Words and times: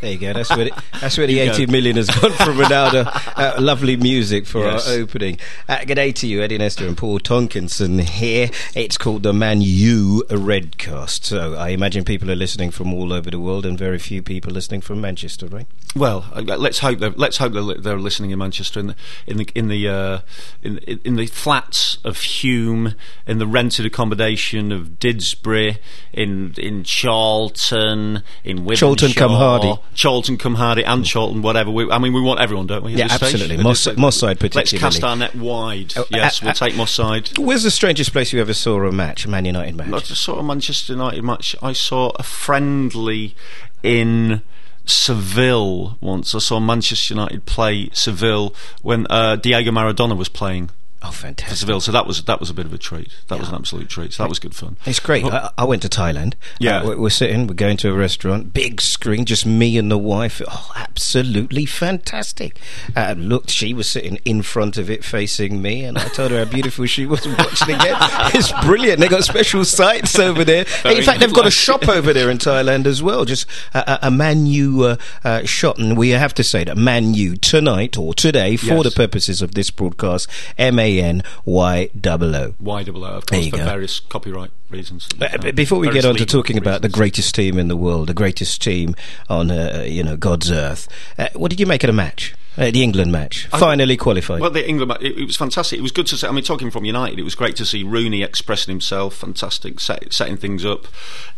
There 0.00 0.12
you 0.12 0.16
go. 0.18 0.32
That's 0.32 0.48
where, 0.48 0.64
the, 0.64 0.82
that's 0.98 1.18
where 1.18 1.26
the 1.26 1.38
80 1.40 1.66
million 1.66 1.96
has 1.96 2.08
gone 2.08 2.32
from 2.32 2.56
Ronaldo. 2.56 3.06
Uh, 3.40 3.54
lovely 3.58 3.96
music 3.96 4.44
for 4.44 4.64
Yes. 4.64 4.86
our 4.86 4.94
opening. 4.96 5.38
Uh, 5.66 5.82
good 5.86 5.94
day 5.94 6.12
to 6.12 6.26
you, 6.26 6.42
Eddie 6.42 6.58
Nestor 6.58 6.86
and 6.86 6.94
Paul 6.96 7.18
Tonkinson 7.20 7.98
here. 7.98 8.50
It's 8.74 8.98
called 8.98 9.22
the 9.22 9.32
Man 9.32 9.62
U 9.62 10.24
Redcast. 10.28 11.24
So 11.24 11.54
I 11.54 11.70
imagine 11.70 12.04
people 12.04 12.30
are 12.30 12.34
listening 12.36 12.70
from 12.70 12.92
all 12.92 13.14
over 13.14 13.30
the 13.30 13.40
world 13.40 13.64
and 13.64 13.78
very 13.78 13.98
few 13.98 14.22
people 14.22 14.52
listening 14.52 14.82
from 14.82 15.00
Manchester, 15.00 15.46
right? 15.46 15.66
Well, 15.96 16.26
uh, 16.34 16.42
let's 16.42 16.80
hope 16.80 16.98
they're, 16.98 17.10
let's 17.10 17.38
hope 17.38 17.52
they're, 17.54 17.74
they're 17.74 17.98
listening 17.98 18.30
in 18.30 18.38
Manchester 18.38 18.78
in 18.80 18.88
the 18.88 18.94
in 19.26 19.36
the 19.38 19.48
in 19.54 19.68
the 19.68 19.88
uh, 19.88 20.18
in, 20.62 20.78
in 20.78 21.16
the 21.16 21.26
flats 21.26 21.96
of 22.04 22.16
Hulme, 22.16 22.94
in 23.26 23.38
the 23.38 23.46
rented 23.46 23.86
accommodation 23.86 24.70
of 24.70 24.98
Didsbury, 25.00 25.78
in 26.12 26.52
in 26.58 26.84
Chorlton, 26.84 28.22
in 28.44 28.58
Wythenshawe, 28.66 28.80
Chorlton 28.80 29.12
cum 29.14 29.30
Hardy. 29.62 29.82
Chorlton 30.00 30.36
cum 30.38 30.54
Hardy, 30.54 30.84
and 30.84 31.04
Charlton 31.04 31.42
whatever. 31.42 31.70
We, 31.70 31.90
I 31.90 31.98
mean, 31.98 32.12
we 32.12 32.20
want 32.20 32.40
everyone, 32.40 32.66
don't 32.66 32.84
we? 32.84 32.94
Yeah, 32.94 33.08
absolutely. 33.10 33.56
Moss- 33.56 33.96
Moss 33.96 34.16
side 34.16 34.42
Let's 34.54 34.72
cast 34.72 35.02
our 35.04 35.16
net 35.16 35.34
wide. 35.34 35.94
Oh, 35.96 36.04
yes, 36.10 36.40
uh, 36.40 36.46
we'll 36.46 36.50
uh, 36.50 36.54
take 36.54 36.76
Moss 36.76 36.92
side. 36.92 37.36
Where's 37.38 37.62
the 37.62 37.70
strangest 37.70 38.12
place 38.12 38.32
you 38.32 38.40
ever 38.40 38.54
saw 38.54 38.82
a 38.84 38.92
match, 38.92 39.24
a 39.24 39.28
Man 39.28 39.44
United 39.44 39.76
match? 39.76 39.92
I 39.92 39.98
just 40.00 40.22
saw 40.22 40.38
a 40.38 40.42
Manchester 40.42 40.94
United 40.94 41.22
match. 41.22 41.56
I 41.62 41.72
saw 41.72 42.10
a 42.16 42.22
friendly 42.22 43.34
in 43.82 44.42
Seville 44.86 45.98
once. 46.00 46.34
I 46.34 46.38
saw 46.38 46.60
Manchester 46.60 47.14
United 47.14 47.46
play 47.46 47.90
Seville 47.92 48.54
when 48.82 49.06
uh, 49.10 49.36
Diego 49.36 49.70
Maradona 49.70 50.16
was 50.16 50.28
playing 50.28 50.70
Oh, 51.02 51.10
for 51.10 51.22
fantastic. 51.22 51.56
Seville. 51.58 51.80
So 51.80 51.92
that 51.92 52.06
was 52.06 52.22
that 52.24 52.40
was 52.40 52.50
a 52.50 52.54
bit 52.54 52.66
of 52.66 52.74
a 52.74 52.78
treat. 52.78 53.08
That 53.28 53.38
was 53.38 53.48
an 53.48 53.54
absolute 53.54 53.88
treat. 53.88 54.12
So 54.12 54.22
that 54.22 54.28
was 54.28 54.38
good 54.38 54.54
fun. 54.54 54.76
It's 54.84 55.00
great. 55.00 55.24
I, 55.24 55.50
I 55.56 55.64
went 55.64 55.80
to 55.82 55.88
Thailand. 55.88 56.34
Yeah. 56.58 56.82
Uh, 56.82 56.96
we're, 56.98 57.08
sitting, 57.10 57.46
we're 57.46 57.54
going 57.54 57.76
to 57.78 57.90
a 57.90 57.94
restaurant, 57.94 58.52
big 58.52 58.80
screen, 58.82 59.24
just 59.24 59.46
me 59.46 59.78
and 59.78 59.90
the 59.90 59.96
wife. 59.96 60.42
Oh, 60.46 60.70
absolutely 60.76 61.64
fantastic. 61.66 62.58
Uh, 62.94 63.14
looked, 63.16 63.48
she 63.50 63.72
was 63.72 63.88
sitting 63.88 64.18
in 64.26 64.42
front 64.42 64.76
of 64.76 64.90
it 64.90 65.02
facing 65.04 65.62
me, 65.62 65.84
and 65.84 65.96
I 65.96 66.08
told 66.08 66.32
her 66.32 66.44
how 66.44 66.50
beautiful 66.50 66.84
she 66.86 67.06
was 67.06 67.26
watching 67.38 67.76
it. 67.80 68.34
It's 68.34 68.52
brilliant. 68.64 69.00
They 69.00 69.08
got 69.08 69.24
special 69.24 69.64
sites 69.64 70.18
over 70.18 70.44
there. 70.44 70.64
Very 70.82 70.96
in 70.98 71.02
fact, 71.02 71.20
they've 71.20 71.32
got 71.32 71.46
a 71.46 71.50
shop 71.50 71.88
over 71.88 72.12
there 72.12 72.30
in 72.30 72.36
Thailand 72.38 72.84
as 72.86 73.02
well, 73.02 73.24
just 73.24 73.46
a, 73.72 73.78
a, 73.92 73.98
a 74.08 74.10
Man 74.10 74.44
U 74.46 74.82
uh, 74.84 74.96
uh, 75.24 75.44
shop. 75.44 75.78
And 75.78 75.96
we 75.96 76.10
have 76.10 76.34
to 76.34 76.44
say 76.44 76.64
that 76.64 76.76
Man 76.76 77.14
U 77.14 77.36
tonight 77.36 77.96
or 77.96 78.12
today, 78.12 78.56
for 78.56 78.66
Yes. 78.66 78.84
the 78.84 78.90
purposes 78.90 79.40
of 79.42 79.54
this 79.54 79.70
broadcast, 79.70 80.28
M 80.58 80.78
A 80.78 80.89
N 80.98 81.22
Y 81.44 81.90
O 82.04 82.10
O. 82.34 82.54
Y 82.58 82.82
double 82.82 83.04
O, 83.04 83.08
of 83.08 83.26
course, 83.26 83.48
for 83.48 83.58
go. 83.58 83.64
various 83.64 84.00
copyright 84.00 84.50
reasons. 84.70 85.08
Uh, 85.20 85.38
b- 85.38 85.52
before 85.52 85.78
we 85.78 85.90
get 85.90 86.04
on 86.04 86.16
to 86.16 86.26
talking 86.26 86.58
about 86.58 86.82
the 86.82 86.88
greatest 86.88 87.34
team 87.34 87.58
in 87.58 87.68
the 87.68 87.76
world, 87.76 88.08
the 88.08 88.14
greatest 88.14 88.62
team 88.62 88.94
on 89.28 89.50
uh, 89.50 89.84
you 89.86 90.02
know 90.02 90.16
God's 90.16 90.50
earth, 90.50 90.88
uh, 91.18 91.28
what 91.34 91.50
did 91.50 91.60
you 91.60 91.66
make 91.66 91.84
of 91.84 91.88
the 91.88 91.92
match? 91.92 92.34
Uh, 92.58 92.70
the 92.70 92.82
England 92.82 93.12
match, 93.12 93.46
finally 93.46 93.96
qualified. 93.96 94.40
Well, 94.40 94.50
the 94.50 94.68
England, 94.68 94.88
ma- 94.88 94.98
it, 95.00 95.18
it 95.18 95.24
was 95.24 95.36
fantastic. 95.36 95.78
It 95.78 95.82
was 95.82 95.92
good 95.92 96.06
to 96.08 96.16
see. 96.16 96.26
I 96.26 96.32
mean, 96.32 96.42
talking 96.44 96.70
from 96.70 96.84
United, 96.84 97.18
it 97.18 97.22
was 97.22 97.36
great 97.36 97.54
to 97.56 97.64
see 97.64 97.84
Rooney 97.84 98.22
expressing 98.22 98.72
himself. 98.72 99.14
Fantastic, 99.14 99.78
set, 99.78 100.12
setting 100.12 100.36
things 100.36 100.64
up. 100.64 100.86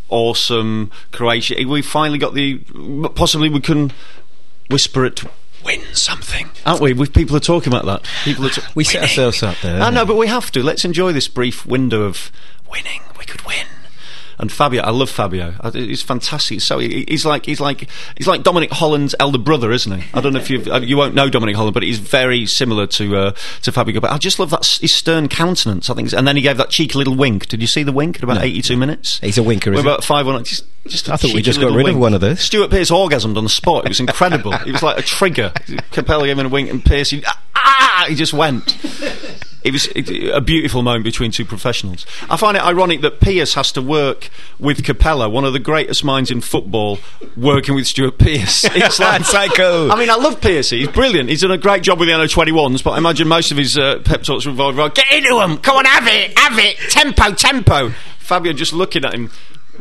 Awesome, 0.08 0.91
Croatia. 1.12 1.55
We 1.67 1.83
finally 1.83 2.19
got 2.19 2.34
the. 2.34 2.58
Possibly 3.14 3.50
we 3.50 3.61
can 3.61 3.92
whisper 4.70 5.05
it. 5.05 5.23
Win 5.73 5.95
something, 5.95 6.51
aren't 6.67 6.81
we? 6.81 6.92
We 6.92 7.06
people 7.06 7.37
are 7.37 7.41
talking 7.41 7.73
about 7.73 7.87
that. 7.87 8.09
People 8.25 8.47
are. 8.47 8.51
we 8.75 8.84
set 8.84 9.03
ourselves 9.03 9.42
up 9.42 9.56
there. 9.62 9.81
I 9.81 9.91
know, 9.91 10.05
but 10.05 10.17
we 10.17 10.27
have 10.27 10.51
to. 10.53 10.62
Let's 10.62 10.84
enjoy 10.84 11.12
this 11.12 11.29
brief 11.29 11.64
window 11.67 12.03
of 12.03 12.31
winning. 12.70 13.01
We 13.19 13.25
could 13.25 13.42
win. 13.47 13.67
And 14.38 14.50
Fabio, 14.50 14.83
I 14.83 14.91
love 14.91 15.11
Fabio. 15.11 15.52
He's 15.72 16.02
fantastic. 16.02 16.61
So 16.61 16.78
he's 16.78 17.25
like 17.25 17.47
he's 17.47 17.61
like 17.61 17.88
he's 18.16 18.27
like 18.27 18.42
Dominic 18.42 18.70
Holland's 18.70 19.14
elder 19.20 19.39
brother, 19.39 19.70
isn't 19.70 20.00
he? 20.00 20.05
I 20.14 20.20
don't 20.20 20.33
know 20.33 20.41
if 20.41 20.50
you 20.50 20.61
you 20.80 20.97
won't 20.97 21.14
know 21.14 21.29
Dominic 21.29 21.57
Holland, 21.57 21.74
but 21.74 21.83
he's 21.83 21.98
very 21.98 22.46
similar 22.46 22.86
to 22.89 23.17
uh, 23.17 23.33
to 23.62 23.73
Fabio. 23.73 24.01
But 24.01 24.12
I 24.12 24.18
just 24.18 24.39
love 24.39 24.51
that 24.51 24.67
his 24.67 24.92
stern 24.95 25.29
countenance. 25.29 25.90
I 25.90 25.95
think, 25.95 26.12
and 26.12 26.27
then 26.27 26.36
he 26.36 26.42
gave 26.42 26.57
that 26.57 26.70
cheeky 26.70 26.98
little 26.98 27.17
wink. 27.17 27.48
Did 27.48 27.61
you 27.61 27.67
see 27.67 27.83
the 27.83 27.92
wink 27.92 28.17
at 28.17 28.23
about 28.23 28.42
eighty 28.42 28.62
two 28.62 28.77
minutes? 28.77 29.18
He's 29.20 29.39
a 29.39 29.42
winker, 29.42 29.70
We're 29.70 29.80
about 29.80 30.05
five 30.05 30.27
one. 30.27 30.42
Just, 30.45 31.08
I 31.08 31.17
thought 31.17 31.33
we 31.33 31.42
just 31.42 31.61
got 31.61 31.73
rid 31.74 31.89
of 31.89 31.96
one 31.96 32.14
of 32.14 32.20
those. 32.20 32.40
Stuart 32.40 32.70
Pearce 32.70 32.90
orgasmed 32.90 33.36
on 33.36 33.45
the 33.45 33.51
spot. 33.51 33.84
It 33.84 33.89
was 33.89 34.01
incredible. 34.01 34.52
it 34.52 34.73
was 34.73 34.83
like 34.83 34.98
a 34.98 35.02
trigger. 35.02 35.52
Capello 35.92 36.24
gave 36.24 36.39
him 36.39 36.46
a 36.46 36.48
wink, 36.48 36.70
and 36.70 36.84
Pearce, 36.84 37.11
he, 37.11 37.23
ah, 37.55 38.07
he 38.08 38.14
just 38.14 38.33
went. 38.33 38.77
It 39.64 39.73
was 39.73 39.89
a 40.34 40.40
beautiful 40.40 40.83
moment 40.83 41.05
between 41.05 41.30
two 41.30 41.45
professionals. 41.45 42.05
I 42.28 42.36
find 42.36 42.56
it 42.56 42.62
ironic 42.64 43.00
that 43.02 43.20
Pearce 43.20 43.55
has 43.55 43.70
to 43.73 43.83
work 43.83 44.28
with 44.58 44.83
Capello, 44.83 45.28
one 45.30 45.45
of 45.45 45.52
the 45.52 45.61
greatest 45.61 46.05
minds 46.05 46.30
in 46.30 46.40
football, 46.40 46.98
working 47.36 47.74
with 47.74 47.86
Stuart 47.86 48.18
Pearce. 48.18 48.64
It's 48.74 48.98
like 48.98 49.24
Psycho. 49.24 49.89
I 49.90 49.96
mean, 49.96 50.11
I 50.11 50.17
love 50.17 50.40
Pearce. 50.40 50.70
He's 50.70 50.89
brilliant. 50.89 51.28
He's 51.28 51.42
done 51.42 51.52
a 51.52 51.58
great 51.58 51.83
job 51.83 52.01
with 52.01 52.08
the 52.08 52.14
under 52.14 52.27
21s, 52.27 52.83
but 52.83 52.90
I 52.92 52.98
imagine 52.98 53.28
most 53.28 53.52
of 53.52 53.56
his 53.56 53.78
uh, 53.78 54.01
pep 54.05 54.22
talks 54.22 54.45
revolve 54.45 54.77
around 54.78 54.95
get 54.95 55.11
into 55.12 55.40
him, 55.40 55.58
come 55.58 55.77
on, 55.77 55.84
have 55.84 56.06
it, 56.08 56.36
have 56.39 56.58
it, 56.58 56.77
tempo, 56.90 57.33
tempo. 57.34 57.90
Fabio 58.18 58.52
just 58.52 58.72
looking 58.72 59.05
at 59.05 59.14
him. 59.14 59.30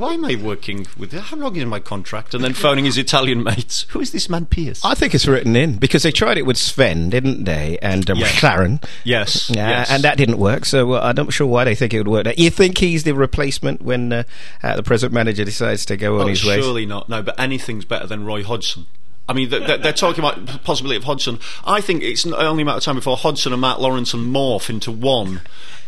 Why 0.01 0.15
am 0.15 0.25
I 0.25 0.33
working 0.35 0.87
with? 0.97 1.11
Him? 1.11 1.21
How 1.21 1.37
long 1.37 1.55
is 1.55 1.65
my 1.65 1.79
contract? 1.79 2.33
And 2.33 2.43
then 2.43 2.53
phoning 2.53 2.85
his 2.85 2.97
Italian 2.97 3.43
mates. 3.43 3.85
Who 3.89 3.99
is 4.01 4.11
this 4.11 4.29
man, 4.29 4.47
Pearce? 4.47 4.83
I 4.83 4.95
think 4.95 5.13
it's 5.13 5.27
written 5.27 5.55
in 5.55 5.77
because 5.77 6.01
they 6.01 6.11
tried 6.11 6.39
it 6.39 6.45
with 6.47 6.57
Sven, 6.57 7.11
didn't 7.11 7.43
they? 7.43 7.77
And 7.83 8.09
um, 8.09 8.17
Yes. 8.17 8.31
McClaren. 8.39 8.83
Yes, 9.03 9.49
Yeah, 9.53 9.69
yes. 9.69 9.91
and 9.91 10.03
that 10.03 10.17
didn't 10.17 10.39
work. 10.39 10.65
So 10.65 10.93
uh, 10.93 11.01
I'm 11.01 11.15
not 11.23 11.31
sure 11.33 11.45
why 11.45 11.65
they 11.65 11.75
think 11.75 11.93
it 11.93 11.99
would 11.99 12.07
work. 12.07 12.25
You 12.39 12.49
think 12.49 12.79
he's 12.79 13.03
the 13.03 13.13
replacement 13.13 13.83
when 13.83 14.11
uh, 14.11 14.23
uh, 14.63 14.75
the 14.77 14.83
present 14.83 15.13
manager 15.13 15.45
decides 15.45 15.85
to 15.85 15.97
go 15.97 16.15
on 16.19 16.25
Oh, 16.25 16.27
his 16.29 16.43
way? 16.43 16.59
surely 16.59 16.87
not. 16.87 17.07
No, 17.07 17.21
but 17.21 17.39
anything's 17.39 17.85
better 17.85 18.07
than 18.07 18.25
Roy 18.25 18.43
Hodgson. 18.43 18.87
I 19.29 19.33
mean, 19.33 19.49
they're, 19.49 19.77
they're 19.77 19.93
talking 19.93 20.23
about 20.23 20.45
the 20.47 20.57
possibility 20.57 20.97
of 20.97 21.03
Hodgson. 21.03 21.39
I 21.63 21.79
think 21.79 22.01
it's 22.01 22.25
only 22.25 22.63
a 22.63 22.65
matter 22.65 22.77
of 22.79 22.83
time 22.83 22.95
before 22.95 23.15
Hodgson 23.17 23.53
and 23.53 23.61
Mark 23.61 23.77
Lawrenson 23.79 24.29
morph 24.31 24.67
into 24.69 24.91
one 24.91 25.41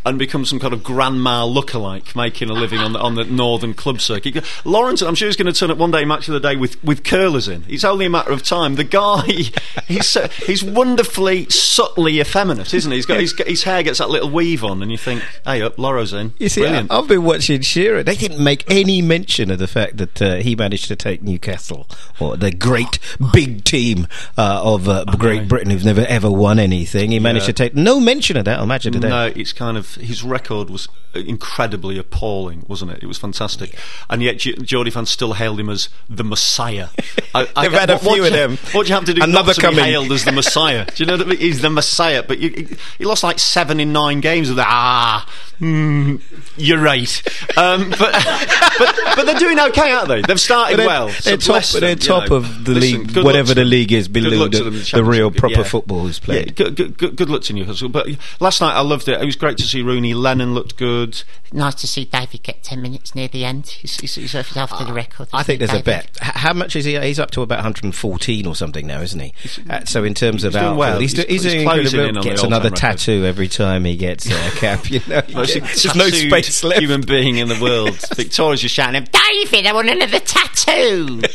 and 0.05 0.19
become 0.19 0.45
some 0.45 0.59
kind 0.59 0.73
of 0.73 0.83
grandma 0.83 1.45
lookalike, 1.45 2.15
making 2.15 2.49
a 2.49 2.53
living 2.53 2.79
on 2.79 2.93
the, 2.93 2.99
on 2.99 3.15
the 3.15 3.23
northern 3.23 3.73
club 3.73 4.01
circuit. 4.01 4.33
Lawrenson, 4.65 5.07
I'm 5.07 5.15
sure 5.15 5.27
he's 5.27 5.35
going 5.37 5.51
to 5.51 5.57
turn 5.57 5.71
up 5.71 5.77
one 5.77 5.91
day, 5.91 6.05
match 6.05 6.27
of 6.27 6.33
the 6.33 6.39
day, 6.39 6.55
with, 6.55 6.81
with 6.83 7.03
curlers 7.03 7.47
in. 7.47 7.63
It's 7.67 7.83
only 7.83 8.05
a 8.05 8.09
matter 8.09 8.31
of 8.31 8.43
time. 8.43 8.75
The 8.75 8.83
guy, 8.83 9.25
he's 9.87 10.07
so, 10.07 10.27
he's 10.45 10.63
wonderfully 10.63 11.47
subtly 11.49 12.19
effeminate, 12.19 12.73
isn't 12.73 12.91
he? 12.91 12.97
He's 12.97 13.05
got, 13.05 13.19
he's 13.19 13.33
his 13.47 13.63
hair 13.63 13.83
gets 13.83 13.99
that 13.99 14.09
little 14.09 14.29
weave 14.29 14.63
on, 14.63 14.81
and 14.81 14.91
you 14.91 14.97
think, 14.97 15.23
hey 15.45 15.61
up, 15.61 15.77
Lawro's 15.77 16.13
in. 16.13 16.33
You 16.37 16.49
see, 16.49 16.61
I, 16.61 16.65
Brilliant. 16.65 16.91
I've 16.91 17.07
been 17.07 17.23
watching 17.23 17.61
Shearer. 17.61 18.03
They 18.03 18.15
didn't 18.15 18.43
make 18.43 18.69
any 18.69 19.01
mention 19.01 19.49
of 19.51 19.59
the 19.59 19.67
fact 19.67 19.97
that 19.97 20.21
uh, 20.21 20.35
he 20.35 20.55
managed 20.55 20.87
to 20.89 20.95
take 20.95 21.21
Newcastle, 21.23 21.87
or 22.19 22.35
the 22.37 22.51
great 22.51 22.99
big 23.31 23.63
team 23.63 24.07
uh, 24.37 24.61
of 24.63 24.87
uh, 24.89 25.05
Great 25.17 25.47
Britain 25.47 25.69
who've 25.71 25.85
never 25.85 26.01
ever 26.07 26.29
won 26.29 26.59
anything. 26.59 27.11
He 27.11 27.19
managed 27.19 27.43
Yeah. 27.43 27.47
to 27.47 27.53
take 27.53 27.75
no 27.75 27.99
mention 27.99 28.37
of 28.37 28.45
that 28.45 28.59
on 28.59 28.67
Match 28.67 28.85
of 28.85 28.93
the 28.93 28.99
Day. 28.99 29.09
No, 29.09 29.25
it's 29.35 29.53
kind 29.53 29.77
of 29.77 29.92
his 29.95 30.23
record 30.23 30.69
was 30.69 30.87
incredibly 31.13 31.97
appalling, 31.97 32.65
wasn't 32.67 32.91
it? 32.91 33.03
It 33.03 33.05
was 33.07 33.17
fantastic, 33.17 33.77
and 34.09 34.21
yet 34.23 34.37
Geordie 34.37 34.91
fans 34.91 35.09
still 35.09 35.33
hailed 35.33 35.59
him 35.59 35.69
as 35.69 35.89
the 36.09 36.23
Messiah. 36.23 36.87
I, 37.35 37.47
I- 37.55 37.61
They've 37.69 37.79
had 37.79 37.89
a 37.89 37.99
few 37.99 38.25
of 38.25 38.31
them. 38.31 38.57
What 38.73 38.83
do 38.85 38.89
you 38.89 38.95
have 38.95 39.05
to 39.05 39.13
do 39.13 39.23
Another 39.23 39.47
not 39.47 39.55
to 39.55 39.61
coming. 39.61 39.77
be 39.85 39.91
hailed 39.91 40.11
as 40.11 40.25
the 40.25 40.31
Messiah? 40.31 40.85
Do 40.85 41.03
you 41.03 41.05
know 41.07 41.17
what 41.17 41.27
I 41.27 41.29
mean? 41.29 41.39
He's 41.39 41.61
the 41.61 41.69
Messiah, 41.69 42.23
but 42.23 42.39
you, 42.39 42.49
he- 42.49 42.77
he 42.99 43.05
lost 43.05 43.23
like 43.23 43.39
seven 43.39 43.79
in 43.79 43.93
nine 43.93 44.19
games 44.21 44.49
of 44.49 44.55
that. 44.57 44.67
Ah, 44.69 45.27
hmm, 45.59 46.15
you're 46.57 46.79
right. 46.81 47.21
Um, 47.57 47.89
but, 47.91 47.99
but 48.79 48.95
but 49.15 49.25
they're 49.25 49.39
doing 49.39 49.59
okay, 49.59 49.91
aren't 49.91 50.07
they? 50.09 50.21
They've 50.21 50.39
started 50.39 50.79
they're, 50.79 50.87
well. 50.87 51.07
they're 51.23 51.39
so 51.39 51.59
top, 51.59 51.63
them, 51.71 51.81
they're 51.81 51.89
you 51.91 51.95
top 51.95 52.29
know. 52.29 52.35
of 52.37 52.65
the 52.65 52.71
Listen, 52.73 53.07
league, 53.07 53.23
whatever 53.25 53.53
the 53.53 53.63
league 53.65 53.91
is 53.91 54.07
Good 54.07 54.13
below 54.23 54.37
luck 54.37 54.51
to 54.51 54.63
the, 54.63 54.69
them 54.71 54.83
the 54.93 55.03
real 55.03 55.31
proper 55.31 55.57
Yeah. 55.59 55.63
football 55.63 56.01
who's 56.01 56.19
Yeah, 56.19 56.25
played. 56.25 56.55
good, 56.55 56.75
good, 56.75 56.97
good, 56.97 57.15
good 57.15 57.29
luck 57.29 57.43
to 57.43 57.53
Newcastle. 57.53 57.89
But 57.89 58.07
last 58.39 58.61
night 58.61 58.73
I 58.73 58.81
loved 58.81 59.07
it. 59.07 59.21
It 59.21 59.25
was 59.25 59.35
great 59.35 59.57
to 59.57 59.63
see 59.63 59.81
Rooney. 59.81 60.13
Lennon 60.13 60.53
looked 60.53 60.77
good. 60.77 61.21
Nice 61.51 61.75
to 61.75 61.87
see 61.87 62.05
David 62.05 62.41
get 62.43 62.63
10 62.63 62.81
minutes 62.81 63.13
near 63.13 63.27
the 63.27 63.45
end. 63.45 63.67
He's, 63.67 63.95
he's, 63.99 64.15
he's 64.15 64.33
after 64.35 64.83
the 64.85 64.94
record. 64.94 65.27
I 65.33 65.44
think 65.44 65.61
he, 65.61 65.67
there's 65.67 65.79
a 65.79 65.83
bet. 65.83 66.09
How 66.19 66.53
much 66.53 66.75
is 66.75 66.85
he? 66.85 66.99
He's 66.99 67.19
up 67.19 67.29
to 67.31 67.41
about 67.41 67.57
114 67.57 68.47
or 68.47 68.56
something 68.56 68.88
now, 68.88 69.01
isn't 69.01 69.19
he? 69.19 69.33
Uh, 69.69 69.85
so 69.85 70.03
in 70.03 70.15
terms 70.15 70.44
of 70.44 70.53
doing 70.53 70.63
outfield, 70.65 70.77
well. 70.79 70.99
he's, 70.99 71.11
He's- 71.13 71.27
he's, 71.27 71.44
he's 71.44 71.53
doing 71.53 71.65
closing 71.67 71.99
incredible. 71.99 72.09
in 72.09 72.17
on 72.17 72.23
the 72.23 72.29
Gets 72.29 72.39
all-time 72.41 72.53
another 72.53 72.69
record. 72.69 72.79
tattoo 72.79 73.25
every 73.25 73.47
time 73.47 73.85
he 73.85 73.95
gets 73.95 74.25
a 74.25 74.51
cap. 74.56 74.89
You 74.89 75.01
know, 75.07 75.21
Most 75.44 75.84
there's 75.84 75.95
no 75.95 76.10
space 76.10 76.63
left. 76.63 76.81
Human 76.81 77.01
being 77.01 77.38
in 77.38 77.48
the 77.48 77.60
world. 77.62 77.98
Victoria's 78.16 78.62
just 78.62 78.75
shouting, 78.75 79.06
David, 79.12 79.66
I 79.66 79.74
want 79.74 79.90
another 79.90 80.19
tattoo. 80.19 81.22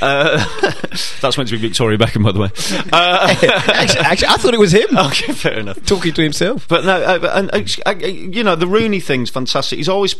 Uh, 0.00 0.36
that's 1.20 1.36
meant 1.36 1.48
to 1.48 1.56
be 1.56 1.66
Victoria 1.68 1.98
Beckham, 1.98 2.22
by 2.22 2.30
the 2.30 2.38
way. 2.38 2.48
Uh, 2.92 3.34
actually, 3.74 3.98
actually, 3.98 4.28
I 4.28 4.36
thought 4.36 4.54
it 4.54 4.60
was 4.60 4.72
him 4.72 4.96
okay, 4.96 5.32
fair 5.32 5.54
enough. 5.58 5.84
talking 5.86 6.12
to 6.12 6.22
himself. 6.22 6.68
But 6.68 6.84
no, 6.84 7.02
uh, 7.02 7.18
but- 7.18 7.36
and, 7.52 7.78
uh, 7.84 8.06
you 8.06 8.44
know 8.44 8.54
the 8.54 8.68
Rooney 8.68 9.00
thing's 9.00 9.28
fantastic. 9.28 9.78
He's 9.78 9.88
always, 9.88 10.12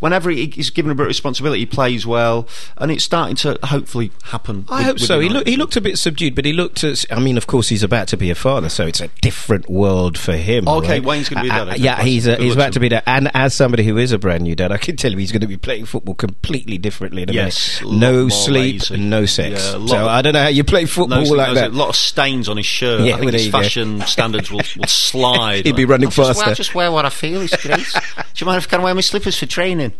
whenever 0.00 0.30
he, 0.30 0.46
he's 0.46 0.70
given 0.70 0.90
a 0.90 0.94
bit 0.94 1.02
of 1.02 1.08
responsibility, 1.08 1.60
he 1.60 1.66
plays 1.66 2.06
well, 2.06 2.48
and 2.78 2.90
it's 2.90 3.04
starting 3.04 3.36
to 3.36 3.58
hopefully 3.64 4.10
happen. 4.24 4.64
I 4.70 4.78
with- 4.78 4.86
hope 4.86 4.98
so. 5.00 5.20
He, 5.20 5.26
United. 5.26 5.38
look, 5.40 5.48
he 5.48 5.56
looked 5.56 5.76
a 5.76 5.82
bit 5.82 5.98
subdued, 5.98 6.34
but 6.34 6.46
he 6.46 6.54
looked. 6.54 6.82
As, 6.82 7.04
I 7.10 7.20
mean, 7.20 7.36
of 7.36 7.46
course, 7.46 7.68
he's 7.68 7.82
about 7.82 8.08
to 8.08 8.16
be 8.16 8.30
a 8.30 8.34
father, 8.34 8.70
so 8.70 8.86
it's 8.86 9.02
a 9.02 9.08
different 9.20 9.68
world 9.68 10.16
for 10.16 10.32
him. 10.32 10.66
Okay, 10.66 10.88
right? 11.00 11.04
Wayne's 11.04 11.28
gonna 11.28 11.42
be 11.42 11.50
Uh, 11.50 11.66
that, 11.66 11.74
uh, 11.74 11.76
yeah, 11.78 12.02
he's 12.02 12.24
Good 12.24 12.40
he's 12.40 12.56
luck 12.56 12.68
about 12.68 12.72
to 12.76 12.80
to 12.80 12.80
be 12.80 12.88
that. 12.90 13.04
And 13.06 13.30
as 13.34 13.54
somebody 13.54 13.84
who 13.84 13.96
is 13.96 14.12
a 14.12 14.18
brand 14.18 14.42
new 14.42 14.54
dad, 14.54 14.70
I 14.70 14.76
can 14.76 14.96
tell 14.96 15.10
you 15.10 15.16
he's 15.18 15.32
going 15.32 15.40
to 15.40 15.46
be 15.46 15.56
playing 15.56 15.86
football 15.86 16.14
completely 16.14 16.76
differently. 16.78 17.22
In 17.22 17.30
a 17.30 17.32
Yes, 17.32 17.80
minute. 17.80 17.96
no 17.98 18.28
sleep, 18.28 18.82
lazy. 18.90 18.96
no 18.98 19.24
sex. 19.26 19.60
Yeah, 19.64 19.86
so 19.86 19.96
of- 19.98 20.06
I 20.08 20.20
don't 20.22 20.34
know 20.34 20.42
how 20.42 20.48
you 20.48 20.62
play 20.64 20.84
football 20.84 21.20
No, 21.20 21.24
so 21.24 21.34
like 21.34 21.46
there's 21.54 21.58
that. 21.60 21.70
a 21.70 21.74
lot 21.74 21.88
of 21.88 21.96
stains 21.96 22.48
on 22.48 22.56
his 22.58 22.66
shirt. 22.66 23.00
Yeah, 23.00 23.14
I 23.14 23.18
think 23.18 23.24
well, 23.24 23.32
his 23.32 23.46
you 23.46 23.52
go. 23.52 23.58
fashion 23.62 24.00
standards 24.02 24.50
will, 24.50 24.60
will 24.76 24.86
slide. 24.88 25.64
He'd 25.66 25.74
be 25.76 25.84
running 25.86 26.10
Just 26.10 26.18
wear, 26.18 26.34
faster. 26.34 26.54
just 26.54 26.74
wear 26.74 26.92
what 26.92 27.04
I 27.06 27.10
feel. 27.10 27.40
It's 27.40 27.56
great. 27.62 27.78
Do 28.36 28.44
you 28.44 28.46
mind 28.46 28.58
if 28.58 28.66
I 28.66 28.70
can 28.76 28.82
wear 28.82 28.94
my 28.94 29.00
slippers 29.00 29.38
for 29.38 29.46
training? 29.46 29.92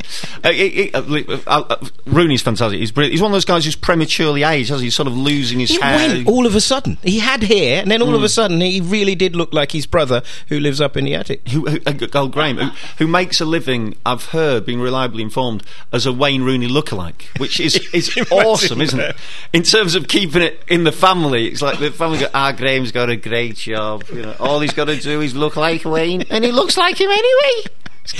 Uh, 0.44 0.50
it- 0.50 0.93
it- 0.93 0.94
uh, 0.94 1.02
uh, 1.46 1.64
uh, 1.70 1.87
Rooney's 2.06 2.43
fantastic. 2.43 2.78
He's 2.78 2.93
brilliant. 2.93 3.12
He's 3.12 3.23
one 3.23 3.31
of 3.31 3.34
those 3.34 3.44
guys 3.46 3.64
who's 3.64 3.76
prematurely 3.76 4.43
aged, 4.43 4.69
has 4.69 4.81
he? 4.81 4.87
He's 4.88 4.94
sort 4.94 5.08
of 5.08 5.17
losing 5.17 5.61
his 5.61 5.70
He 5.70 5.81
hair. 5.81 6.08
went 6.08 6.28
all 6.28 6.44
of 6.46 6.55
a 6.55 6.61
sudden. 6.61 6.99
He 7.02 7.20
had 7.20 7.43
hair, 7.43 7.81
and 7.81 7.90
then 7.90 8.02
all 8.02 8.12
of 8.14 8.20
Hmm. 8.20 8.25
a 8.25 8.28
sudden, 8.28 8.61
he 8.61 8.82
really 8.82 9.14
did 9.14 9.34
look 9.34 9.55
like 9.55 9.73
his 9.73 9.87
brother 9.87 10.23
who 10.49 10.61
lives 10.61 10.81
up 10.81 10.96
in 10.96 11.05
the 11.06 11.14
attic. 11.14 11.49
who, 11.49 11.64
who, 11.67 11.78
uh, 11.87 12.26
Graham, 12.26 12.58
who, 12.58 12.65
who 12.98 13.06
makes 13.06 13.40
a 13.40 13.44
living, 13.44 13.96
I've 14.04 14.26
heard, 14.26 14.64
being 14.66 14.80
reliably 14.80 15.22
informed, 15.22 15.62
as 15.92 16.06
a 16.06 16.12
Wayne 16.12 16.42
Rooney 16.42 16.68
lookalike, 16.68 17.38
which 17.38 17.60
is, 17.60 17.76
is 17.92 18.16
awesome, 18.30 18.80
isn't 18.80 19.00
it? 19.00 19.16
In 19.52 19.62
terms 19.62 19.94
of 19.94 20.08
keeping 20.08 20.42
it 20.42 20.62
in 20.68 20.84
the 20.84 20.92
family, 20.92 21.48
it's 21.48 21.62
like 21.62 21.78
the 21.78 21.90
family 21.90 22.18
go, 22.18 22.28
ah, 22.34 22.52
Graham's 22.52 22.92
got 22.92 23.10
a 23.10 23.16
great 23.16 23.56
job. 23.56 24.04
You 24.12 24.22
know, 24.22 24.36
all 24.40 24.60
he's 24.60 24.72
got 24.72 24.86
to 24.86 24.96
do 24.96 25.20
is 25.20 25.34
look 25.34 25.56
like 25.56 25.84
Wayne, 25.84 26.22
and 26.30 26.44
he 26.44 26.52
looks 26.52 26.76
like 26.76 27.00
him 27.00 27.10
anyway. 27.10 27.70
It's 28.08 28.12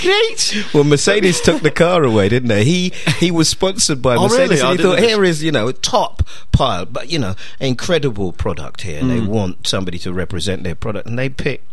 great. 0.51 0.73
Well, 0.73 0.83
Mercedes 0.83 1.39
took 1.39 1.61
the 1.61 1.71
car 1.71 2.03
away, 2.03 2.27
didn't 2.27 2.49
they? 2.49 2.65
He 2.65 2.89
he 3.19 3.31
was 3.31 3.47
sponsored 3.47 4.01
by 4.01 4.15
Oh, 4.17 4.23
Mercedes, 4.23 4.49
really? 4.59 4.61
I 4.61 4.71
and 4.71 4.79
he 4.79 4.83
thought, 4.85 4.99
here 4.99 5.23
is 5.23 5.41
you 5.41 5.51
know 5.53 5.69
a 5.69 5.73
top 5.73 6.23
pile, 6.51 6.85
but 6.85 7.09
you 7.09 7.17
know 7.19 7.35
incredible 7.61 8.33
product 8.33 8.81
here. 8.81 8.99
and 8.99 9.09
They 9.09 9.21
want 9.21 9.65
somebody 9.65 9.97
to 9.99 10.11
represent 10.11 10.63
their 10.63 10.75
product, 10.75 11.07
and 11.07 11.17
they 11.17 11.29
picked 11.29 11.63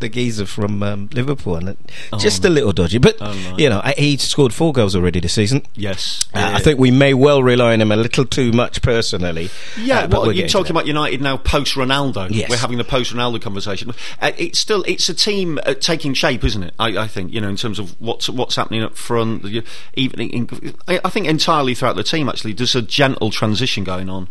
the 0.00 0.08
geezer 0.08 0.46
from 0.46 0.82
um, 0.82 1.08
Liverpool, 1.12 1.56
and 1.56 1.70
it, 1.70 1.78
just 2.18 2.44
a 2.44 2.48
little 2.48 2.72
dodgy. 2.72 2.98
But 2.98 3.16
Oh, 3.20 3.54
you 3.58 3.68
know, 3.68 3.80
he 3.96 4.16
scored 4.16 4.52
four 4.52 4.72
goals 4.72 4.96
already 4.96 5.20
this 5.20 5.34
season. 5.34 5.64
Yes. 5.74 6.26
Uh, 6.34 6.52
I 6.54 6.60
think 6.60 6.78
we 6.78 6.90
may 6.90 7.14
well 7.14 7.42
rely 7.42 7.72
on 7.74 7.80
him 7.80 7.92
a 7.92 7.96
little 7.96 8.24
too 8.24 8.52
much 8.52 8.82
personally. 8.82 9.50
Yeah, 9.78 10.00
uh, 10.00 10.06
but 10.08 10.22
well, 10.22 10.32
you're 10.32 10.48
talking 10.48 10.70
about 10.70 10.86
United 10.86 11.20
now 11.20 11.36
post 11.36 11.74
Ronaldo. 11.74 12.28
Yes. 12.30 12.50
We're 12.50 12.56
having 12.56 12.78
the 12.78 12.84
post 12.84 13.12
Ronaldo 13.12 13.40
conversation. 13.40 13.90
Uh, 14.20 14.32
it's 14.36 14.58
still 14.58 14.82
it's 14.84 15.08
a 15.08 15.14
team 15.14 15.58
uh, 15.64 15.74
taking 15.74 16.14
shape, 16.14 16.44
isn't 16.44 16.62
it? 16.62 16.74
I, 16.78 16.98
I 16.98 17.06
think 17.06 17.32
you 17.32 17.40
know 17.40 17.48
in 17.48 17.56
terms 17.56 17.78
of 17.78 18.00
what's 18.00 18.28
what's 18.28 18.56
happening 18.56 18.82
up 18.82 18.96
front. 18.96 19.44
Even 19.94 20.20
in, 20.20 20.74
I 20.88 21.00
I 21.04 21.10
think 21.10 21.26
entirely 21.26 21.74
throughout 21.74 21.96
the 21.96 22.02
team 22.02 22.28
actually, 22.28 22.52
there's 22.54 22.74
a 22.74 22.82
gentle 22.82 23.30
transition 23.30 23.84
going 23.84 24.08
on. 24.08 24.28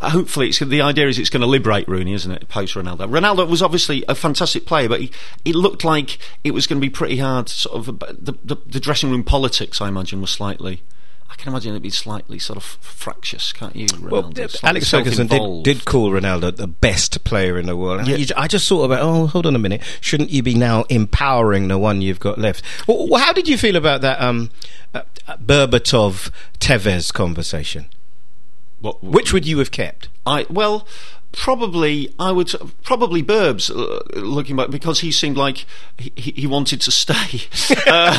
Uh, 0.00 0.10
hopefully, 0.10 0.48
it's, 0.48 0.58
the 0.60 0.80
idea 0.80 1.08
is 1.08 1.18
it's 1.18 1.30
going 1.30 1.40
to 1.40 1.46
liberate 1.46 1.88
Rooney, 1.88 2.14
isn't 2.14 2.30
it? 2.30 2.48
Post 2.48 2.74
Ronaldo. 2.74 3.08
Ronaldo 3.10 3.48
was 3.48 3.62
obviously 3.62 4.04
a 4.08 4.14
fantastic 4.14 4.64
player, 4.64 4.88
but 4.88 5.00
he, 5.00 5.10
it 5.44 5.54
looked 5.54 5.84
like 5.84 6.18
it 6.44 6.52
was 6.52 6.66
going 6.66 6.80
to 6.80 6.86
be 6.86 6.90
pretty 6.90 7.18
hard. 7.18 7.48
Sort 7.48 7.88
of 7.88 8.02
uh, 8.02 8.12
the, 8.18 8.34
the, 8.44 8.56
the 8.66 8.80
dressing 8.80 9.10
room 9.10 9.24
politics, 9.24 9.80
I 9.80 9.88
imagine, 9.88 10.20
was 10.20 10.30
slightly. 10.30 10.82
I 11.30 11.34
can 11.34 11.52
imagine 11.52 11.72
it'd 11.72 11.82
be 11.82 11.90
slightly 11.90 12.38
sort 12.38 12.56
of 12.56 12.64
fractious, 12.64 13.52
can't 13.52 13.76
you? 13.76 13.86
Ronaldo? 13.86 14.10
Well, 14.10 14.48
Slightly 14.48 14.68
Alex 14.68 14.90
Ferguson 14.90 15.26
did, 15.26 15.62
did 15.62 15.84
call 15.84 16.10
Ronaldo 16.10 16.56
the 16.56 16.66
best 16.66 17.22
player 17.24 17.58
in 17.58 17.66
the 17.66 17.76
world. 17.76 18.06
Yeah. 18.08 18.24
I 18.36 18.48
just 18.48 18.66
thought 18.68 18.84
about, 18.84 19.02
oh, 19.02 19.26
hold 19.26 19.46
on 19.46 19.54
a 19.54 19.58
minute. 19.58 19.82
Shouldn't 20.00 20.30
you 20.30 20.42
be 20.42 20.54
now 20.54 20.84
empowering 20.84 21.68
the 21.68 21.76
one 21.76 22.00
you've 22.00 22.18
got 22.18 22.38
left? 22.38 22.62
Well, 22.88 23.08
well, 23.08 23.22
how 23.22 23.32
did 23.32 23.46
you 23.46 23.58
feel 23.58 23.76
about 23.76 24.00
that 24.00 24.20
um, 24.20 24.50
uh, 24.94 25.02
uh, 25.26 25.36
Berbatov 25.36 26.30
Tevez 26.60 27.12
conversation? 27.12 27.86
What, 28.80 29.02
Which 29.02 29.32
would 29.32 29.46
you 29.46 29.58
have 29.58 29.70
kept? 29.70 30.08
I 30.26 30.46
well, 30.48 30.86
probably 31.32 32.12
I 32.18 32.32
would 32.32 32.52
probably 32.82 33.22
Burbs 33.22 33.70
uh, 33.70 34.20
looking 34.20 34.56
back 34.56 34.70
because 34.70 35.00
he 35.00 35.12
seemed 35.12 35.36
like 35.36 35.66
he, 35.98 36.12
he 36.16 36.46
wanted 36.46 36.80
to 36.82 36.90
stay. 36.90 37.42
Uh, 37.88 38.12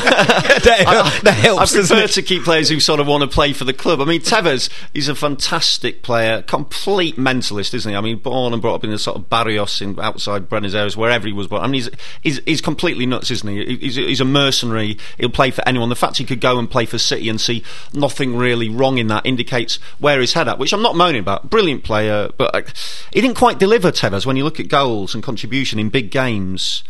that, 0.64 1.20
that 1.22 1.34
helps, 1.34 1.74
I 1.74 1.78
prefer 1.78 2.06
to 2.06 2.22
keep 2.22 2.42
players 2.42 2.68
who 2.68 2.80
sort 2.80 2.98
of 2.98 3.06
want 3.06 3.22
to 3.22 3.28
play 3.28 3.52
for 3.52 3.64
the 3.64 3.72
club. 3.72 4.00
I 4.00 4.04
mean, 4.04 4.20
Tevez 4.20 4.68
is 4.94 5.08
a 5.08 5.14
fantastic 5.14 6.02
player, 6.02 6.42
complete 6.42 7.16
mentalist, 7.16 7.74
isn't 7.74 7.90
he? 7.90 7.96
I 7.96 8.00
mean, 8.00 8.18
born 8.18 8.52
and 8.52 8.60
brought 8.60 8.76
up 8.76 8.84
in 8.84 8.90
the 8.90 8.98
sort 8.98 9.16
of 9.16 9.28
barrios 9.30 9.80
in 9.80 9.98
outside 10.00 10.48
Buenos 10.48 10.74
Aires, 10.74 10.96
wherever 10.96 11.26
he 11.26 11.32
was 11.32 11.46
born. 11.46 11.62
I 11.62 11.66
mean, 11.66 11.74
he's 11.74 11.90
he's, 12.22 12.40
he's 12.46 12.60
completely 12.60 13.06
nuts, 13.06 13.30
isn't 13.30 13.48
he? 13.48 13.76
He's, 13.76 13.96
he's 13.96 14.20
a 14.20 14.24
mercenary. 14.24 14.98
He'll 15.18 15.30
play 15.30 15.50
for 15.50 15.66
anyone. 15.68 15.88
The 15.88 15.96
fact 15.96 16.18
he 16.18 16.24
could 16.24 16.40
go 16.40 16.58
and 16.58 16.68
play 16.68 16.86
for 16.86 16.98
City 16.98 17.28
and 17.28 17.40
see 17.40 17.62
nothing 17.92 18.36
really 18.36 18.68
wrong 18.68 18.98
in 18.98 19.06
that 19.08 19.26
indicates 19.26 19.76
where 19.98 20.20
his 20.20 20.32
head 20.32 20.48
at. 20.48 20.58
Which 20.58 20.72
I'm 20.72 20.82
not 20.82 20.96
moaning 20.96 21.20
about. 21.20 21.48
Brilliant 21.48 21.84
player, 21.84 22.30
but 22.36 22.54
uh, 22.54 22.62
he 23.12 23.20
didn't 23.20 23.36
quite 23.36 23.58
deliver. 23.58 23.90
Tevez, 23.92 24.26
when 24.26 24.36
you 24.36 24.44
look 24.44 24.60
at 24.60 24.68
goals 24.68 25.14
and 25.14 25.22
contribution 25.22 25.78
in 25.78 25.90
big 25.90 26.10
games. 26.10 26.82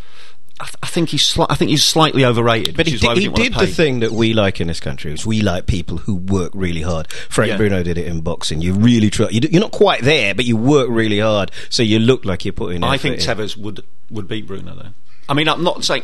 I, 0.58 0.64
th- 0.64 0.76
I 0.82 0.86
think 0.88 1.08
he's 1.08 1.22
sli- 1.22 1.46
I 1.48 1.54
think 1.54 1.70
he's 1.70 1.82
slightly 1.84 2.22
overrated. 2.22 2.76
But 2.76 2.86
he 2.86 2.98
did, 2.98 3.16
he 3.16 3.28
did 3.28 3.54
the 3.54 3.66
thing 3.66 4.00
that 4.00 4.12
we 4.12 4.34
like 4.34 4.60
in 4.60 4.68
this 4.68 4.78
country, 4.78 5.10
is 5.10 5.24
we 5.24 5.40
like 5.40 5.66
people 5.66 5.96
who 5.96 6.16
work 6.16 6.52
really 6.54 6.82
hard. 6.82 7.10
Frank 7.10 7.48
Yeah. 7.48 7.56
Bruno 7.56 7.82
did 7.82 7.96
it 7.96 8.06
in 8.06 8.20
boxing. 8.20 8.60
You 8.60 8.74
really 8.74 9.08
try. 9.08 9.28
You, 9.30 9.40
you're 9.50 9.62
not 9.62 9.72
quite 9.72 10.02
there, 10.02 10.34
but 10.34 10.44
you 10.44 10.58
work 10.58 10.88
really 10.90 11.18
hard, 11.18 11.50
so 11.70 11.82
you 11.82 11.98
look 11.98 12.26
like 12.26 12.44
you're 12.44 12.52
putting. 12.52 12.84
I 12.84 12.98
think 12.98 13.14
in. 13.16 13.20
Tevez 13.22 13.56
would 13.56 13.82
would 14.10 14.28
beat 14.28 14.46
Bruno 14.46 14.74
though. 14.74 14.90
I 15.30 15.34
mean, 15.34 15.48
I'm 15.48 15.62
not 15.62 15.84
saying. 15.84 16.02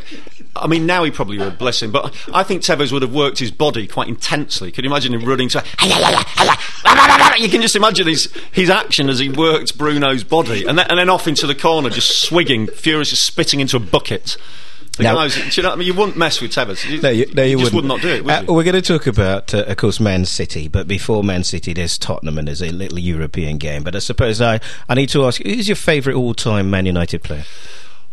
I 0.55 0.67
mean, 0.67 0.85
now 0.87 1.03
he 1.03 1.11
probably 1.11 1.37
would, 1.37 1.57
bless 1.59 1.83
him. 1.83 1.91
But 1.91 2.15
I 2.33 2.41
think 2.43 2.61
Tevez 2.63 2.91
would 2.91 3.01
have 3.03 3.13
worked 3.13 3.37
his 3.39 3.51
body 3.51 3.85
quite 3.85 4.07
intensely. 4.07 4.71
Could 4.71 4.83
you 4.85 4.89
imagine 4.89 5.13
him 5.13 5.23
running 5.25 5.49
to? 5.49 5.63
You 7.39 7.49
can 7.49 7.61
just 7.61 7.75
imagine 7.75 8.07
his 8.07 8.33
his 8.51 8.69
action 8.69 9.09
as 9.09 9.19
he 9.19 9.29
worked 9.29 9.77
Bruno's 9.77 10.23
body, 10.23 10.65
and 10.65 10.79
then, 10.79 10.87
and 10.89 10.97
then 10.97 11.09
off 11.09 11.27
into 11.27 11.45
the 11.45 11.53
corner, 11.53 11.89
just 11.91 12.21
swigging, 12.23 12.65
furious, 12.67 13.09
just 13.11 13.25
spitting 13.25 13.59
into 13.59 13.77
a 13.77 13.79
bucket. 13.79 14.37
The 14.97 15.03
Now- 15.03 15.13
guys, 15.15 15.35
do 15.35 15.41
you 15.41 15.61
know 15.61 15.69
what 15.69 15.75
I 15.75 15.77
mean? 15.77 15.87
You 15.87 15.93
wouldn't 15.93 16.17
mess 16.17 16.41
with 16.41 16.51
Tevez. 16.51 16.89
You, 16.89 16.99
No, 16.99 17.09
you, 17.09 17.31
no, 17.35 17.43
you, 17.43 17.59
just 17.59 17.71
would 17.73 17.85
not 17.85 18.01
do 18.01 18.07
it. 18.07 18.23
Would 18.25 18.33
Uh, 18.33 18.43
you? 18.47 18.53
we're 18.55 18.63
going 18.63 18.81
to 18.81 18.81
talk 18.81 19.05
about, 19.05 19.53
uh, 19.53 19.65
of 19.67 19.77
course, 19.77 19.99
Man 19.99 20.25
City, 20.25 20.67
but 20.67 20.87
before 20.87 21.23
Man 21.23 21.43
City, 21.43 21.71
there's 21.73 21.99
Tottenham 21.99 22.39
and 22.39 22.47
there's 22.47 22.63
a 22.63 22.69
little 22.71 22.97
European 22.97 23.59
game. 23.59 23.83
But 23.83 23.95
I 23.95 23.99
suppose 23.99 24.41
I, 24.41 24.59
I 24.89 24.95
need 24.95 25.09
to 25.09 25.23
ask, 25.27 25.39
who's 25.43 25.67
your 25.69 25.75
favourite 25.75 26.15
all-time 26.15 26.71
Man 26.71 26.87
United 26.87 27.21
player? 27.21 27.45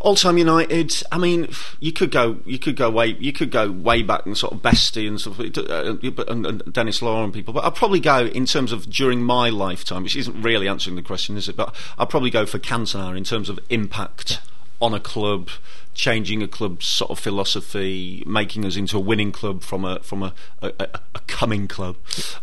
All 0.04 0.14
time 0.14 0.36
United. 0.36 1.02
I 1.10 1.16
mean, 1.16 1.48
you 1.80 1.90
could 1.90 2.10
go, 2.10 2.36
you 2.44 2.58
could 2.58 2.76
go 2.76 2.90
way, 2.90 3.16
you 3.18 3.32
could 3.32 3.50
go 3.50 3.70
way 3.70 4.02
back 4.02 4.26
and 4.26 4.36
sort 4.36 4.52
of 4.52 4.60
Bestie 4.60 5.08
and 5.08 5.18
stuff, 5.18 5.40
uh, 5.40 6.30
and, 6.30 6.46
and 6.46 6.62
Denis 6.70 7.00
Law 7.00 7.24
and 7.24 7.32
people. 7.32 7.54
But 7.54 7.64
I'd 7.64 7.74
probably 7.74 8.00
go 8.00 8.26
in 8.26 8.44
terms 8.44 8.70
of 8.70 8.90
during 8.90 9.22
my 9.22 9.48
lifetime, 9.48 10.02
which 10.02 10.14
isn't 10.14 10.42
really 10.42 10.68
answering 10.68 10.96
the 10.96 11.02
question, 11.02 11.38
is 11.38 11.48
it? 11.48 11.56
But 11.56 11.74
I'd 11.96 12.10
probably 12.10 12.28
go 12.28 12.44
for 12.44 12.58
Cantona 12.58 13.16
in 13.16 13.24
terms 13.24 13.48
of 13.48 13.58
impact 13.70 14.40
on 14.80 14.92
a 14.94 15.00
club, 15.00 15.48
changing 15.94 16.42
a 16.42 16.48
club's 16.48 16.86
sort 16.86 17.10
of 17.10 17.18
philosophy, 17.18 18.22
making 18.26 18.64
us 18.64 18.76
into 18.76 18.96
a 18.96 19.00
winning 19.00 19.32
club 19.32 19.62
from 19.62 19.84
a 19.84 20.00
from 20.00 20.22
a 20.22 20.34
a, 20.62 20.72
a, 21.14 21.20
coming 21.26 21.66
club, 21.68 21.96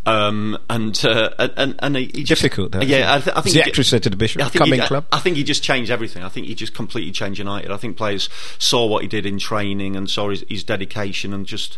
um, 0.06 0.58
and 0.70 1.04
uh, 1.06 1.30
and 1.58 1.76
and 1.80 1.96
he 1.96 2.06
he 2.14 2.24
just, 2.24 2.42
Difficult, 2.42 2.72
that, 2.74 2.88
yeah. 2.88 3.16
I, 3.16 3.20
th- 3.20 3.36
I 3.36 3.42
think 3.42 3.54
The 3.56 3.62
he- 3.64 3.70
actress 3.70 3.90
said 3.90 4.04
to 4.04 4.10
the 4.10 4.18
bishop, 4.18 4.42
I 4.42 4.50
think 4.50 4.64
"Coming 4.64 4.82
he, 4.82 4.88
club." 4.88 5.06
I 5.12 5.20
think 5.20 5.38
he 5.38 5.44
just 5.44 5.64
changed 5.64 5.92
everything. 5.92 6.24
I 6.24 6.30
think 6.30 6.48
he 6.48 6.56
just 6.56 6.74
completely 6.74 7.12
changed 7.12 7.40
United. 7.40 7.72
I 7.72 7.78
think 7.78 7.98
players 7.98 8.30
saw 8.58 8.86
what 8.86 9.02
he 9.02 9.08
did 9.08 9.26
in 9.26 9.38
training 9.38 9.96
and 9.96 10.10
saw 10.10 10.30
his, 10.30 10.44
his 10.50 10.64
dedication 10.64 11.34
and 11.34 11.46
just. 11.46 11.78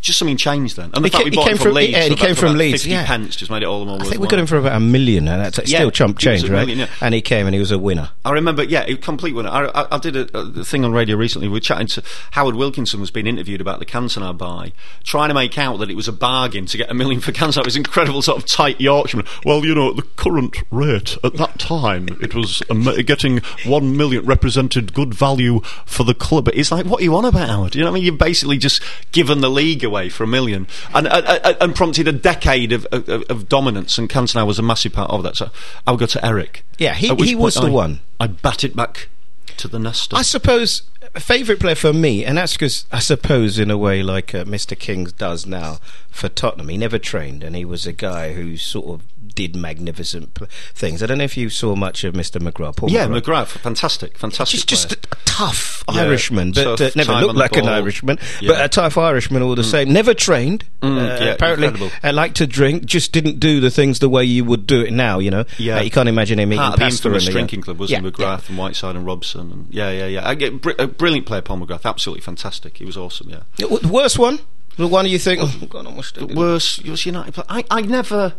Just 0.00 0.18
something 0.20 0.36
changed 0.36 0.76
then, 0.76 0.90
and 0.94 1.04
the 1.04 1.08
He 1.08 1.10
fact 1.10 1.24
ca- 1.24 1.30
we 1.30 1.36
he 1.36 1.42
came 1.44 1.56
from 1.56 1.64
from- 1.64 1.74
Leeds, 1.74 1.92
yeah, 1.92 2.02
for 2.04 2.08
he 2.10 2.14
came 2.14 2.34
from 2.36 2.56
Leeds, 2.56 2.82
50 2.82 2.90
yeah. 2.90 3.06
pence 3.06 3.34
just 3.34 3.50
made 3.50 3.62
it 3.62 3.66
all 3.66 3.80
the 3.80 3.86
more 3.86 4.00
I 4.00 4.04
think 4.04 4.20
we 4.20 4.28
got 4.28 4.38
him 4.38 4.46
for 4.46 4.56
about 4.58 4.76
a 4.76 4.80
million. 4.80 5.26
and 5.26 5.42
That's 5.42 5.58
Yeah, 5.68 5.78
still 5.78 5.90
chump 5.90 6.18
change, 6.18 6.42
right? 6.44 6.50
million, 6.60 6.78
yeah. 6.78 6.86
And 7.00 7.12
he 7.12 7.20
came 7.20 7.46
and 7.46 7.54
he 7.54 7.58
was 7.58 7.72
a 7.72 7.78
winner. 7.78 8.10
I 8.24 8.30
remember, 8.30 8.62
yeah, 8.62 8.84
a 8.86 8.94
complete 8.96 9.34
winner. 9.34 9.48
I, 9.48 9.64
I, 9.66 9.96
I 9.96 9.98
did 9.98 10.14
a, 10.16 10.38
a 10.38 10.64
thing 10.64 10.84
on 10.84 10.92
radio 10.92 11.16
recently. 11.16 11.48
We 11.48 11.54
were 11.54 11.60
chatting 11.60 11.88
to 11.88 12.02
Howard 12.32 12.54
Wilkinson 12.54 13.00
was 13.00 13.10
being 13.10 13.26
interviewed 13.26 13.60
about 13.60 13.80
the 13.80 13.86
Cantona 13.86 14.36
buy, 14.36 14.72
trying 15.02 15.28
to 15.30 15.34
make 15.34 15.58
out 15.58 15.78
that 15.78 15.90
it 15.90 15.96
was 15.96 16.06
a 16.06 16.12
bargain 16.12 16.66
to 16.66 16.76
get 16.76 16.88
a 16.88 16.94
million 16.94 17.20
for 17.20 17.32
Cantona. 17.32 17.60
It 17.60 17.64
was 17.66 17.76
incredible, 17.76 18.22
sort 18.22 18.38
of 18.38 18.44
tight 18.46 18.80
Yorkshireman. 18.80 19.26
Well, 19.44 19.64
you 19.64 19.74
know, 19.74 19.90
at 19.90 19.96
the 19.96 20.02
current 20.02 20.56
rate 20.70 21.16
at 21.24 21.34
that 21.34 21.58
time, 21.58 22.08
it 22.20 22.32
was 22.34 22.62
getting 23.06 23.38
one 23.64 23.96
million 23.96 24.24
represented 24.24 24.92
good 24.94 25.14
value 25.14 25.62
for 25.84 26.04
the 26.04 26.14
club. 26.14 26.48
It's 26.54 26.70
like, 26.70 26.86
what 26.86 27.00
are 27.00 27.04
you 27.04 27.16
on 27.16 27.24
about, 27.24 27.48
Howard? 27.48 27.74
You 27.74 27.80
know 27.82 27.86
what 27.90 27.96
I 27.96 28.00
mean? 28.00 28.04
You've 28.04 28.18
basically 28.18 28.58
just 28.58 28.82
given 29.10 29.40
the 29.40 29.50
league 29.50 29.82
away 29.86 30.10
for 30.10 30.24
a 30.24 30.26
million 30.26 30.66
and 30.94 31.06
uh, 31.06 31.22
uh, 31.42 31.54
and 31.62 31.74
prompted 31.74 32.06
a 32.06 32.12
decade 32.12 32.72
of, 32.72 32.84
of, 32.92 33.08
of 33.30 33.48
dominance. 33.48 33.96
And 33.96 34.10
Cantona 34.10 34.46
was 34.46 34.58
a 34.58 34.62
massive 34.62 34.92
part 34.92 35.10
of 35.10 35.22
that. 35.22 35.36
So 35.36 35.48
I 35.86 35.92
would 35.92 36.00
go 36.00 36.06
to 36.06 36.22
Eric. 36.26 36.64
Yeah, 36.78 36.92
he- 36.92 37.14
he 37.14 37.34
was 37.34 37.54
the 37.54 37.68
I- 37.68 37.70
one. 37.70 38.00
I 38.20 38.26
bat 38.26 38.62
it 38.64 38.76
back 38.76 39.08
to 39.56 39.68
the 39.68 39.78
nest. 39.78 40.12
I 40.12 40.20
suppose 40.22 40.82
favourite 41.20 41.60
player 41.60 41.74
for 41.74 41.92
me, 41.92 42.24
and 42.24 42.38
that's 42.38 42.52
because 42.54 42.86
I 42.92 42.98
suppose 43.00 43.58
in 43.58 43.70
a 43.70 43.78
way 43.78 44.02
like 44.02 44.34
uh, 44.34 44.44
Mr. 44.44 44.78
Kings 44.78 45.12
does 45.12 45.46
now 45.46 45.78
for 46.10 46.28
Tottenham. 46.28 46.68
He 46.68 46.76
never 46.78 46.98
trained, 46.98 47.42
and 47.44 47.54
he 47.56 47.64
was 47.64 47.86
a 47.86 47.92
guy 47.92 48.32
who 48.32 48.56
sort 48.56 48.86
of 49.00 49.02
did 49.34 49.54
magnificent 49.54 50.32
pl- 50.34 50.46
things. 50.72 51.02
I 51.02 51.06
don't 51.06 51.18
know 51.18 51.24
if 51.24 51.36
you 51.36 51.50
saw 51.50 51.74
much 51.76 52.04
of 52.04 52.14
Mr. 52.14 52.40
McGrath. 52.40 52.76
Paul 52.76 52.90
Yeah, 52.90 53.06
McGrath. 53.06 53.22
McGrath, 53.22 53.46
fantastic, 53.58 54.16
fantastic. 54.16 54.64
Just, 54.66 54.88
just 54.88 54.92
a 54.92 54.96
tough 55.26 55.84
Yeah, 55.92 56.02
Irishman, 56.02 56.52
but 56.52 56.80
uh, 56.80 56.90
never 56.96 57.12
looked 57.12 57.34
like 57.36 57.56
an. 57.56 57.68
Irishman, 57.68 58.18
Yeah. 58.40 58.52
but 58.52 58.64
a 58.64 58.68
tough 58.68 58.96
Irishman 58.96 59.42
all 59.42 59.54
the 59.54 59.64
same. 59.64 59.92
Never 59.92 60.14
trained. 60.14 60.64
Mm, 60.80 60.96
uh, 60.96 61.24
yeah, 61.24 61.30
apparently, 61.32 61.66
incredible. 61.68 61.96
uh, 62.02 62.12
liked 62.14 62.36
to 62.36 62.46
drink. 62.46 62.86
Just 62.86 63.12
didn't 63.12 63.38
do 63.40 63.60
the 63.60 63.70
things 63.70 63.98
the 63.98 64.08
way 64.08 64.24
you 64.24 64.44
would 64.44 64.66
do 64.66 64.80
it 64.80 64.92
now. 64.92 65.18
You 65.18 65.30
know, 65.32 65.44
Yeah. 65.58 65.78
Uh, 65.78 65.82
you 65.82 65.90
can't 65.90 66.08
imagine 66.08 66.38
him 66.38 66.52
eating 66.52 66.70
the 66.70 66.78
pasta 66.78 67.08
infamous 67.08 67.24
the, 67.24 67.30
uh, 67.30 67.32
drinking 67.32 67.60
club, 67.62 67.78
wasn't 67.78 68.06
it? 68.06 68.14
McGrath 68.14 68.48
and 68.48 68.56
Whiteside 68.56 68.96
and 68.96 69.04
Robson. 69.04 69.52
And 69.52 69.66
yeah, 69.70 69.90
yeah, 69.90 70.06
yeah. 70.06 70.26
I 70.28 70.34
get 70.34 70.62
br- 70.62 70.70
a 70.78 70.86
brilliant 71.06 71.26
player, 71.28 71.40
Paul 71.40 71.58
McGrath. 71.58 71.84
Absolutely 71.84 72.20
fantastic. 72.20 72.78
He 72.78 72.84
was 72.84 72.96
awesome. 72.96 73.30
Yeah. 73.30 73.42
The 73.58 73.88
worst 73.88 74.18
one, 74.18 74.40
the 74.76 74.88
one 74.88 75.06
you 75.06 75.20
think, 75.20 75.40
oh 75.40 75.66
God, 75.68 75.86
I 75.86 75.94
must 75.94 76.16
have. 76.16 76.32
Worse, 76.32 76.80
was 76.80 77.06
United. 77.06 77.32
player. 77.32 77.46
I, 77.48 77.62
I 77.70 77.82
never 77.82 78.34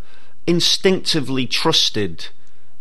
instinctively 0.46 1.48
trusted. 1.48 2.28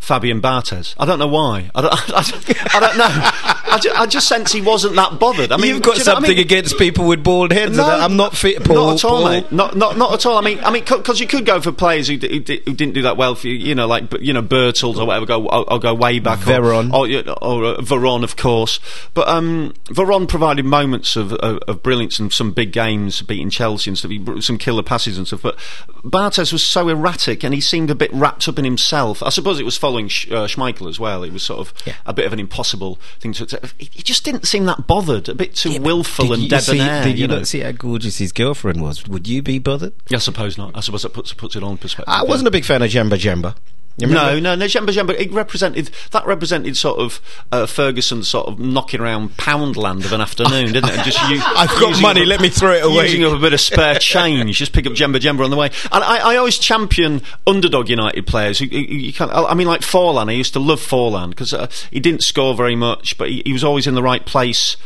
Fabian 0.00 0.42
Barthez. 0.42 0.96
I 0.98 1.06
don't 1.06 1.20
know 1.20 1.28
why. 1.28 1.70
I 1.74 1.80
don't, 1.82 1.92
I, 1.94 2.80
don't 2.80 2.98
know. 2.98 3.65
I, 3.76 3.78
ju- 3.78 3.92
I 3.94 4.06
just 4.06 4.28
sense 4.28 4.52
he 4.52 4.60
wasn't 4.60 4.96
that 4.96 5.18
bothered. 5.18 5.52
I 5.52 5.56
mean, 5.56 5.74
You've 5.74 5.82
got 5.82 5.94
do 5.96 6.00
you 6.00 6.04
know 6.06 6.12
what 6.12 6.16
I 6.18 6.20
something 6.22 6.36
mean? 6.36 6.44
against 6.46 6.78
people 6.78 7.06
with 7.06 7.22
bald 7.22 7.52
heads. 7.52 7.78
and 7.78 7.80
I'm 7.80 8.16
not 8.16 8.36
fit, 8.36 8.64
Paul. 8.64 8.76
Not 8.76 8.94
at 8.96 9.04
all, 9.04 9.22
Paul. 9.22 9.28
mate. 9.30 9.52
Not, 9.52 9.76
not, 9.76 9.96
not 9.96 10.12
at 10.14 10.26
all. 10.26 10.38
I 10.38 10.40
mean, 10.40 10.58
I 10.60 10.70
mean, 10.70 10.84
because 10.84 11.20
you 11.20 11.26
could 11.26 11.44
go 11.46 11.60
for 11.60 11.72
players 11.72 12.08
who, 12.08 12.16
d- 12.16 12.62
who, 12.64 12.72
didn't 12.74 12.94
do 12.94 13.02
that 13.02 13.16
well 13.16 13.34
for 13.34 13.48
you, 13.48 13.54
you 13.54 13.74
know, 13.74 13.86
like 13.86 14.04
you 14.20 14.32
know, 14.32 14.42
Bertels 14.42 14.96
or 14.96 15.06
whatever. 15.06 15.26
Go, 15.26 15.46
I'll, 15.48 15.64
I'll 15.68 15.78
go 15.78 15.94
way 15.94 16.18
back. 16.18 16.38
Veron. 16.40 16.92
or, 16.92 17.06
or, 17.42 17.62
or 17.62 17.64
uh, 17.74 17.76
Veron, 17.78 18.24
of 18.24 18.36
course. 18.36 18.80
But 19.14 19.28
um, 19.28 19.74
Veron 19.86 20.28
provided 20.28 20.64
moments 20.64 21.16
of, 21.16 21.32
of, 21.34 21.58
of 21.68 21.82
brilliance 21.82 22.18
and 22.18 22.32
some 22.32 22.52
big 22.52 22.72
games, 22.72 23.22
beating 23.22 23.50
Chelsea 23.50 23.90
and 23.90 23.98
stuff. 23.98 24.10
He 24.10 24.40
some 24.40 24.58
killer 24.58 24.82
passes 24.82 25.18
and 25.18 25.26
stuff. 25.26 25.42
But 25.42 25.56
Barthez 26.04 26.52
was 26.52 26.62
so 26.62 26.88
erratic, 26.88 27.42
and 27.44 27.52
he 27.52 27.60
seemed 27.60 27.90
a 27.90 27.94
bit 27.94 28.12
wrapped 28.12 28.48
up 28.48 28.58
in 28.58 28.64
himself. 28.64 29.22
I 29.22 29.28
suppose 29.30 29.58
it 29.60 29.64
was 29.64 29.76
following 29.76 30.06
uh, 30.06 30.46
Schmeichel 30.46 30.88
as 30.88 30.98
well. 31.00 31.22
It 31.22 31.32
was 31.32 31.42
sort 31.42 31.60
of 31.60 31.74
Yeah. 31.86 31.94
a 32.06 32.12
bit 32.12 32.26
of 32.26 32.32
an 32.32 32.40
impossible 32.40 32.98
thing 33.20 33.32
to. 33.34 33.46
to 33.46 33.65
he 33.78 33.88
he 33.92 34.02
just 34.02 34.24
didn't 34.24 34.46
seem 34.46 34.64
that 34.66 34.86
bothered. 34.86 35.28
A 35.28 35.34
bit 35.34 35.54
too 35.54 35.80
willful 35.80 36.32
and 36.32 36.42
you 36.42 36.58
see- 36.60 36.72
debonair. 36.72 37.04
did 37.04 37.16
you, 37.18 37.22
you 37.22 37.28
know. 37.28 37.36
not 37.38 37.46
see 37.48 37.60
how 37.60 37.72
gorgeous 37.72 38.18
his 38.18 38.32
girlfriend 38.32 38.80
was? 38.82 39.06
Would 39.08 39.26
you 39.28 39.42
be 39.42 39.58
bothered? 39.58 39.92
I 40.12 40.18
suppose 40.18 40.56
not. 40.58 40.76
I 40.76 40.80
suppose 40.80 41.02
that 41.02 41.12
puts 41.12 41.32
puts 41.32 41.56
it 41.56 41.62
on 41.62 41.76
perspective. 41.78 42.12
I 42.12 42.22
wasn't 42.24 42.48
a 42.48 42.50
big 42.50 42.64
fan 42.64 42.82
of 42.82 42.90
Djemba 42.90 43.18
Djemba. 43.18 43.54
No, 43.98 44.38
no, 44.38 44.54
no, 44.54 44.66
Djemba 44.66 44.88
Djemba. 44.88 45.18
It 45.18 45.32
represented 45.32 45.90
that 46.10 46.26
represented 46.26 46.76
sort 46.76 46.98
of 46.98 47.18
uh, 47.50 47.64
Ferguson 47.64 48.22
sort 48.24 48.46
of 48.46 48.58
knocking 48.58 49.00
around 49.00 49.30
Poundland 49.38 50.04
of 50.04 50.12
an 50.12 50.20
afternoon, 50.20 50.72
didn't 50.72 50.90
it? 50.90 50.96
And 50.96 51.02
Just 51.04 51.18
u- 51.30 51.40
I've 51.42 51.68
got 51.70 51.88
using 51.88 52.02
money, 52.02 52.20
up- 52.22 52.26
let 52.28 52.40
me 52.42 52.50
throw 52.50 52.72
it 52.72 52.84
away. 52.84 53.04
Using 53.04 53.24
up 53.24 53.32
a 53.32 53.38
bit 53.38 53.54
of 53.54 53.60
spare 53.60 53.94
change, 53.98 54.58
just 54.58 54.74
pick 54.74 54.86
up 54.86 54.92
Djemba 54.92 55.16
Djemba 55.16 55.44
on 55.44 55.50
the 55.50 55.56
way. 55.56 55.70
And 55.90 56.04
I, 56.04 56.32
I 56.32 56.36
always 56.36 56.58
champion 56.58 57.22
underdog 57.46 57.88
United 57.88 58.26
players. 58.26 58.58
Who, 58.58 58.66
who- 58.66 58.76
you 58.76 59.12
can't, 59.14 59.30
I 59.32 59.54
mean, 59.54 59.66
like 59.66 59.80
Forlan. 59.80 60.28
I 60.28 60.32
used 60.32 60.52
to 60.52 60.60
love 60.60 60.80
Forlan 60.80 61.30
because 61.30 61.54
uh, 61.54 61.68
he 61.90 61.98
didn't 62.00 62.22
score 62.22 62.54
very 62.54 62.76
much, 62.76 63.16
but 63.16 63.30
he, 63.30 63.42
he 63.46 63.52
was 63.54 63.64
always 63.64 63.86
in 63.86 63.94
the 63.94 64.02
right 64.02 64.24
place. 64.26 64.76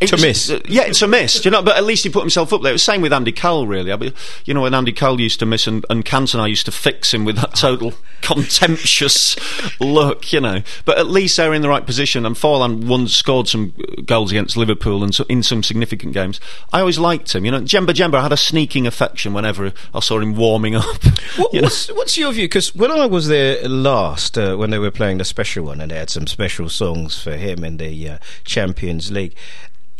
It 0.00 0.08
To 0.08 0.14
was- 0.16 0.22
miss. 0.22 0.50
uh, 0.50 0.60
yeah, 0.68 0.82
it's 0.82 1.00
a 1.02 1.08
miss, 1.08 1.44
you 1.44 1.50
know. 1.50 1.62
But 1.62 1.76
at 1.76 1.84
least 1.84 2.04
he 2.04 2.10
put 2.10 2.20
himself 2.20 2.52
up 2.52 2.62
there. 2.62 2.70
It 2.70 2.74
was 2.74 2.82
the 2.86 2.92
same 2.92 3.00
with 3.00 3.12
Andy 3.12 3.32
Cole, 3.32 3.66
really. 3.66 3.92
I 3.92 3.96
mean, 3.96 4.12
you 4.44 4.54
know, 4.54 4.62
when 4.62 4.74
Andy 4.74 4.92
Cole 4.92 5.20
used 5.20 5.38
to 5.40 5.46
miss 5.46 5.66
and, 5.66 5.84
and 5.88 6.04
Cantona, 6.04 6.40
I 6.40 6.46
used 6.48 6.66
to 6.66 6.72
fix 6.72 7.14
him 7.14 7.24
with 7.24 7.36
that 7.36 7.54
total 7.54 7.94
contemptuous 8.22 9.36
look, 9.80 10.32
you 10.32 10.40
know. 10.40 10.62
But 10.84 10.98
at 10.98 11.06
least 11.08 11.36
they're 11.36 11.54
in 11.54 11.62
the 11.62 11.68
right 11.68 11.84
position. 11.84 12.26
And 12.26 12.36
Forlan 12.36 12.86
once 12.86 13.14
scored 13.14 13.48
some 13.48 13.72
goals 14.04 14.30
against 14.30 14.56
Liverpool 14.56 15.02
and 15.02 15.14
so, 15.14 15.24
in 15.28 15.42
some 15.42 15.62
significant 15.62 16.12
games. 16.14 16.40
I 16.72 16.80
always 16.80 16.98
liked 16.98 17.34
him, 17.34 17.44
you 17.44 17.50
know. 17.50 17.60
Djemba 17.60 17.88
Djemba 17.90 18.14
I 18.14 18.22
had 18.22 18.32
a 18.32 18.36
sneaking 18.36 18.86
affection 18.86 19.32
whenever 19.32 19.72
I 19.94 20.00
saw 20.00 20.18
him 20.18 20.36
warming 20.36 20.74
up. 20.76 20.84
What, 21.36 21.52
you 21.52 21.60
what's, 21.62 21.88
what's 21.92 22.16
your 22.16 22.32
view? 22.32 22.44
Because 22.44 22.74
when 22.74 22.90
I 22.90 23.04
was 23.04 23.28
there 23.28 23.66
last, 23.68 24.38
uh, 24.38 24.56
when 24.56 24.70
they 24.70 24.78
were 24.78 24.90
playing 24.90 25.18
the 25.18 25.24
special 25.24 25.64
one, 25.66 25.80
and 25.82 25.90
they 25.90 25.96
had 25.98 26.08
some 26.08 26.26
special 26.26 26.68
songs 26.70 27.20
for 27.20 27.32
him 27.36 27.62
in 27.62 27.76
the 27.76 28.08
uh, 28.08 28.18
Champions 28.44 29.10
League, 29.10 29.34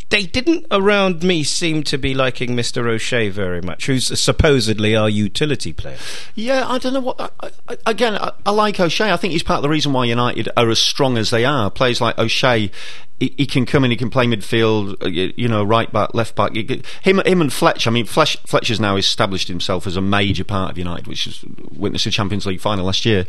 they 0.09 0.25
didn't 0.25 0.65
around 0.71 1.23
me 1.23 1.43
seem 1.43 1.83
to 1.83 1.97
be 1.97 2.13
liking 2.13 2.51
Mr. 2.51 2.87
O'Shea 2.87 3.29
very 3.29 3.61
much, 3.61 3.87
who's 3.87 4.19
supposedly 4.19 4.95
our 4.95 5.09
utility 5.09 5.73
player. 5.73 5.97
Yeah, 6.33 6.67
I 6.67 6.77
don't 6.77 6.93
know 6.93 7.01
what. 7.01 7.33
I, 7.39 7.51
I, 7.67 7.77
again, 7.85 8.15
I, 8.15 8.31
I 8.45 8.51
like 8.51 8.79
O'Shea. 8.79 9.11
I 9.11 9.17
think 9.17 9.33
he's 9.33 9.43
part 9.43 9.57
of 9.57 9.63
the 9.63 9.69
reason 9.69 9.91
why 9.91 10.05
United 10.05 10.47
are 10.55 10.69
as 10.69 10.79
strong 10.79 11.17
as 11.17 11.29
they 11.29 11.43
are. 11.43 11.69
Players 11.69 11.99
like 11.99 12.17
O'Shea, 12.17 12.71
he, 13.19 13.33
he 13.37 13.45
can 13.45 13.65
come 13.65 13.83
in, 13.83 13.91
he 13.91 13.97
can 13.97 14.09
play 14.09 14.25
midfield, 14.25 14.95
uh, 15.03 15.07
you, 15.09 15.47
know, 15.49 15.63
right 15.63 15.91
back, 15.91 16.13
left 16.13 16.35
back. 16.35 16.55
Him, 16.55 17.19
him 17.25 17.41
and 17.41 17.51
Fletch. 17.51 17.85
I 17.85 17.91
mean, 17.91 18.05
Fletch, 18.05 18.37
Fletcher's 18.45 18.79
now 18.79 18.95
established 18.95 19.49
himself 19.49 19.85
as 19.87 19.97
a 19.97 20.01
major 20.01 20.45
part 20.45 20.71
of 20.71 20.77
United, 20.77 21.07
which 21.07 21.27
is 21.27 21.43
witnessed 21.71 22.05
the 22.05 22.11
Champions 22.11 22.45
League 22.45 22.61
final 22.61 22.85
last 22.85 23.05
year. 23.05 23.25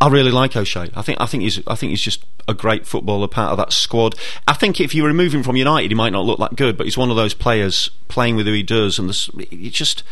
I 0.00 0.08
really 0.08 0.30
like 0.30 0.54
O'Shea. 0.56 0.90
I 0.94 1.02
think 1.02 1.20
I 1.20 1.26
think 1.26 1.42
he's 1.44 1.60
I 1.66 1.74
think 1.76 1.90
he's 1.90 2.00
just 2.02 2.24
a 2.46 2.52
great 2.54 2.86
footballer, 2.86 3.26
part 3.28 3.52
of 3.52 3.58
that 3.58 3.72
squad. 3.72 4.14
I 4.46 4.52
think 4.52 4.80
if 4.80 4.94
you 4.94 5.06
remove 5.06 5.34
him 5.34 5.42
from 5.42 5.56
United, 5.56 5.90
he 5.90 5.94
might 5.94 6.12
not 6.12 6.24
look 6.26 6.38
that 6.40 6.56
good, 6.56 6.76
but 6.76 6.84
he's 6.86 6.98
one 6.98 7.10
of 7.10 7.16
those 7.16 7.32
players 7.32 7.88
playing 8.08 8.36
with 8.36 8.46
who 8.46 8.52
he 8.52 8.62
does, 8.62 8.98
and 8.98 9.08
this, 9.08 9.30
he 9.50 9.70
just. 9.70 10.02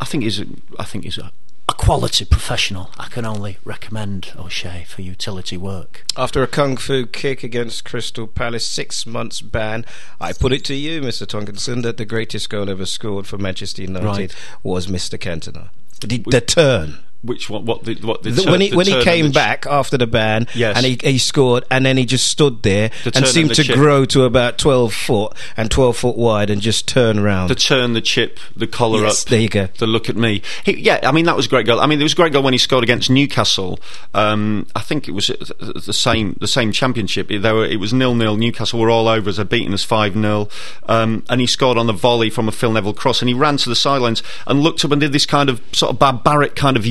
I 0.00 0.04
think 0.04 0.22
he's 0.24 0.38
a, 0.40 0.46
I 0.78 0.84
think 0.84 1.04
he's 1.04 1.18
a, 1.18 1.32
a 1.68 1.74
quality 1.74 2.24
professional. 2.24 2.90
I 2.98 3.06
can 3.08 3.24
only 3.24 3.58
recommend 3.64 4.32
O'Shea 4.38 4.84
for 4.86 5.02
utility 5.02 5.56
work. 5.56 6.04
After 6.16 6.42
a 6.42 6.46
kung 6.46 6.76
fu 6.76 7.06
kick 7.06 7.42
against 7.42 7.84
Crystal 7.84 8.26
Palace, 8.26 8.68
six 8.68 9.06
months 9.06 9.40
ban, 9.40 9.84
I 10.20 10.32
put 10.34 10.52
it 10.52 10.64
to 10.66 10.74
you, 10.74 11.00
Mr. 11.00 11.26
Tonkinson, 11.26 11.82
that 11.82 11.96
the 11.96 12.04
greatest 12.04 12.48
goal 12.50 12.68
ever 12.70 12.86
scored 12.86 13.26
for 13.26 13.38
Manchester 13.38 13.82
United 13.82 14.06
Right. 14.06 14.34
was 14.62 14.86
Mr. 14.86 15.18
Cantona. 15.18 15.70
The, 16.00 16.18
the 16.18 16.40
turn. 16.40 16.98
Which 17.22 17.50
one? 17.50 17.64
What 17.64 17.82
the 17.84 17.94
what 17.96 18.22
the, 18.22 18.30
The- 18.30 18.42
tur- 18.42 18.50
when 18.52 18.60
he 18.60 18.70
the 18.70 18.76
when 18.76 18.86
he 18.86 19.02
came 19.02 19.32
back 19.32 19.66
after 19.66 19.98
the 19.98 20.06
ban, 20.06 20.46
Yes. 20.54 20.76
and 20.76 20.86
he, 20.86 20.98
he 21.02 21.18
scored, 21.18 21.64
and 21.68 21.84
then 21.84 21.96
he 21.96 22.06
just 22.06 22.28
stood 22.28 22.62
there 22.62 22.90
The 23.02 23.08
and 23.08 23.16
and 23.16 23.26
seemed 23.26 23.50
the 23.50 23.54
to 23.56 23.64
chip. 23.64 23.74
grow 23.74 24.04
to 24.06 24.22
about 24.22 24.56
twelve 24.56 24.94
foot 24.94 25.32
and 25.56 25.68
twelve 25.68 25.96
foot 25.96 26.16
wide, 26.16 26.48
and 26.48 26.60
just 26.62 26.86
turn 26.86 27.18
around. 27.18 27.48
the 27.48 27.56
turn, 27.56 27.92
the 27.94 28.00
chip, 28.00 28.38
the 28.54 28.68
collar 28.68 29.02
Yes, 29.02 29.24
up. 29.24 29.30
there 29.30 29.40
you 29.40 29.48
go. 29.48 29.66
The 29.78 29.88
look 29.88 30.08
at 30.08 30.14
me. 30.16 30.42
He, 30.64 30.78
yeah, 30.78 31.00
I 31.02 31.10
mean 31.10 31.24
that 31.24 31.34
was 31.36 31.46
a 31.46 31.48
great 31.48 31.66
goal. 31.66 31.80
I 31.80 31.86
mean 31.86 31.98
it 32.00 32.04
was 32.04 32.12
a 32.12 32.16
great 32.16 32.32
goal 32.32 32.44
when 32.44 32.54
he 32.54 32.58
scored 32.58 32.84
against 32.84 33.10
Newcastle. 33.10 33.80
Um, 34.14 34.68
I 34.76 34.80
think 34.80 35.08
it 35.08 35.12
was 35.12 35.26
the 35.26 35.92
same 35.92 36.36
the 36.40 36.46
same 36.48 36.70
championship. 36.70 37.28
They 37.28 37.38
were, 37.52 37.64
it 37.66 37.80
was 37.80 37.92
nil 37.92 38.14
nil. 38.14 38.36
Newcastle 38.36 38.78
were 38.78 38.90
all 38.90 39.08
over 39.08 39.28
us. 39.28 39.38
They'd 39.38 39.48
beaten 39.48 39.74
us 39.74 39.82
five 39.82 40.12
0 40.14 40.48
um, 40.86 41.24
and 41.28 41.40
he 41.40 41.48
scored 41.48 41.78
on 41.78 41.88
the 41.88 41.92
volley 41.92 42.30
from 42.30 42.46
a 42.48 42.52
Phil 42.52 42.72
Neville 42.72 42.94
cross. 42.94 43.20
And 43.22 43.28
he 43.28 43.34
ran 43.34 43.56
to 43.56 43.68
the 43.68 43.74
sidelines 43.76 44.22
and 44.46 44.60
looked 44.60 44.84
up 44.84 44.92
and 44.92 45.00
did 45.00 45.12
this 45.12 45.26
kind 45.26 45.50
of 45.50 45.60
sort 45.72 45.90
of 45.92 45.98
barbaric 45.98 46.54
kind 46.54 46.76
of 46.76 46.86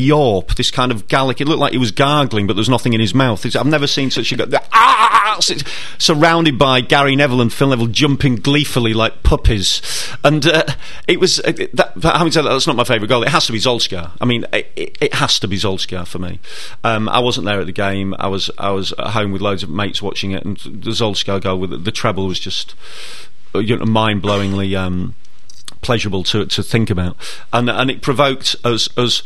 this 0.55 0.71
kind 0.71 0.91
of 0.91 1.07
Gallic. 1.07 1.41
It 1.41 1.47
looked 1.47 1.59
like 1.59 1.73
he 1.73 1.77
was 1.77 1.91
gargling, 1.91 2.47
but 2.47 2.53
there 2.53 2.61
was 2.61 2.69
nothing 2.69 2.93
in 2.93 2.99
his 2.99 3.13
mouth. 3.13 3.45
It's- 3.45 3.59
I've 3.59 3.69
never 3.69 3.87
seen 3.87 4.11
such 4.11 4.31
a 4.31 4.35
go. 4.35 4.45
Ah! 4.73 4.97
surrounded 5.97 6.57
by 6.57 6.81
Gary 6.81 7.15
Neville 7.15 7.41
and 7.41 7.51
Phil 7.51 7.69
Neville 7.69 7.87
jumping 7.87 8.35
gleefully 8.35 8.93
like 8.93 9.23
puppies, 9.23 9.81
and 10.23 10.45
uh, 10.45 10.63
it 11.07 11.19
was 11.19 11.39
uh, 11.39 11.51
that. 11.73 11.93
Having 12.01 12.31
said 12.31 12.41
that, 12.43 12.49
that's 12.49 12.67
not 12.67 12.75
my 12.75 12.83
favourite 12.83 13.09
goal. 13.09 13.23
It 13.23 13.29
has 13.29 13.45
to 13.47 13.51
be 13.51 13.59
Solskjaer. 13.59 14.11
I 14.19 14.25
mean, 14.25 14.45
it, 14.53 14.71
it, 14.75 14.97
it 15.01 15.13
has 15.15 15.39
to 15.39 15.47
be 15.47 15.57
Solskjaer 15.57 16.07
for 16.07 16.19
me. 16.19 16.39
Um, 16.83 17.09
I 17.09 17.19
wasn't 17.19 17.45
there 17.45 17.59
at 17.59 17.65
the 17.65 17.71
game. 17.71 18.15
I 18.19 18.27
was 18.27 18.49
I 18.57 18.71
was 18.71 18.93
at 18.93 19.07
home 19.07 19.31
with 19.31 19.41
loads 19.41 19.63
of 19.63 19.69
mates 19.69 20.01
watching 20.01 20.31
it, 20.31 20.43
and 20.45 20.57
the 20.57 20.91
Solskjaer 20.91 21.41
goal 21.41 21.59
with 21.59 21.83
the, 21.83 21.91
treble 21.91 22.27
was 22.27 22.39
just 22.39 22.75
uh, 23.55 23.59
you 23.59 23.75
know, 23.75 23.85
mind-blowingly. 23.85 24.77
Um, 24.77 25.15
pleasurable 25.87 26.21
to 26.23 26.45
to 26.45 26.61
think 26.61 26.89
about, 26.89 27.15
and 27.53 27.69
and 27.69 27.89
it 27.89 28.01
provoked 28.01 28.57
us 28.65 28.89
us 28.97 29.23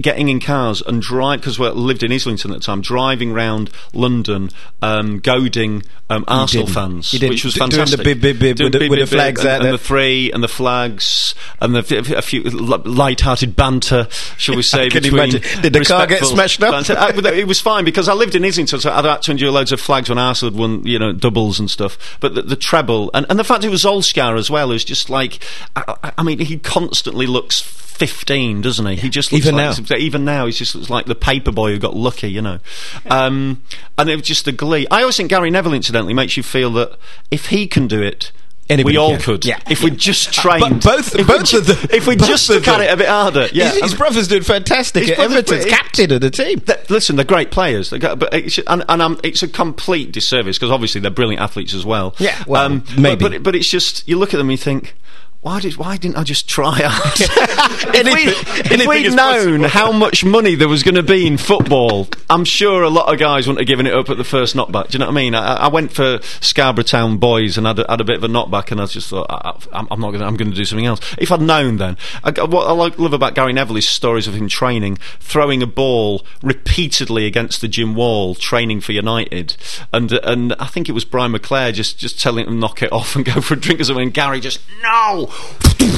getting 0.00 0.28
in 0.28 0.38
cars 0.38 0.80
and 0.86 1.02
drive 1.02 1.40
because 1.40 1.58
we 1.58 1.68
lived 1.68 2.04
in 2.04 2.12
Islington 2.12 2.52
at 2.52 2.58
the 2.58 2.62
time, 2.64 2.80
driving 2.80 3.32
round 3.32 3.70
London, 3.92 4.50
um, 4.80 5.18
goading 5.18 5.82
um, 6.08 6.24
Arsenal 6.28 6.66
didn't. 6.66 6.74
fans, 6.76 7.12
which 7.20 7.44
was 7.44 7.54
D- 7.54 7.66
doing 7.66 7.90
the 7.90 7.96
bib, 7.98 8.20
bib, 8.20 8.38
bib 8.38 8.60
with 8.60 8.72
the- 8.72 8.88
with 8.88 9.00
the 9.00 9.06
flags 9.08 9.44
and, 9.44 9.64
and 9.64 9.74
the 9.74 9.78
three 9.78 10.30
and 10.30 10.44
the 10.44 10.48
flags 10.48 11.34
and 11.60 11.74
the, 11.74 12.14
a 12.16 12.22
few 12.22 12.42
light-hearted 12.44 13.56
banter, 13.56 14.06
shall 14.36 14.54
we 14.54 14.62
say? 14.74 14.88
can 14.90 15.02
between 15.02 15.20
imagine. 15.20 15.62
Did 15.62 15.72
the 15.72 15.84
car 15.84 16.06
get 16.06 16.24
smashed 16.24 16.62
up? 16.62 16.70
banter. 16.72 16.92
Uh, 16.96 17.32
it 17.34 17.48
was 17.48 17.60
fine 17.60 17.84
because 17.84 18.08
I 18.08 18.14
lived 18.14 18.36
in 18.36 18.44
Islington, 18.44 18.78
so 18.78 18.92
I'd 18.92 19.04
had 19.04 19.22
to 19.22 19.30
endure 19.32 19.50
loads 19.50 19.72
of 19.72 19.80
flags 19.80 20.08
when 20.08 20.18
Arsenal 20.18 20.52
had 20.52 20.60
won, 20.60 20.86
you 20.86 21.00
know, 21.00 21.12
doubles 21.12 21.58
and 21.58 21.68
stuff. 21.68 21.98
But 22.20 22.34
the, 22.36 22.42
the 22.42 22.56
treble 22.56 23.10
and, 23.12 23.26
and 23.28 23.38
the 23.38 23.44
fact 23.44 23.64
it 23.64 23.70
was 23.70 23.82
Solskjaer 23.82 24.38
as 24.38 24.50
well 24.50 24.70
is 24.70 24.84
just 24.84 25.10
like, 25.10 25.40
I, 25.74 26.03
I- 26.16 26.22
mean, 26.22 26.38
he 26.38 26.58
constantly 26.58 27.26
looks. 27.26 27.60
15 27.94 28.60
doesn't 28.60 28.86
he 28.86 28.96
he 28.96 29.08
just 29.08 29.30
looks 29.30 29.46
Even 29.46 29.54
like 29.56 30.00
even 30.00 30.24
now 30.24 30.46
he 30.46 30.52
just 30.52 30.74
looks 30.74 30.90
like 30.90 31.06
the 31.06 31.14
paper 31.14 31.52
boy 31.52 31.70
who 31.70 31.78
got 31.78 31.94
lucky 31.94 32.26
you 32.28 32.42
know 32.42 32.58
um, 33.08 33.62
and 33.96 34.10
it 34.10 34.16
was 34.16 34.24
just 34.26 34.46
the 34.46 34.50
glee 34.50 34.84
I 34.90 35.02
always 35.02 35.16
think 35.16 35.30
Gary 35.30 35.48
Neville 35.48 35.74
incidentally 35.74 36.12
makes 36.12 36.36
you 36.36 36.42
feel 36.42 36.70
that 36.72 36.98
if 37.30 37.46
he 37.50 37.68
can 37.68 37.86
do 37.86 38.02
it 38.02 38.32
Anybody 38.68 38.94
we 38.94 38.98
all 38.98 39.10
can. 39.10 39.20
could. 39.20 39.44
Yeah. 39.44 39.60
If 39.70 39.82
we 39.84 39.90
just 39.90 40.32
trained. 40.32 40.82
both- 40.82 41.14
if 41.14 41.26
both 41.26 41.38
we 41.40 41.44
ju- 41.44 41.58
of 41.58 41.66
them- 41.66 41.88
If 41.92 42.06
we 42.06 42.16
just 42.16 42.48
of 42.48 42.56
look 42.56 42.66
at 42.68 42.80
it 42.80 42.90
a 42.92 42.96
bit 42.96 43.08
harder. 43.08 43.46
Yeah. 43.52 43.68
his, 43.70 43.82
his 43.82 43.94
I 43.94 43.96
brother's 43.98 44.26
doing 44.26 44.42
fantastic 44.42 45.02
His 45.02 45.10
at 45.12 45.16
brother's 45.18 45.36
Everton, 45.36 45.58
great. 45.60 45.70
captain 45.70 46.12
of 46.12 46.20
the 46.22 46.30
team. 46.30 46.62
Listen, 46.88 47.16
they're 47.16 47.26
great 47.26 47.50
players, 47.50 47.90
They 47.90 47.98
got- 47.98 48.18
but 48.18 48.32
it's, 48.32 48.58
and, 48.66 48.82
and 48.88 49.02
um, 49.02 49.20
it's 49.22 49.42
a 49.42 49.48
complete 49.48 50.12
disservice 50.12 50.56
because 50.58 50.70
obviously 50.72 51.02
they're 51.02 51.10
brilliant 51.10 51.42
athletes 51.42 51.74
as 51.74 51.84
well. 51.84 52.14
Yeah, 52.18 52.42
well, 52.46 52.78
but- 52.80 52.98
maybe. 52.98 53.28
But, 53.28 53.42
but, 53.42 53.54
it's 53.54 53.68
just 53.68 54.08
you 54.08 54.18
look 54.18 54.32
at 54.34 54.38
them 54.38 54.46
and 54.48 54.52
you 54.52 54.64
think. 54.64 54.96
Why 55.44 55.60
did 55.60 55.76
why 55.76 55.98
didn't 55.98 56.16
I 56.16 56.22
just 56.22 56.48
try 56.48 56.80
out? 56.82 57.20
if 57.20 58.06
we, 58.06 58.74
if 58.74 58.86
we'd 58.86 59.14
known 59.14 59.60
possible. 59.60 59.68
how 59.68 59.92
much 59.92 60.24
money 60.24 60.54
there 60.54 60.70
was 60.70 60.82
going 60.82 60.94
to 60.94 61.02
be 61.02 61.26
in 61.26 61.36
football, 61.36 62.08
I'm 62.30 62.46
sure 62.46 62.82
a 62.82 62.88
lot 62.88 63.12
of 63.12 63.20
guys 63.20 63.46
wouldn't 63.46 63.60
have 63.60 63.68
given 63.68 63.86
it 63.86 63.92
up 63.92 64.08
at 64.08 64.16
the 64.16 64.24
first 64.24 64.56
knockback. 64.56 64.88
Do 64.88 64.94
you 64.94 65.00
know 65.00 65.04
what 65.04 65.12
I 65.12 65.14
mean? 65.14 65.34
I, 65.34 65.56
I 65.56 65.68
went 65.68 65.92
for 65.92 66.20
Scarborough 66.40 66.84
Town 66.84 67.18
boys 67.18 67.58
and 67.58 67.66
had 67.66 67.78
a, 67.78 67.84
had 67.86 68.00
a 68.00 68.04
bit 68.04 68.16
of 68.16 68.24
a 68.24 68.26
knockback, 68.26 68.72
and 68.72 68.80
I 68.80 68.86
just 68.86 69.10
thought 69.10 69.26
I, 69.28 69.54
I'm 69.70 70.00
not 70.00 70.12
going. 70.12 70.22
I'm 70.22 70.38
going 70.38 70.50
to 70.50 70.56
do 70.56 70.64
something 70.64 70.86
else. 70.86 71.00
If 71.18 71.30
I'd 71.30 71.42
known 71.42 71.76
then, 71.76 71.98
I, 72.22 72.30
what 72.44 72.66
I 72.66 72.72
love 72.72 73.12
about 73.12 73.34
Gary 73.34 73.52
Neville 73.52 73.76
is 73.76 73.86
stories 73.86 74.26
of 74.26 74.32
him 74.32 74.48
training, 74.48 74.96
throwing 75.20 75.62
a 75.62 75.66
ball 75.66 76.24
repeatedly 76.42 77.26
against 77.26 77.60
the 77.60 77.68
gym 77.68 77.94
wall, 77.94 78.34
training 78.34 78.80
for 78.80 78.92
United, 78.92 79.58
and 79.92 80.10
and 80.10 80.54
I 80.54 80.68
think 80.68 80.88
it 80.88 80.92
was 80.92 81.04
Brian 81.04 81.34
McClair 81.34 81.74
just 81.74 81.98
just 81.98 82.18
telling 82.18 82.46
him 82.46 82.58
knock 82.58 82.82
it 82.82 82.90
off 82.92 83.14
and 83.14 83.26
go 83.26 83.42
for 83.42 83.52
a 83.52 83.60
drink 83.60 83.82
or 83.82 83.84
something. 83.84 84.04
And 84.04 84.14
Gary 84.14 84.40
just 84.40 84.60
no. 84.82 85.32
Boom. 85.78 85.93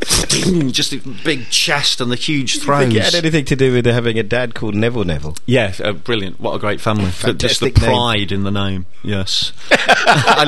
just 0.72 0.92
a 0.92 0.98
big 1.24 1.48
chest 1.50 2.00
and 2.00 2.10
the 2.10 2.16
huge 2.16 2.56
I 2.58 2.60
throws. 2.60 2.94
it 2.94 3.02
had 3.02 3.14
anything 3.14 3.44
to 3.46 3.56
do 3.56 3.72
with 3.72 3.86
having 3.86 4.18
a 4.18 4.22
dad 4.22 4.54
called 4.54 4.74
Neville 4.74 5.04
Neville. 5.04 5.36
Yeah, 5.46 5.72
uh, 5.82 5.92
brilliant. 5.92 6.40
What 6.40 6.54
a 6.54 6.58
great 6.58 6.80
family. 6.80 7.06
Just 7.06 7.20
the 7.22 7.26
Fantastic 7.28 7.78
name. 7.78 7.86
pride 7.90 8.32
in 8.32 8.44
the 8.44 8.50
name. 8.50 8.86
Yes. 9.02 9.52
I, 9.70 10.44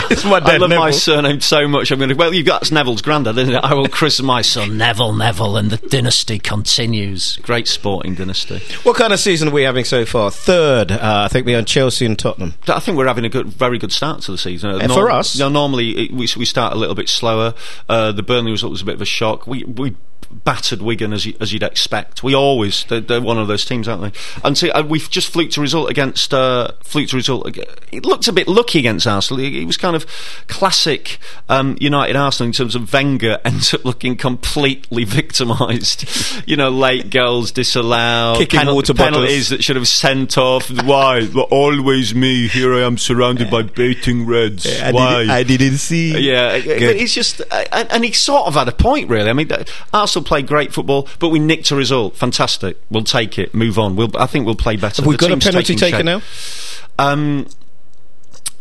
lo- 0.00 0.06
It's 0.10 0.24
my 0.24 0.36
I 0.36 0.40
dad, 0.40 0.60
love 0.60 0.70
my 0.70 0.90
surname 0.90 1.40
so 1.40 1.66
much. 1.68 1.90
I'm 1.90 1.98
going 1.98 2.10
to. 2.10 2.14
Well, 2.16 2.32
you've 2.34 2.46
got 2.46 2.70
Neville's 2.70 3.02
granddad, 3.02 3.36
isn't 3.38 3.54
it? 3.54 3.58
I 3.64 3.74
will 3.74 3.88
christen 3.88 4.26
my 4.26 4.42
son 4.42 4.76
Neville 4.78 5.12
Neville, 5.12 5.56
and 5.56 5.70
the 5.70 5.76
dynasty 5.88 6.38
continues. 6.38 7.36
Great 7.42 7.68
sporting 7.68 8.14
dynasty. 8.14 8.58
What 8.82 8.96
kind 8.96 9.12
of 9.12 9.20
season 9.20 9.48
are 9.48 9.52
we 9.52 9.62
having 9.62 9.84
so 9.84 10.04
far? 10.04 10.30
Third, 10.30 10.90
uh, 10.92 10.98
I 11.24 11.28
think 11.28 11.46
we're 11.46 11.58
on 11.58 11.64
Chelsea 11.64 12.06
and 12.06 12.18
Tottenham. 12.18 12.54
I 12.68 12.80
think 12.80 12.96
we're 12.96 13.06
having 13.06 13.24
a 13.24 13.28
good, 13.28 13.46
very 13.48 13.78
good 13.78 13.92
start 13.92 14.22
to 14.22 14.32
the 14.32 14.38
season. 14.38 14.70
Uh, 14.70 14.78
Uh, 14.78 14.88
for 14.94 15.10
us? 15.10 15.34
you 15.36 15.40
know, 15.40 15.48
normally 15.48 15.90
it, 16.04 16.10
we 16.12 16.28
we 16.36 16.44
start 16.44 16.72
a 16.72 16.76
little 16.76 16.94
bit 16.94 17.08
slower. 17.08 17.54
Uh, 17.88 18.12
the 18.12 18.22
Burnley 18.38 18.52
result 18.52 18.70
was 18.70 18.82
a 18.82 18.84
bit 18.84 18.94
of 18.94 19.02
a 19.02 19.04
shock. 19.04 19.48
We 19.48 19.64
we 19.64 19.96
battered 20.30 20.82
Wigan 20.82 21.12
as 21.12 21.26
you, 21.26 21.34
as 21.40 21.52
you'd 21.52 21.62
expect. 21.62 22.22
We 22.22 22.34
always 22.34 22.84
they're, 22.84 23.00
they're 23.00 23.20
one 23.20 23.38
of 23.38 23.48
those 23.48 23.64
teams, 23.64 23.88
aren't 23.88 24.02
they? 24.02 24.20
And 24.44 24.62
uh, 24.74 24.84
we've 24.88 25.08
just 25.10 25.32
fluked 25.32 25.56
a 25.56 25.60
result 25.60 25.90
against 25.90 26.32
uh, 26.34 26.72
fluked 26.82 27.12
a 27.12 27.16
result. 27.16 27.56
It 27.92 28.04
looked 28.04 28.28
a 28.28 28.32
bit 28.32 28.48
lucky 28.48 28.78
against 28.78 29.06
Arsenal. 29.06 29.42
It, 29.42 29.54
it 29.54 29.64
was 29.64 29.76
kind 29.76 29.96
of 29.96 30.06
classic 30.46 31.18
um, 31.48 31.76
United 31.80 32.16
Arsenal 32.16 32.48
in 32.48 32.52
terms 32.52 32.74
of 32.74 32.92
Wenger 32.92 33.38
ends 33.44 33.72
up 33.74 33.84
looking 33.84 34.16
completely 34.16 35.04
victimised. 35.04 36.04
you 36.48 36.56
know, 36.56 36.68
late 36.70 37.10
goals 37.10 37.52
disallowed, 37.52 38.38
Kicking 38.38 38.66
water 38.66 38.94
bottles. 38.94 39.16
penalties 39.16 39.48
that 39.50 39.64
should 39.64 39.76
have 39.76 39.88
sent 39.88 40.36
off. 40.38 40.70
Why? 40.84 41.28
Always 41.50 42.14
me. 42.14 42.48
Here 42.48 42.74
I 42.74 42.80
am 42.80 42.98
surrounded 42.98 43.50
by 43.50 43.62
baiting 43.62 44.26
reds. 44.26 44.66
Why? 44.90 45.26
I 45.28 45.42
didn't 45.42 45.78
see. 45.78 46.18
yeah, 46.18 46.58
Good. 46.58 46.80
but 46.80 46.96
it's 46.96 47.14
just, 47.14 47.40
uh, 47.40 47.64
and, 47.72 48.04
he 48.04 48.12
sort 48.12 48.46
of 48.46 48.54
had 48.54 48.68
a 48.68 48.72
point, 48.72 49.08
really. 49.08 49.28
I 49.28 49.32
mean, 49.32 49.50
uh, 49.50 49.64
Arsenal 50.18 50.26
played 50.28 50.46
great 50.46 50.72
football, 50.72 51.08
but 51.18 51.28
we 51.28 51.38
nicked 51.38 51.70
a 51.70 51.76
result. 51.76 52.16
Fantastic. 52.16 52.76
We'll 52.90 53.04
take 53.04 53.38
it. 53.38 53.54
Move 53.54 53.78
on. 53.78 53.96
We'll, 53.96 54.10
I 54.18 54.26
think 54.26 54.46
we'll 54.46 54.54
play 54.56 54.76
better. 54.76 55.02
Have 55.02 55.06
we 55.06 55.16
The 55.16 55.28
got 55.28 55.32
a 55.32 55.36
penalty 55.38 55.74
taker 55.76 56.02
now? 56.02 56.22
Um, 56.98 57.46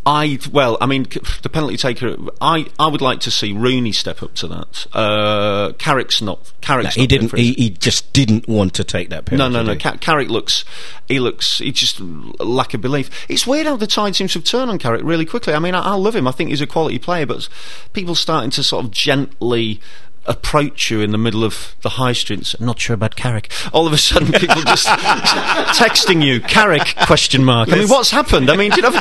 I 0.05 0.39
well, 0.53 0.77
I 0.79 0.85
mean, 0.85 1.03
the 1.41 1.49
penalty 1.51 1.75
taker. 1.75 2.15
I, 2.39 2.67
I 2.79 2.87
would 2.87 3.01
like 3.01 3.19
to 3.21 3.31
see 3.31 3.51
Rooney 3.51 3.91
step 3.91 4.23
up 4.23 4.33
to 4.35 4.47
that. 4.47 4.87
Uh, 4.93 5.73
Carrick's 5.79 6.21
not. 6.21 6.53
Carrick's 6.61 6.95
he 6.95 7.01
not 7.01 7.09
didn't. 7.09 7.35
He, 7.37 7.51
he 7.53 7.69
just 7.71 8.13
didn't 8.13 8.47
want 8.47 8.75
to 8.75 8.85
take 8.85 9.09
that 9.09 9.29
No, 9.31 9.37
penalty. 9.49 9.53
no, 9.53 9.61
no. 9.63 9.73
did 9.73 9.81
he? 9.81 9.89
Ca- 9.89 9.97
Carrick 9.97 10.29
looks, 10.29 10.63
he 11.09 11.19
looks, 11.19 11.57
he 11.57 11.73
just 11.73 11.99
lack 11.99 12.73
of 12.73 12.79
belief. 12.79 13.09
It's 13.27 13.45
weird 13.45 13.65
how 13.67 13.75
the 13.75 13.85
tide 13.87 14.15
seems 14.15 14.31
to 14.33 14.39
have 14.39 14.45
turned 14.45 14.71
on 14.71 14.79
Carrick 14.79 15.01
really 15.03 15.25
quickly. 15.25 15.53
I 15.53 15.59
mean, 15.59 15.75
I, 15.75 15.81
I 15.81 15.95
love 15.95 16.15
him. 16.15 16.25
I 16.25 16.31
think 16.31 16.51
he's 16.51 16.61
a 16.61 16.67
quality 16.67 16.99
player, 16.99 17.25
but 17.25 17.49
people 17.91 18.15
starting 18.15 18.51
to 18.51 18.63
sort 18.63 18.85
of 18.85 18.91
gently 18.91 19.81
approach 20.27 20.91
you 20.91 21.01
in 21.01 21.11
the 21.11 21.17
middle 21.17 21.43
of 21.43 21.75
the 21.81 21.89
high 21.89 22.13
streets. 22.13 22.53
I'm 22.59 22.65
not 22.65 22.79
sure 22.79 22.93
about 22.93 23.15
Carrick. 23.15 23.51
All 23.73 23.87
of 23.87 23.93
a 23.93 23.97
sudden, 23.97 24.31
people 24.31 24.61
just 24.63 24.87
texting 25.77 26.23
you, 26.23 26.41
Carrick? 26.41 26.95
Question 27.05 27.43
mark. 27.43 27.71
I 27.71 27.77
mean, 27.77 27.87
what's 27.87 28.11
happened? 28.11 28.49
I 28.49 28.55
mean, 28.55 28.71
do 28.71 28.77
you 28.77 28.81
know, 28.83 28.99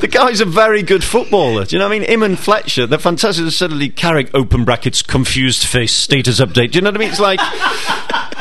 the 0.00 0.08
guy's 0.10 0.40
a 0.40 0.44
very 0.44 0.82
good 0.82 1.04
footballer. 1.04 1.64
Do 1.64 1.76
you 1.76 1.80
know 1.80 1.88
what 1.88 1.94
I 1.94 1.98
mean? 1.98 2.08
Him 2.08 2.22
and 2.22 2.38
Fletcher, 2.38 2.86
they're 2.86 2.98
fantastic. 2.98 3.50
Suddenly, 3.50 3.88
Carrick, 3.90 4.30
open 4.34 4.64
brackets, 4.64 5.02
confused 5.02 5.64
face, 5.64 5.92
status 5.92 6.40
update. 6.40 6.72
Do 6.72 6.78
you 6.78 6.82
know 6.82 6.90
what 6.90 6.96
I 6.96 7.00
mean? 7.00 7.10
It's 7.10 7.20
like 7.20 7.40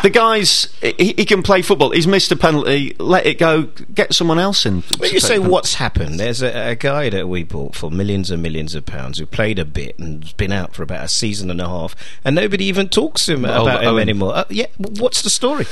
the 0.03 0.09
guy's 0.11 0.65
he, 0.81 1.13
he 1.17 1.25
can 1.25 1.41
play 1.41 1.61
football. 1.63 1.89
He's 1.91 2.05
missed 2.05 2.31
a 2.31 2.35
penalty. 2.35 2.95
Let 2.99 3.25
it 3.25 3.39
go. 3.39 3.63
Get 3.95 4.13
someone 4.13 4.37
else 4.37 4.65
in. 4.65 4.81
When 4.99 5.11
you 5.11 5.19
say 5.19 5.39
what's 5.39 5.75
happened, 5.75 6.19
there's 6.19 6.43
a, 6.43 6.71
a 6.71 6.75
guy 6.75 7.09
that 7.09 7.27
we 7.27 7.43
bought 7.43 7.73
for 7.75 7.89
millions 7.89 8.29
and 8.29 8.43
millions 8.43 8.75
of 8.75 8.85
pounds 8.85 9.17
who 9.17 9.25
played 9.25 9.57
a 9.57 9.65
bit 9.65 9.97
and 9.97 10.23
has 10.23 10.33
been 10.33 10.51
out 10.51 10.75
for 10.75 10.83
about 10.83 11.05
a 11.05 11.07
season 11.07 11.49
and 11.49 11.59
a 11.61 11.67
half, 11.67 11.95
and 12.23 12.35
nobody 12.35 12.65
even 12.65 12.89
talks 12.89 13.25
to 13.25 13.33
him 13.33 13.45
Oh, 13.45 13.63
about 13.63 13.81
him 13.83 13.89
Owen. 13.89 14.01
anymore. 14.01 14.35
Uh, 14.35 14.43
yeah, 14.49 14.67
what's 14.77 15.21
the 15.23 15.29
story? 15.29 15.65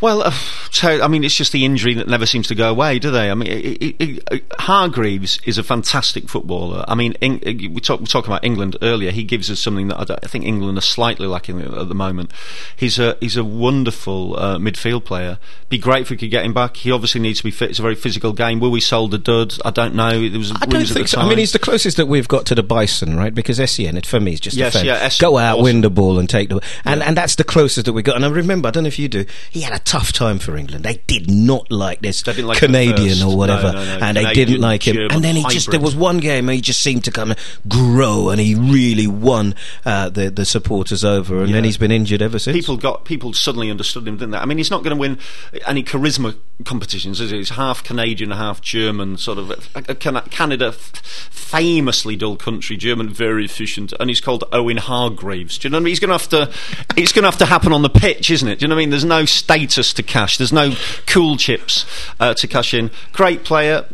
Well, 0.00 0.22
uh, 0.22 0.30
so 0.70 1.02
I 1.02 1.08
mean, 1.08 1.24
it's 1.24 1.34
just 1.34 1.52
the 1.52 1.64
injury 1.64 1.94
that 1.94 2.06
never 2.08 2.26
seems 2.26 2.48
to 2.48 2.54
go 2.54 2.70
away, 2.70 2.98
do 2.98 3.10
they? 3.10 3.30
I 3.30 3.34
mean, 3.34 3.48
it, 3.50 3.82
it, 3.82 4.22
it, 4.30 4.52
Hargreaves 4.58 5.40
is 5.46 5.56
a 5.58 5.62
fantastic 5.62 6.28
footballer. 6.28 6.84
I 6.86 6.94
mean, 6.94 7.14
Eng- 7.22 7.40
uh, 7.46 7.72
we 7.72 7.80
talk 7.80 8.00
we 8.00 8.06
talked 8.06 8.26
about 8.26 8.44
England 8.44 8.76
earlier. 8.82 9.10
He 9.10 9.24
gives 9.24 9.50
us 9.50 9.58
something 9.58 9.88
that 9.88 10.10
I, 10.10 10.18
I 10.22 10.26
think 10.26 10.44
England 10.44 10.76
are 10.76 10.82
slightly 10.82 11.26
lacking 11.26 11.60
at 11.62 11.88
the 11.88 11.94
moment. 11.94 12.30
He's 12.76 12.98
a 12.98 13.16
he's 13.20 13.36
a 13.36 13.44
wonderful 13.44 14.36
uh, 14.38 14.58
midfield 14.58 15.04
player. 15.04 15.38
Be 15.68 15.78
great 15.78 16.02
if 16.02 16.10
we 16.10 16.16
could 16.16 16.30
get 16.30 16.44
him 16.44 16.52
back. 16.52 16.76
He 16.76 16.92
obviously 16.92 17.20
needs 17.20 17.38
to 17.38 17.44
be 17.44 17.50
fit. 17.50 17.70
It's 17.70 17.78
a 17.78 17.82
very 17.82 17.94
physical 17.94 18.32
game. 18.32 18.60
Will 18.60 18.70
we 18.70 18.80
sold 18.80 19.14
a 19.14 19.18
dud? 19.18 19.54
I 19.64 19.70
don't 19.70 19.94
know. 19.94 20.28
There 20.28 20.38
was 20.38 20.52
I 20.52 20.66
don't 20.66 20.86
think 20.86 21.08
so. 21.08 21.20
I 21.20 21.28
mean, 21.28 21.38
he's 21.38 21.52
the 21.52 21.58
closest 21.58 21.96
that 21.96 22.06
we've 22.06 22.28
got 22.28 22.44
to 22.46 22.54
the 22.54 22.62
bison, 22.62 23.16
right? 23.16 23.34
Because 23.34 23.58
Essien, 23.58 23.96
it, 23.96 24.04
for 24.06 24.20
me, 24.20 24.34
is 24.34 24.40
just 24.40 24.56
Yes, 24.56 24.74
a 24.74 24.84
yeah, 24.84 25.06
Essien, 25.06 25.20
Go 25.20 25.38
out, 25.38 25.54
awesome. 25.54 25.64
win 25.64 25.80
the 25.80 25.90
ball, 25.90 26.18
and 26.18 26.28
take 26.28 26.50
the 26.50 26.60
and 26.84 27.02
and 27.02 27.16
that's 27.16 27.36
the 27.36 27.44
closest 27.44 27.86
that 27.86 27.92
we 27.94 28.02
got. 28.02 28.16
And 28.16 28.24
I 28.24 28.28
remember, 28.28 28.68
I 28.68 28.70
don't 28.70 28.84
know 28.84 28.88
if 28.88 28.98
you 28.98 29.08
do, 29.08 29.24
he 29.50 29.62
had 29.62 29.72
a 29.72 29.78
tough 29.86 30.12
time 30.12 30.38
for 30.38 30.56
England. 30.56 30.84
They 30.84 31.00
did 31.06 31.30
not 31.30 31.70
like 31.70 32.00
this 32.02 32.26
like 32.26 32.58
Canadian 32.58 33.22
or 33.22 33.36
whatever, 33.36 33.72
No, 33.72 33.84
no, 33.84 33.98
no. 33.98 34.04
and 34.06 34.16
they 34.16 34.32
didn't 34.34 34.60
like 34.60 34.86
him. 34.86 34.96
German 34.96 35.12
and 35.12 35.24
then 35.24 35.36
he 35.36 35.44
just 35.44 35.70
there 35.70 35.80
was 35.80 35.94
one 35.96 36.18
game 36.18 36.48
he 36.48 36.60
just 36.60 36.80
seemed 36.82 37.04
to 37.04 37.10
kind 37.12 37.30
of 37.30 37.38
grow, 37.68 38.28
and 38.30 38.40
he 38.40 38.54
really 38.54 39.06
won 39.06 39.54
uh, 39.84 40.08
the 40.10 40.28
the 40.28 40.44
supporters 40.44 41.04
over. 41.04 41.42
And 41.42 41.54
then 41.54 41.64
he's 41.64 41.78
been 41.78 41.92
injured 41.92 42.20
ever 42.20 42.38
since. 42.38 42.54
people 42.56 42.76
got 42.76 43.04
people 43.04 43.32
suddenly 43.32 43.70
understood 43.70 44.06
him, 44.06 44.16
didn't 44.16 44.32
they? 44.32 44.38
I 44.38 44.44
mean, 44.44 44.58
he's 44.58 44.70
not 44.70 44.82
going 44.82 44.96
to 44.96 45.00
win 45.00 45.18
any 45.66 45.82
charisma 45.82 46.36
competitions, 46.64 47.20
is 47.20 47.30
he? 47.30 47.38
He's 47.38 47.50
half 47.50 47.84
Canadian, 47.84 48.30
half 48.30 48.60
German, 48.60 49.16
sort 49.18 49.38
of. 49.38 49.98
Can- 49.98 50.20
Canada, 50.30 50.72
famously 50.72 52.16
dull 52.16 52.36
country, 52.36 52.76
German 52.76 53.08
very 53.08 53.44
efficient, 53.44 53.92
and 54.00 54.08
he's 54.10 54.20
called 54.20 54.44
Owen 54.52 54.78
Hargreaves. 54.78 55.58
Do 55.58 55.66
you 55.66 55.70
know 55.70 55.76
what 55.76 55.82
I 55.82 55.84
mean? 55.84 55.90
He's 55.90 56.00
going 56.00 56.08
to 56.08 56.14
have 56.14 56.28
to. 56.30 56.50
It's 56.96 57.12
going 57.12 57.24
to 57.24 57.30
have 57.30 57.38
to 57.38 57.46
happen 57.46 57.72
on 57.72 57.82
the 57.82 57.90
pitch, 57.90 58.30
isn't 58.30 58.48
it? 58.48 58.58
Do 58.58 58.64
you 58.64 58.68
know 58.68 58.74
what 58.74 58.80
I 58.80 58.82
mean? 58.82 58.90
There's 58.90 59.04
no 59.04 59.24
status 59.24 59.92
to 59.94 60.02
cash. 60.02 60.38
There's 60.38 60.52
no 60.52 60.72
cool 61.06 61.36
chips 61.36 61.84
uh, 62.20 62.34
to 62.34 62.46
cash 62.46 62.74
in. 62.74 62.90
Great 63.12 63.44
player 63.44 63.86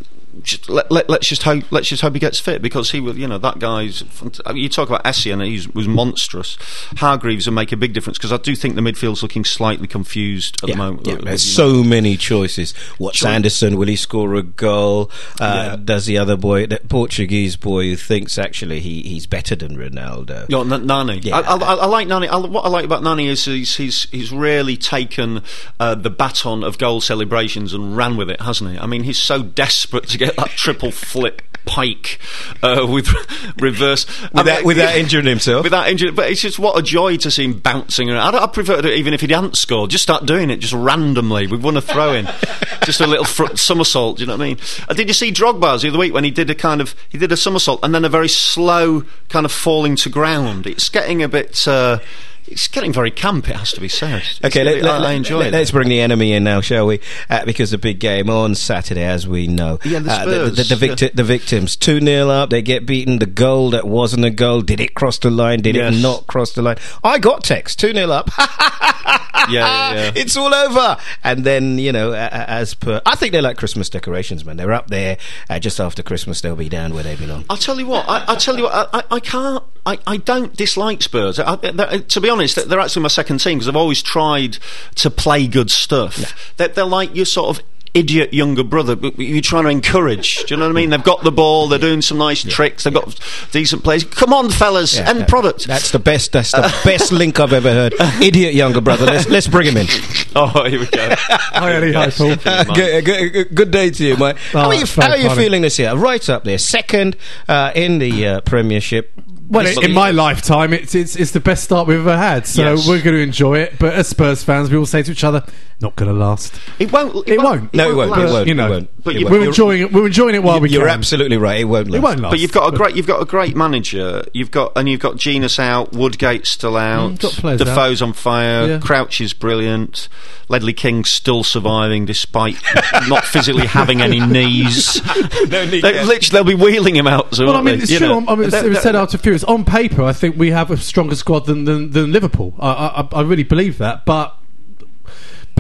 just 0.43 0.69
let, 0.69 0.91
let, 0.91 1.11
let's 1.11 1.29
just 1.29 1.43
hope 1.43 1.65
let's 1.71 1.89
just 1.89 2.01
hope 2.03 2.15
he 2.15 2.19
gets 2.19 2.39
fit 2.41 2.63
because 2.63 2.91
he 2.93 3.01
will 3.01 3.17
you 3.19 3.29
know 3.29 3.39
that 3.39 3.59
guy's 3.59 4.03
I 4.47 4.53
mean, 4.55 4.63
you 4.63 4.69
talk 4.69 4.89
about 4.89 5.05
Essien 5.05 5.45
he 5.47 5.69
was 5.75 5.87
monstrous 5.87 6.57
Hargreaves 6.97 7.47
will 7.47 7.55
make 7.55 7.71
a 7.73 7.77
big 7.77 7.93
difference 7.93 8.19
because 8.19 8.33
I 8.33 8.39
do 8.39 8.55
think 8.57 8.75
the 8.75 8.81
midfield's 8.81 9.23
looking 9.23 9.45
slightly 9.45 9.87
confused 9.87 10.59
at 10.63 10.69
yeah, 10.71 10.75
the 10.75 10.79
moment 10.79 11.07
yeah, 11.07 11.17
there's 11.17 11.59
you 11.59 11.65
know. 11.65 11.83
so 11.83 11.85
many 11.85 12.17
choices. 12.17 12.73
What's 12.99 13.19
Sure. 13.19 13.29
Anderson? 13.29 13.77
Will 13.77 13.89
he 13.89 13.97
score 13.97 14.35
a 14.35 14.43
goal? 14.43 15.11
Uh, 15.41 15.71
Yeah. 15.73 15.77
Does 15.77 16.07
the 16.07 16.19
other 16.19 16.37
boy, 16.37 16.67
the 16.67 16.81
Portuguese 16.89 17.57
boy, 17.57 17.91
who 17.91 17.97
thinks 17.97 18.39
actually 18.39 18.81
he, 18.81 19.03
he's 19.03 19.27
better 19.27 19.55
than 19.55 19.77
Ronaldo? 19.77 20.49
No, 20.49 20.63
N- 20.63 20.87
Nani. 20.87 21.19
Yeah. 21.19 21.39
I, 21.39 21.55
I, 21.57 21.75
I 21.75 21.87
like 21.87 22.09
Nani. 22.09 22.29
I, 22.29 22.37
what 22.37 22.65
I 22.65 22.69
like 22.69 22.85
about 22.85 23.03
Nani 23.03 23.27
is 23.29 23.45
he's 23.45 23.77
he's, 23.77 24.05
he's 24.11 24.33
really 24.33 24.77
taken 24.77 25.43
uh, 25.79 25.95
the 25.95 26.11
baton 26.11 26.65
of 26.65 26.79
goal 26.79 27.01
celebrations 27.01 27.75
and 27.75 27.97
ran 27.97 28.17
with 28.17 28.31
it, 28.31 28.41
hasn't 28.41 28.71
he? 28.73 28.79
I 28.79 28.87
mean, 28.87 29.03
he's 29.05 29.19
so 29.19 29.43
desperate 29.43 30.09
to 30.09 30.19
get 30.27 30.37
that 30.37 30.51
triple 30.51 30.91
flip 30.91 31.43
pike 31.65 32.19
uh, 32.63 32.85
with 32.89 33.09
reverse 33.61 34.05
I 34.35 34.41
Without, 34.43 34.57
mean, 34.59 34.67
without 34.67 34.97
injuring 34.97 35.27
himself. 35.27 35.63
Without 35.63 35.89
injury, 35.89 36.11
but 36.11 36.29
it's 36.29 36.41
just 36.41 36.59
what 36.59 36.77
a 36.77 36.83
joy 36.83 37.17
to 37.19 37.31
see 37.31 37.45
him 37.45 37.61
bouncing 37.61 38.11
around. 38.11 38.35
I'd, 38.35 38.43
I'd 38.43 38.53
prefer 38.53 38.83
to 38.83 38.93
it 38.93 38.97
even 38.99 39.15
if 39.15 39.21
he 39.21 39.33
hadn't 39.33 39.57
scored. 39.57 39.91
Just 39.91 40.03
start 40.03 40.27
doing 40.27 40.51
it, 40.51 40.57
just 40.57 40.73
randomly. 40.73 41.47
We've 41.47 41.63
won 41.63 41.77
a 41.77 41.81
throw 41.81 42.15
in, 42.15 42.27
just 42.85 43.01
a 43.01 43.07
little 43.07 43.25
fr- 43.25 43.55
somersault. 43.55 44.17
Do 44.17 44.23
you 44.23 44.27
know 44.27 44.37
what 44.37 44.43
I 44.45 44.49
mean? 44.49 44.59
Uh, 44.89 44.95
did 44.95 45.07
you 45.09 45.15
see 45.15 45.31
Drogba's 45.31 45.83
the 45.83 45.89
other 45.89 45.99
week 45.99 46.13
when 46.13 46.25
he 46.25 46.33
did 46.33 46.51
a 46.51 46.55
kind 46.55 46.81
of 46.81 46.97
he 47.09 47.17
did 47.19 47.31
a 47.31 47.37
somersault 47.37 47.81
and 47.85 47.95
then 47.95 48.05
a 48.05 48.09
very 48.09 48.29
slow 48.29 49.05
kind 49.29 49.47
of 49.47 49.53
falling 49.53 49.95
to 49.97 50.09
ground? 50.09 50.67
It's 50.67 50.89
getting 50.89 51.23
a 51.23 51.29
bit. 51.29 51.67
Uh, 51.69 52.01
it's 52.47 52.69
getting 52.69 52.93
very 52.93 53.11
camp. 53.11 53.49
It 53.49 53.57
has 53.57 53.73
to 53.73 53.81
be 53.81 53.89
said. 53.89 54.23
It's 54.23 54.41
Okay, 54.45 54.65
really- 54.65 54.83
let, 54.83 55.01
I, 55.03 55.13
enjoy 55.13 55.43
it. 55.43 55.53
Let's 55.53 55.71
bring 55.71 55.89
the 55.89 56.01
enemy 56.01 56.33
in 56.33 56.45
now, 56.45 56.61
shall 56.61 56.87
we? 56.87 57.01
Uh, 57.31 57.45
because 57.45 57.71
the 57.71 57.79
big 57.79 57.99
game 57.99 58.29
on 58.31 58.55
Saturday, 58.55 59.05
as 59.05 59.27
we 59.27 59.47
know. 59.47 59.79
Yeah, 59.85 60.01
the 60.01 60.13
Uh, 60.13 60.25
the, 60.25 60.31
the, 60.51 60.65
Spurs, 60.65 60.69
the, 60.69 60.87
victi- 60.89 61.03
yeah. 61.03 61.09
the 61.15 61.25
victims. 61.25 61.77
2 61.77 62.01
0 62.01 62.29
up, 62.29 62.51
they 62.51 62.63
get 62.63 62.87
beaten. 62.87 63.19
The 63.19 63.27
goal 63.27 63.71
that 63.71 63.87
wasn't 63.87 64.25
a 64.25 64.31
goal, 64.31 64.61
did 64.63 64.81
it 64.81 64.95
cross 64.95 65.19
the 65.19 65.31
line? 65.31 65.61
Did 65.63 65.77
Yes. 65.77 65.95
it 65.97 66.01
not 66.03 66.27
cross 66.27 66.53
the 66.53 66.63
line? 66.63 66.77
I 67.03 67.19
got 67.19 67.45
text 67.45 67.79
2 67.81 67.93
0 67.93 68.11
up. 68.11 68.31
yeah, 68.39 69.45
yeah, 69.51 69.95
yeah. 69.95 70.13
It's 70.15 70.37
all 70.37 70.55
over. 70.55 70.97
And 71.25 71.45
then, 71.45 71.79
you 71.79 71.93
know, 71.93 72.13
as 72.13 72.75
per. 72.75 73.01
I 73.07 73.17
think 73.17 73.33
they're 73.33 73.43
like 73.43 73.57
Christmas 73.57 73.89
decorations, 73.91 74.45
man. 74.45 74.57
They're 74.57 74.73
up 74.73 74.89
there. 74.89 75.19
Uh, 75.51 75.59
just 75.59 75.81
after 75.81 76.03
Christmas, 76.03 76.41
they'll 76.41 76.57
be 76.57 76.69
down 76.69 76.95
where 76.95 77.03
they 77.03 77.17
belong. 77.17 77.45
I'll 77.51 77.57
tell 77.57 77.79
you 77.79 77.87
what. 77.87 78.09
I, 78.09 78.25
I'll 78.29 78.37
tell 78.37 78.57
you 78.57 78.65
what. 78.65 78.91
I, 78.93 79.03
I, 79.11 79.21
can't. 79.21 79.65
I, 79.85 79.99
I 80.07 80.17
don't 80.19 80.55
dislike 80.57 81.03
Spurs. 81.03 81.39
I, 81.39 81.55
I, 81.63 81.99
to 81.99 82.21
be 82.21 82.31
honest, 82.33 82.69
they're 82.69 82.81
actually 82.81 83.03
my 83.03 83.09
second 83.09 83.39
team 83.39 83.59
because 83.59 83.69
I've 83.69 83.77
always 83.77 84.03
tried 84.03 84.59
to 84.97 85.11
play 85.11 85.47
good 85.47 85.71
stuff. 85.71 86.53
They're, 86.57 86.69
they're 86.69 86.85
like 86.85 87.15
your 87.15 87.27
sort 87.27 87.57
of 87.59 87.65
idiot 87.95 88.33
younger 88.33 88.65
brother. 88.65 88.97
but 88.97 89.19
You're 89.19 89.43
trying 89.43 89.65
to 89.65 89.69
encourage. 89.69 90.45
Do 90.45 90.55
you 90.55 90.59
know 90.59 90.65
what 90.65 90.73
I 90.73 90.81
mean? 90.81 90.89
They've 90.89 91.05
got 91.05 91.25
the 91.25 91.31
ball. 91.31 91.69
They're 91.69 91.79
doing 91.79 92.01
some 92.01 92.17
nice 92.17 92.43
tricks. 92.43 92.85
They've 92.85 92.95
got 92.95 93.21
decent 93.53 93.85
players. 93.85 94.05
Come 94.05 94.33
on, 94.33 94.49
fellas, 94.51 94.97
Yeah, 94.97 95.11
end 95.11 95.21
that- 95.21 95.29
product. 95.29 95.67
That's 95.67 95.91
the 95.91 95.99
best. 95.99 96.33
That's 96.33 96.53
the 96.53 96.75
best 96.85 97.13
link 97.13 97.39
I've 97.39 97.53
ever 97.53 97.71
heard. 97.71 97.95
Idiot 98.23 98.55
younger 98.55 98.81
brother. 98.81 99.05
Let's 99.05 99.29
let's 99.29 99.47
bring 99.47 99.67
him 99.69 99.77
in. 99.77 99.87
oh, 100.37 100.65
here 100.67 100.81
we 100.81 100.87
go. 100.87 101.15
Hi, 101.19 101.73
Eddie. 101.75 101.93
Hi, 101.93 102.09
Paul. 102.09 102.37
good, 102.75 103.05
good, 103.05 103.55
good 103.55 103.71
day 103.71 103.91
to 103.91 104.05
you, 104.07 104.17
mate. 104.17 104.37
how 104.39 104.69
are 104.69 104.75
you? 104.75 104.87
How 104.87 105.11
are 105.11 105.19
you 105.19 105.29
feeling 105.35 105.61
this 105.61 105.79
year? 105.79 105.95
Right 105.95 106.27
up 106.31 106.45
there, 106.45 106.57
second 106.59 107.17
uh, 107.47 107.73
in 107.75 107.99
the 107.99 108.27
uh, 108.27 108.41
Premiership. 108.41 109.13
Well, 109.53 109.65
This- 109.65 109.79
in 109.85 109.93
my 109.93 110.11
lifetime, 110.13 110.73
it's, 110.73 110.95
it's 110.95 111.15
it's 111.15 111.31
the 111.33 111.41
best 111.41 111.63
start 111.65 111.87
we've 111.87 111.99
ever 111.99 112.17
had. 112.17 112.47
So 112.47 112.63
Yes. 112.75 112.89
we're 112.89 113.03
going 113.03 113.17
to 113.17 113.23
enjoy 113.23 113.59
it. 113.59 113.79
But 113.79 113.93
as 113.93 114.09
Spurs 114.09 114.43
fans, 114.43 114.71
we 114.71 114.79
all 114.79 114.87
say 114.87 115.03
to 115.03 115.13
each 115.13 115.25
other, 115.25 115.45
"Not 115.83 115.97
going 115.97 116.11
to 116.13 116.17
last." 116.19 116.55
It 116.79 116.91
won't. 116.93 117.29
It 117.29 117.39
won't. 117.43 117.75
No, 117.75 117.91
it 117.91 117.95
won't. 117.95 118.09
It 118.17 118.21
last. 118.21 118.33
won't. 118.33 118.49
You 118.49 118.55
know, 118.55 118.67
it 118.67 118.71
won't. 118.71 119.05
but 119.05 119.15
you- 119.15 119.27
won't. 119.27 119.41
We're 119.41 119.47
enjoying 119.49 119.83
it. 119.83 119.93
We're 119.93 120.07
enjoying 120.07 120.35
it 120.35 120.43
while 120.43 120.61
we 120.61 120.71
You're 120.71 120.83
can. 120.87 120.91
absolutely 120.99 121.37
right. 121.37 121.61
It 121.61 121.65
won't. 121.65 121.89
Last. 121.91 121.99
It 121.99 122.03
won't 122.03 122.21
last. 122.21 122.31
But 122.31 122.41
you've 122.41 122.53
got 122.53 122.73
a 122.73 122.77
great, 122.77 122.97
you've 122.97 123.07
got 123.07 123.21
a 123.21 123.25
great 123.27 123.57
manager. 123.57 124.25
You've 124.33 124.51
got, 124.51 124.73
and 124.77 124.89
you've 124.89 125.01
got 125.01 125.17
Jenas 125.17 125.59
out, 125.59 125.93
Woodgate 125.93 126.47
still 126.47 126.77
out, 126.77 127.13
Mm, 127.13 127.21
got 127.21 127.33
players 127.33 127.59
Defoe's 127.61 128.01
on 128.03 128.13
fire, 128.13 128.67
Yeah. 128.67 128.79
Crouch 128.79 129.21
is 129.21 129.33
brilliant, 129.33 130.09
Ledley 130.49 130.73
King's 130.73 131.11
still 131.11 131.43
surviving 131.45 132.05
despite 132.07 132.57
not 133.09 133.25
physically 133.25 133.67
having 133.67 134.01
any 134.01 134.21
knees. 134.21 135.01
No 135.49 135.65
need 135.67 135.83
They, 135.83 136.05
literally, 136.05 136.19
they'll 136.31 136.45
be 136.45 136.55
wheeling 136.55 136.95
him 136.97 137.07
out. 137.07 137.35
So 137.35 137.47
Well, 137.47 137.57
I 137.57 137.63
mean, 137.63 137.81
it's 137.81 137.91
true. 137.97 138.07
know. 138.07 138.19
I 138.29 138.35
mean, 138.35 138.45
it 138.45 138.53
was 138.69 138.81
said 138.81 138.95
they're- 138.95 139.01
after 139.01 139.19
Furious. 139.19 139.45
On 139.45 139.65
paper, 139.65 140.03
I 140.03 140.13
think 140.13 140.37
we 140.39 140.51
have 140.51 140.71
a 140.71 140.77
stronger 140.77 141.15
squad 141.17 141.47
than 141.47 141.65
than, 141.65 141.91
than 141.91 142.13
Liverpool. 142.13 142.55
I, 142.59 143.05
I 143.13 143.19
I 143.19 143.23
really 143.23 143.43
believe 143.43 143.79
that, 143.79 144.05
but. 144.07 144.37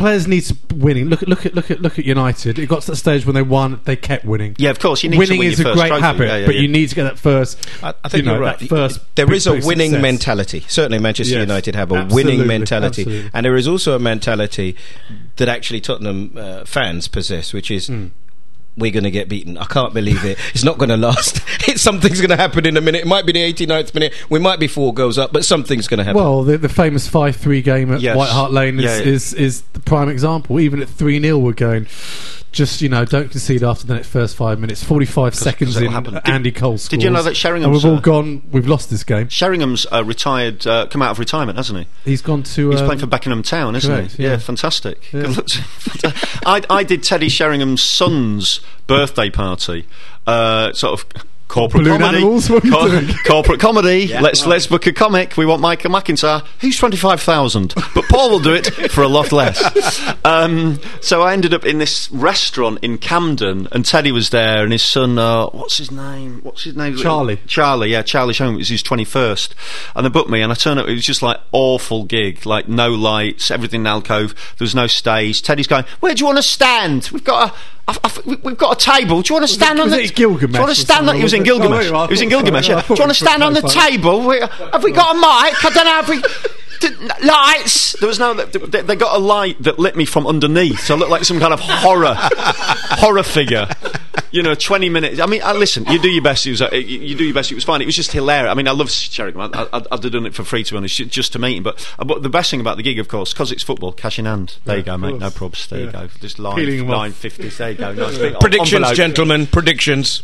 Players 0.03 0.27
need 0.27 0.41
to 0.41 0.57
winning. 0.75 1.05
Look 1.05 1.23
at 1.23 1.29
look 1.29 1.47
at 1.47 1.55
look 1.55 1.71
at 1.71 1.81
look 1.81 1.97
at 1.97 2.05
United. 2.05 2.59
It 2.59 2.67
got 2.67 2.83
to 2.83 2.91
the 2.91 2.97
stage 2.97 3.25
when 3.25 3.37
they 3.37 3.43
won, 3.43 3.79
they 3.85 3.95
kept 3.95 4.25
winning. 4.25 4.57
Yeah, 4.59 4.71
of 4.71 4.81
course, 4.81 5.05
you 5.05 5.11
need 5.11 5.15
to 5.15 5.19
winning 5.21 5.39
win 5.39 5.53
is 5.53 5.61
a 5.61 5.63
great 5.63 5.87
trophy. 5.91 6.01
habit, 6.01 6.27
Yeah, 6.27 6.37
yeah, 6.39 6.47
but 6.47 6.55
yeah. 6.57 6.61
you 6.63 6.67
need 6.67 6.89
to 6.89 6.95
get 6.97 7.05
that 7.05 7.21
first. 7.21 7.65
I, 7.85 7.95
I 8.03 8.09
think 8.09 8.25
you 8.25 8.33
are 8.33 8.41
right. 8.41 8.59
first 8.69 8.99
there 9.15 9.33
is 9.33 9.47
a 9.47 9.53
winning 9.65 9.91
success. 9.93 10.03
mentality. 10.03 10.65
Certainly, 10.67 10.99
Manchester 10.99 11.35
Yes. 11.35 11.43
United 11.43 11.77
have 11.77 11.93
a 11.93 11.95
Absolutely, 11.99 12.33
winning 12.39 12.47
mentality, 12.49 13.03
absolutely. 13.03 13.31
and 13.33 13.47
there 13.47 13.55
is 13.55 13.69
also 13.69 13.95
a 13.95 14.01
mentality 14.01 14.75
that 15.37 15.49
actually 15.49 15.81
Tottenham 15.81 16.33
uh, 16.37 16.65
fans 16.65 17.07
possess, 17.07 17.53
which 17.53 17.71
is. 17.71 17.87
Hmm. 17.87 18.07
We're 18.77 18.91
going 18.91 19.05
to 19.05 19.11
get 19.11 19.29
beaten. 19.29 19.59
I 19.59 19.65
can't 19.67 19.93
believe 19.93 20.25
it. 20.25 20.39
It's 20.55 20.65
not 20.65 20.79
going 20.79 20.89
to 20.89 20.97
last. 20.97 21.41
It's, 21.69 21.81
something's 21.81 22.21
going 22.21 22.31
to 22.31 22.37
happen 22.37 22.67
in 22.67 22.77
a 22.77 22.81
minute. 22.81 23.03
It 23.03 23.07
might 23.07 23.25
be 23.25 23.33
the 23.33 23.53
89th 23.53 23.95
minute. 23.95 24.13
We 24.29 24.39
might 24.41 24.59
be 24.59 24.67
four 24.67 24.93
goals 24.93 25.17
up, 25.17 25.33
but 25.33 25.45
something's 25.45 25.87
going 25.87 25.99
to 25.99 26.05
happen. 26.05 26.21
Well, 26.21 26.43
the, 26.43 26.59
the 26.59 26.69
famous 26.69 27.07
five-three 27.09 27.63
game 27.63 27.93
at 27.93 28.01
Yes. 28.01 28.17
White 28.17 28.31
Hart 28.31 28.51
Lane 28.51 28.79
is, 28.79 28.85
Yeah, 28.85 28.97
yeah. 28.99 29.03
is 29.05 29.33
is 29.35 29.63
the 29.75 29.81
prime 29.81 30.09
example. 30.09 30.59
Even 30.59 30.83
at 30.83 30.89
three 30.89 31.21
0 31.21 31.39
we're 31.39 31.53
going. 31.53 31.87
Just 32.53 32.83
you 32.83 32.89
know, 32.89 33.05
don't 33.05 33.31
concede 33.31 33.65
after 33.65 33.87
the 33.87 33.95
next 33.95 34.09
first 34.09 34.37
five 34.37 34.61
minutes. 34.61 34.85
Forty-five 34.85 35.35
seconds 35.35 35.77
in, 35.79 35.93
Andy 36.27 36.53
Cole 36.53 36.77
scores. 36.77 36.89
did 36.89 37.03
you 37.03 37.11
know 37.11 37.23
that 37.23 37.33
Sheringham's, 37.33 37.65
And 37.65 37.73
we've 37.73 37.85
all 37.85 37.97
uh, 37.97 38.01
gone. 38.01 38.43
We've 38.53 38.67
lost 38.69 38.91
this 38.91 39.05
game. 39.05 39.29
Sheringham's 39.29 39.87
uh, 39.91 40.05
retired, 40.05 40.67
uh, 40.67 40.87
come 40.87 41.01
out 41.01 41.13
of 41.13 41.19
retirement, 41.19 41.57
hasn't 41.57 41.79
he? 41.81 42.11
He's 42.11 42.21
gone 42.21 42.43
to. 42.43 42.71
He's 42.71 42.81
um, 42.81 42.87
playing 42.87 43.01
for 43.01 43.07
Beckenham 43.07 43.43
Town, 43.43 43.75
isn't 43.75 43.91
correct, 43.91 44.17
he? 44.17 44.25
yeah. 44.25 44.37
fantastic. 44.37 45.13
Yeah. 45.13 45.23
Luck 45.29 45.47
to- 45.47 46.15
I, 46.45 46.63
I 46.69 46.85
did 46.85 47.03
Teddy 47.03 47.29
Sheringham's 47.29 47.83
son's 47.83 48.61
birthday 48.87 49.31
party, 49.31 49.87
uh, 50.27 50.73
sort 50.75 51.01
of. 51.01 51.23
Corporate 51.53 51.85
Balloon 51.85 51.99
comedy, 52.01 52.17
animals? 52.19 52.49
What 52.49 52.65
are 52.65 52.67
you 52.67 52.73
Cor- 52.73 52.89
doing? 52.89 53.15
corporate 53.27 53.61
comedy. 53.61 54.09
let's 54.09 54.47
let's 54.47 54.67
book 54.67 54.87
a 54.87 54.93
comic. 54.95 55.37
We 55.37 55.45
want 55.45 55.61
Michael 55.61 55.91
McIntyre. 55.91 56.47
He's 56.59 56.79
twenty 56.79 56.97
five 56.97 57.21
thousand, 57.21 57.75
but 57.95 58.05
Paul 58.09 58.31
will 58.31 58.39
do 58.41 58.55
it 58.55 58.91
for 58.91 59.03
a 59.03 59.09
lot 59.09 59.33
less. 59.33 59.61
Um, 60.25 60.79
so 61.01 61.23
I 61.23 61.33
ended 61.33 61.53
up 61.53 61.65
in 61.65 61.79
this 61.79 62.09
restaurant 62.13 62.79
in 62.83 62.97
Camden, 62.99 63.67
and 63.73 63.85
Teddy 63.85 64.13
was 64.13 64.31
there, 64.31 64.63
and 64.63 64.71
his 64.71 64.83
son. 64.83 65.19
Uh, 65.19 65.47
what's 65.47 65.79
his 65.79 65.91
name? 65.91 66.41
What's 66.45 66.63
his 66.63 66.77
name? 66.77 66.97
Charlie. 66.97 67.41
Charlie, 67.49 67.91
yeah, 67.91 68.03
Charlie 68.03 68.33
Showman. 68.33 68.55
It 68.55 68.59
was 68.59 68.69
his 68.69 68.85
21st. 68.85 69.51
And 69.97 70.07
they 70.07 70.11
booked 70.11 70.31
me, 70.31 70.41
and 70.41 70.53
I 70.53 70.55
turned 70.55 70.79
up, 70.79 70.87
it 70.87 70.93
was 70.93 71.05
just 71.05 71.23
like 71.23 71.39
awful 71.51 72.05
gig, 72.05 72.47
like 72.47 72.69
no 72.69 72.91
lights, 72.91 73.51
everything 73.51 73.81
in 73.81 73.87
alcove, 73.89 74.35
there 74.59 74.65
was 74.65 74.77
no 74.77 74.87
stage. 74.87 75.43
Teddy's 75.43 75.67
going, 75.67 75.85
Where 76.01 76.15
do 76.15 76.21
you 76.21 76.27
want 76.27 76.39
to 76.39 76.43
stand? 76.45 77.11
We've 77.13 77.25
got 77.25 77.51
a. 77.51 77.55
I've, 77.89 77.99
I've, 78.05 78.25
we- 78.27 78.37
we've 78.37 78.57
got 78.57 78.81
a 78.81 78.85
table. 78.91 79.23
Do 79.23 79.35
you 79.35 79.41
want 79.41 79.49
to 79.49 79.53
stand 79.53 79.81
it- 79.81 79.83
on 79.83 79.91
was 79.91 80.09
the? 80.09 80.15
Gilgamesh 80.15 80.53
Do 80.53 80.57
you 80.59 80.63
want 80.63 80.75
to 80.77 80.81
stand 80.81 81.09
on? 81.11 81.17
He 81.17 81.23
was 81.25 81.35
in 81.35 81.42
was 81.43 81.49
it? 81.49 81.53
Oh, 81.53 81.59
Gilgamesh. 81.59 81.79
there 81.85 81.91
you 81.91 81.97
are. 81.97 82.07
he 82.07 82.13
was 82.13 82.21
in 82.23 82.29
Gilgamesh. 82.29 82.71
I 82.71 82.73
Yeah. 82.75 82.83
Do 82.83 82.95
you 82.95 83.01
want 83.01 83.11
to 83.11 83.15
stand 83.25 83.43
on 83.43 83.53
the 83.55 83.61
quite 83.61 83.91
table? 83.93 84.27
We, 84.27 84.41
have 84.41 84.83
we 84.85 84.93
got 84.93 85.15
a 85.17 85.19
mic? 85.19 85.65
I 85.65 85.71
don't 85.75 85.85
know. 85.85 85.93
Have 85.93 86.09
we? 86.09 86.23
Did, 86.81 86.99
lights. 87.25 87.93
There 88.01 88.09
was 88.09 88.19
no. 88.19 88.35
They, 88.35 88.83
they 88.83 88.97
got 88.97 89.15
a 89.15 89.19
light 89.21 89.63
that 89.63 89.79
lit 89.79 89.95
me 89.95 90.05
from 90.05 90.27
underneath, 90.27 90.81
so 90.81 90.97
I 90.97 90.99
looked 90.99 91.13
like 91.13 91.25
some 91.25 91.39
kind 91.39 91.53
of 91.53 91.61
horror, 91.61 92.15
horror 92.17 93.23
figure. 93.23 93.69
You 94.33 94.43
know, 94.43 94.55
twenty 94.55 94.89
minutes. 94.89 95.21
I 95.21 95.27
mean, 95.27 95.43
I, 95.45 95.53
listen. 95.53 95.85
You 95.87 96.01
do 96.01 96.09
your 96.09 96.23
best. 96.25 96.47
It 96.47 96.51
was. 96.51 96.63
Uh, 96.63 96.71
you, 96.73 96.99
you 96.99 97.15
do 97.15 97.23
your 97.25 97.35
best. 97.35 97.53
It 97.53 97.55
was 97.55 97.65
fine. 97.65 97.83
It 97.83 97.87
was 97.87 97.95
just 97.95 98.11
hilarious. 98.13 98.51
I 98.51 98.55
mean, 98.55 98.67
I 98.67 98.73
love 98.73 98.91
Sheringham. 98.91 99.51
I, 99.55 99.69
I, 99.73 99.77
I'd 99.93 100.03
have 100.03 100.11
done 100.13 100.27
it 100.27 100.35
for 100.35 100.43
free 100.43 100.65
to 100.65 100.73
be 100.73 100.77
honest, 100.79 100.97
just 100.97 101.33
to 101.35 101.39
meet 101.39 101.59
him. 101.59 101.63
But, 101.63 101.87
uh, 101.99 102.05
but 102.05 102.23
the 102.23 102.29
best 102.31 102.51
thing 102.51 102.61
about 102.61 102.79
the 102.79 102.83
gig, 102.83 102.99
of 102.99 103.09
course, 103.09 103.33
because 103.33 103.53
it's 103.53 103.63
football, 103.63 103.93
cash 103.93 104.19
in 104.19 104.25
hand. 104.25 104.57
There 104.65 104.79
you 104.79 104.83
go, 104.83 104.95
of 104.95 105.01
mate. 105.01 105.19
No 105.21 105.31
course. 105.31 105.67
probs. 105.67 105.69
There 105.69 105.81
you 105.81 105.93
go. 105.93 106.09
Just 106.21 106.39
Peeling 106.39 106.57
line 106.57 106.69
'em 106.79 106.91
off. 106.91 106.97
nine 106.97 107.13
fifties. 107.13 107.59
There 107.59 107.71
you 107.71 107.77
go. 107.77 107.93
Nice 107.93 108.19
big 108.19 108.41
predictions, 108.41 108.73
envelope 108.73 108.97
gentlemen. 108.97 109.47
Predictions. 109.47 110.23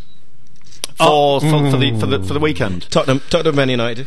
For, 0.99 1.41
for, 1.41 1.71
for 1.71 1.77
the 1.77 1.99
for 1.99 2.07
the 2.07 2.23
for 2.23 2.35
the 2.35 2.41
weekend. 2.41 2.91
Tottenham, 2.91 3.21
Tottenham, 3.31 3.57
Man 3.57 3.69
United. 3.71 4.07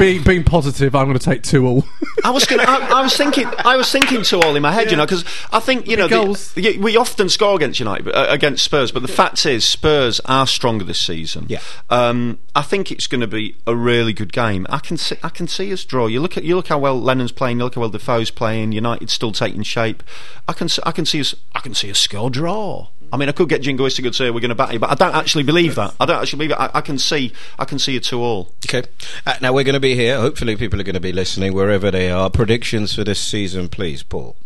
being 0.00 0.20
being 0.24 0.42
positive, 0.42 0.96
I'm 0.96 1.06
going 1.06 1.16
to 1.18 1.24
take 1.24 1.42
two 1.44 1.64
all. 1.64 1.84
I 2.24 2.30
was 2.30 2.44
gonna, 2.44 2.64
I, 2.66 2.98
I 2.98 3.02
was 3.02 3.16
thinking. 3.16 3.46
I 3.58 3.76
was 3.76 3.88
thinking 3.90 4.22
two 4.24 4.40
all 4.40 4.56
in 4.56 4.62
my 4.62 4.72
head, 4.72 4.90
you 4.90 4.96
know, 4.96 5.04
because 5.06 5.24
I 5.52 5.60
think 5.60 5.86
you 5.86 5.96
know 5.96 6.08
the- 6.08 6.16
goals. 6.24 6.52
the- 6.54 6.78
we 6.78 6.96
often 6.96 7.28
score 7.28 7.54
against 7.54 7.78
United, 7.78 8.04
but, 8.06 8.16
uh, 8.16 8.26
against 8.28 8.64
Spurs. 8.64 8.90
But 8.90 9.02
the 9.02 9.08
fact 9.08 9.46
is, 9.46 9.64
Spurs 9.64 10.18
are 10.24 10.44
stronger 10.44 10.84
this 10.84 10.98
season. 11.00 11.46
Yeah. 11.48 11.60
Um, 11.88 12.40
I 12.56 12.62
think 12.62 12.90
it's 12.90 13.06
going 13.06 13.20
to 13.20 13.28
be 13.28 13.54
a 13.64 13.76
really 13.76 14.12
good 14.12 14.32
game. 14.32 14.66
I 14.70 14.78
can 14.78 14.96
see. 14.96 15.16
I 15.22 15.28
can 15.28 15.46
see 15.46 15.72
us 15.72 15.84
draw. 15.84 16.08
You 16.08 16.20
look 16.20 16.36
at 16.36 16.42
you 16.42 16.56
look 16.56 16.66
how 16.66 16.78
well 16.80 17.00
Lennon's 17.00 17.30
playing. 17.30 17.58
You 17.58 17.64
look 17.64 17.76
how 17.76 17.82
well 17.82 17.90
Defoe's 17.90 18.32
playing. 18.32 18.72
United's 18.72 19.12
still 19.12 19.30
taking 19.30 19.62
shape. 19.62 20.02
I 20.48 20.52
can. 20.52 20.64
s- 20.64 20.80
I 20.84 20.90
can 20.90 21.06
see 21.06 21.20
us. 21.20 21.36
I 21.54 21.60
can 21.60 21.74
see 21.74 21.90
a 21.90 21.94
score 21.94 22.28
draw. 22.28 22.88
I 23.16 23.18
mean, 23.18 23.30
I 23.30 23.32
could 23.32 23.48
get 23.48 23.62
jingoistic 23.62 24.04
and 24.04 24.14
say 24.14 24.30
we're 24.30 24.40
going 24.40 24.50
to 24.50 24.54
bat 24.54 24.74
you, 24.74 24.78
but 24.78 24.90
I 24.90 24.94
don't 24.94 25.14
actually 25.14 25.44
believe 25.44 25.74
that. 25.76 25.94
I 25.98 26.04
don't 26.04 26.20
actually 26.20 26.48
believe 26.48 26.50
it. 26.50 26.60
I, 26.60 26.70
I 26.74 26.80
can 26.82 26.98
see. 26.98 27.32
I 27.58 27.64
can 27.64 27.78
see 27.78 27.96
a 27.96 28.00
two 28.00 28.20
all. 28.20 28.52
Okay. 28.66 28.82
Uh, 29.24 29.36
now 29.40 29.54
we're 29.54 29.64
going 29.64 29.72
to 29.72 29.80
be 29.80 29.94
here. 29.94 30.18
Hopefully, 30.18 30.54
people 30.54 30.78
are 30.78 30.84
going 30.84 30.92
to 30.92 31.00
be 31.00 31.12
listening 31.12 31.54
wherever 31.54 31.90
they 31.90 32.10
are. 32.10 32.28
Predictions 32.28 32.94
for 32.94 33.04
this 33.04 33.18
season, 33.18 33.70
please, 33.70 34.02
Paul. 34.02 34.36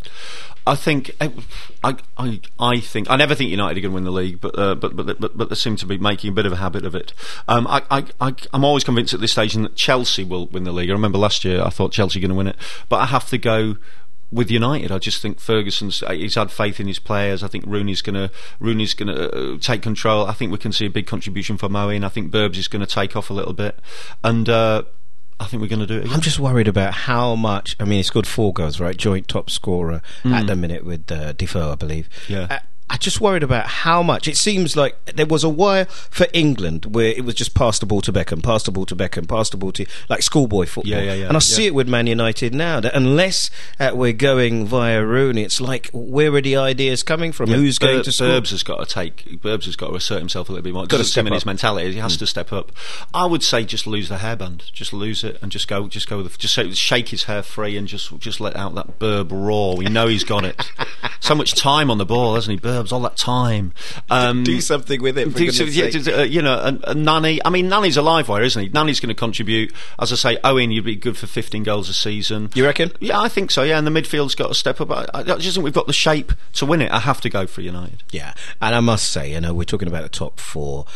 I 0.68 0.76
think 0.76 1.10
I, 1.20 1.32
I, 1.82 2.40
I 2.60 2.78
think 2.78 3.10
I 3.10 3.16
never 3.16 3.34
think 3.34 3.50
United 3.50 3.76
are 3.76 3.80
going 3.80 3.90
to 3.90 3.94
win 3.96 4.04
the 4.04 4.12
league, 4.12 4.40
but 4.40 4.56
uh, 4.56 4.76
but, 4.76 4.94
but 4.94 5.18
but 5.18 5.36
but 5.36 5.48
they 5.48 5.56
seem 5.56 5.74
to 5.74 5.86
be 5.86 5.98
making 5.98 6.30
a 6.30 6.32
bit 6.32 6.46
of 6.46 6.52
a 6.52 6.56
habit 6.56 6.84
of 6.84 6.94
it. 6.94 7.12
Um, 7.48 7.66
I, 7.66 7.82
I, 7.90 8.04
I 8.20 8.34
I'm 8.52 8.64
always 8.64 8.84
convinced 8.84 9.12
at 9.12 9.20
this 9.20 9.32
stage 9.32 9.54
that 9.54 9.74
Chelsea 9.74 10.22
will 10.22 10.46
win 10.46 10.62
the 10.62 10.70
league. 10.70 10.90
I 10.90 10.92
remember 10.92 11.18
last 11.18 11.44
year 11.44 11.60
I 11.60 11.70
thought 11.70 11.90
Chelsea 11.90 12.20
were 12.20 12.28
going 12.28 12.36
to 12.36 12.36
win 12.36 12.46
it, 12.46 12.56
but 12.88 13.00
I 13.00 13.06
have 13.06 13.28
to 13.30 13.38
go 13.38 13.78
with 14.32 14.50
United. 14.50 14.92
I 14.92 14.98
just 14.98 15.20
think 15.20 15.40
Ferguson's 15.40 16.02
uh, 16.02 16.12
he's 16.12 16.34
had 16.34 16.50
faith 16.50 16.80
in 16.80 16.86
his 16.86 16.98
players. 16.98 17.42
I 17.42 17.48
think 17.48 17.64
Rooney's 17.64 18.02
going 18.02 18.14
to 18.14 18.30
Rooney's 18.58 18.94
going 18.94 19.14
to 19.14 19.54
uh, 19.54 19.58
take 19.58 19.82
control. 19.82 20.26
I 20.26 20.32
think 20.32 20.52
we 20.52 20.58
can 20.58 20.72
see 20.72 20.86
a 20.86 20.90
big 20.90 21.06
contribution 21.06 21.56
from 21.56 21.72
Moeen. 21.72 22.04
I 22.04 22.08
think 22.08 22.30
Burbs 22.30 22.56
is 22.56 22.68
going 22.68 22.84
to 22.84 22.92
take 22.92 23.16
off 23.16 23.30
a 23.30 23.34
little 23.34 23.54
bit, 23.54 23.78
and. 24.22 24.48
Uh, 24.48 24.82
I 25.38 25.46
think 25.46 25.62
we're 25.62 25.68
going 25.68 25.80
to 25.80 25.86
do 25.86 25.94
it. 25.94 26.00
Again. 26.00 26.12
I'm 26.12 26.20
just 26.20 26.38
worried 26.38 26.68
about 26.68 26.92
how 26.92 27.34
much. 27.34 27.74
I 27.80 27.84
mean, 27.84 27.96
he 27.96 28.02
scored 28.02 28.26
four 28.26 28.52
goals, 28.52 28.78
right? 28.78 28.94
Joint 28.94 29.26
top 29.26 29.48
scorer 29.48 30.02
at 30.22 30.46
the 30.46 30.54
minute 30.54 30.84
with 30.84 31.10
uh, 31.10 31.32
Defoe, 31.32 31.72
I 31.72 31.76
believe. 31.76 32.10
Yeah. 32.28 32.46
Uh, 32.50 32.58
I 32.90 32.96
just 32.96 33.20
worried 33.20 33.44
about 33.44 33.68
how 33.68 34.02
much. 34.02 34.26
It 34.26 34.36
seems 34.36 34.76
like 34.76 34.96
there 35.14 35.24
was 35.24 35.44
a 35.44 35.48
wire 35.48 35.84
for 35.84 36.26
England 36.32 36.86
where 36.86 37.06
it 37.06 37.24
was 37.24 37.36
just 37.36 37.54
pass 37.54 37.78
the 37.78 37.86
ball 37.86 38.00
to 38.00 38.12
Beckham, 38.12 38.42
pass 38.42 38.64
the 38.64 38.72
ball 38.72 38.84
to 38.86 38.96
Beckham, 38.96 39.28
pass 39.28 39.48
the 39.48 39.56
ball 39.56 39.70
to 39.72 39.86
like 40.08 40.22
schoolboy 40.22 40.66
football. 40.66 40.90
Yeah, 40.90 41.00
yeah, 41.00 41.14
yeah, 41.14 41.28
And 41.28 41.36
I 41.36 41.40
see 41.40 41.66
it 41.66 41.74
with 41.74 41.88
Man 41.88 42.08
United 42.08 42.52
now 42.52 42.80
that 42.80 42.92
unless 42.92 43.48
uh, 43.78 43.92
we're 43.94 44.12
going 44.12 44.66
via 44.66 45.04
Rooney, 45.04 45.42
it's 45.42 45.60
like 45.60 45.88
where 45.92 46.34
are 46.34 46.40
the 46.40 46.56
ideas 46.56 47.04
coming 47.04 47.30
from? 47.30 47.50
Who's 47.50 47.78
going 47.78 48.02
to 48.02 48.10
score? 48.10 48.26
Burbs 48.26 48.50
has 48.50 48.64
got 48.64 48.86
to 48.88 48.92
take. 48.92 49.24
Burbs 49.40 49.66
has 49.66 49.76
got 49.76 49.90
to 49.90 49.94
assert 49.94 50.18
himself 50.18 50.48
a 50.48 50.52
little 50.52 50.64
bit 50.64 50.74
more. 50.74 50.82
Gotta 50.82 50.98
Doesn't 50.98 51.12
step 51.12 51.26
in 51.26 51.32
his 51.32 51.46
mentality. 51.46 51.92
He 51.92 51.98
has 52.00 52.16
to 52.16 52.26
step 52.26 52.52
up. 52.52 52.72
I 53.14 53.24
would 53.24 53.44
say 53.44 53.64
just 53.64 53.86
lose 53.86 54.08
the 54.08 54.16
hairband. 54.16 54.72
Just 54.72 54.92
lose 54.92 55.22
it 55.22 55.38
and 55.40 55.52
just 55.52 55.68
go. 55.68 55.86
Just 55.86 56.08
go 56.08 56.16
with. 56.16 56.32
The, 56.32 56.38
just 56.38 56.76
shake 56.76 57.10
his 57.10 57.24
hair 57.24 57.44
free 57.44 57.76
and 57.76 57.86
just 57.86 58.18
just 58.18 58.40
let 58.40 58.56
out 58.56 58.74
that 58.74 58.98
Burb 58.98 59.30
roar. 59.30 59.76
We 59.76 59.84
know 59.84 60.08
he's 60.08 60.24
got 60.24 60.44
it. 60.44 60.60
so 61.20 61.36
much 61.36 61.54
time 61.54 61.88
on 61.88 61.98
the 61.98 62.06
ball, 62.06 62.34
hasn't 62.34 62.60
he? 62.60 62.60
Burbs 62.82 62.92
all 62.92 63.00
that 63.00 63.16
time. 63.16 63.72
Um, 64.08 64.44
Do 64.44 64.60
something 64.60 65.00
with 65.02 65.18
it. 65.18 65.30
For 65.30 65.38
do 65.38 65.44
yeah, 65.44 66.18
uh, 66.18 66.22
you 66.22 66.42
know, 66.42 66.60
and, 66.60 66.82
and 66.84 67.04
Nani. 67.04 67.40
I 67.44 67.50
mean, 67.50 67.68
Nani's 67.68 67.96
a 67.96 68.02
live 68.02 68.28
wire, 68.28 68.42
isn't 68.42 68.62
he? 68.62 68.68
Nani's 68.68 69.00
going 69.00 69.08
to 69.08 69.14
contribute. 69.14 69.72
As 69.98 70.12
I 70.12 70.16
say, 70.16 70.38
Owen, 70.44 70.70
you'd 70.70 70.84
be 70.84 70.96
good 70.96 71.16
for 71.16 71.26
15 71.26 71.62
goals 71.62 71.88
a 71.88 71.94
season. 71.94 72.50
You 72.54 72.64
reckon? 72.64 72.92
Yeah, 73.00 73.20
I 73.20 73.28
think 73.28 73.50
so. 73.50 73.62
Yeah, 73.62 73.78
and 73.78 73.86
the 73.86 73.90
midfield's 73.90 74.34
got 74.34 74.48
to 74.48 74.54
step 74.54 74.80
up. 74.80 74.90
I, 74.90 75.06
I 75.14 75.22
just 75.22 75.54
think 75.54 75.64
we've 75.64 75.74
got 75.74 75.86
the 75.86 75.92
shape 75.92 76.32
to 76.54 76.66
win 76.66 76.82
it. 76.82 76.90
I 76.90 77.00
have 77.00 77.20
to 77.22 77.30
go 77.30 77.46
for 77.46 77.60
United. 77.60 78.02
Yeah, 78.10 78.34
and 78.60 78.74
I 78.74 78.80
must 78.80 79.10
say, 79.10 79.32
you 79.32 79.40
know, 79.40 79.54
we're 79.54 79.64
talking 79.64 79.88
about 79.88 80.02
the 80.02 80.08
top 80.08 80.40
four. 80.40 80.86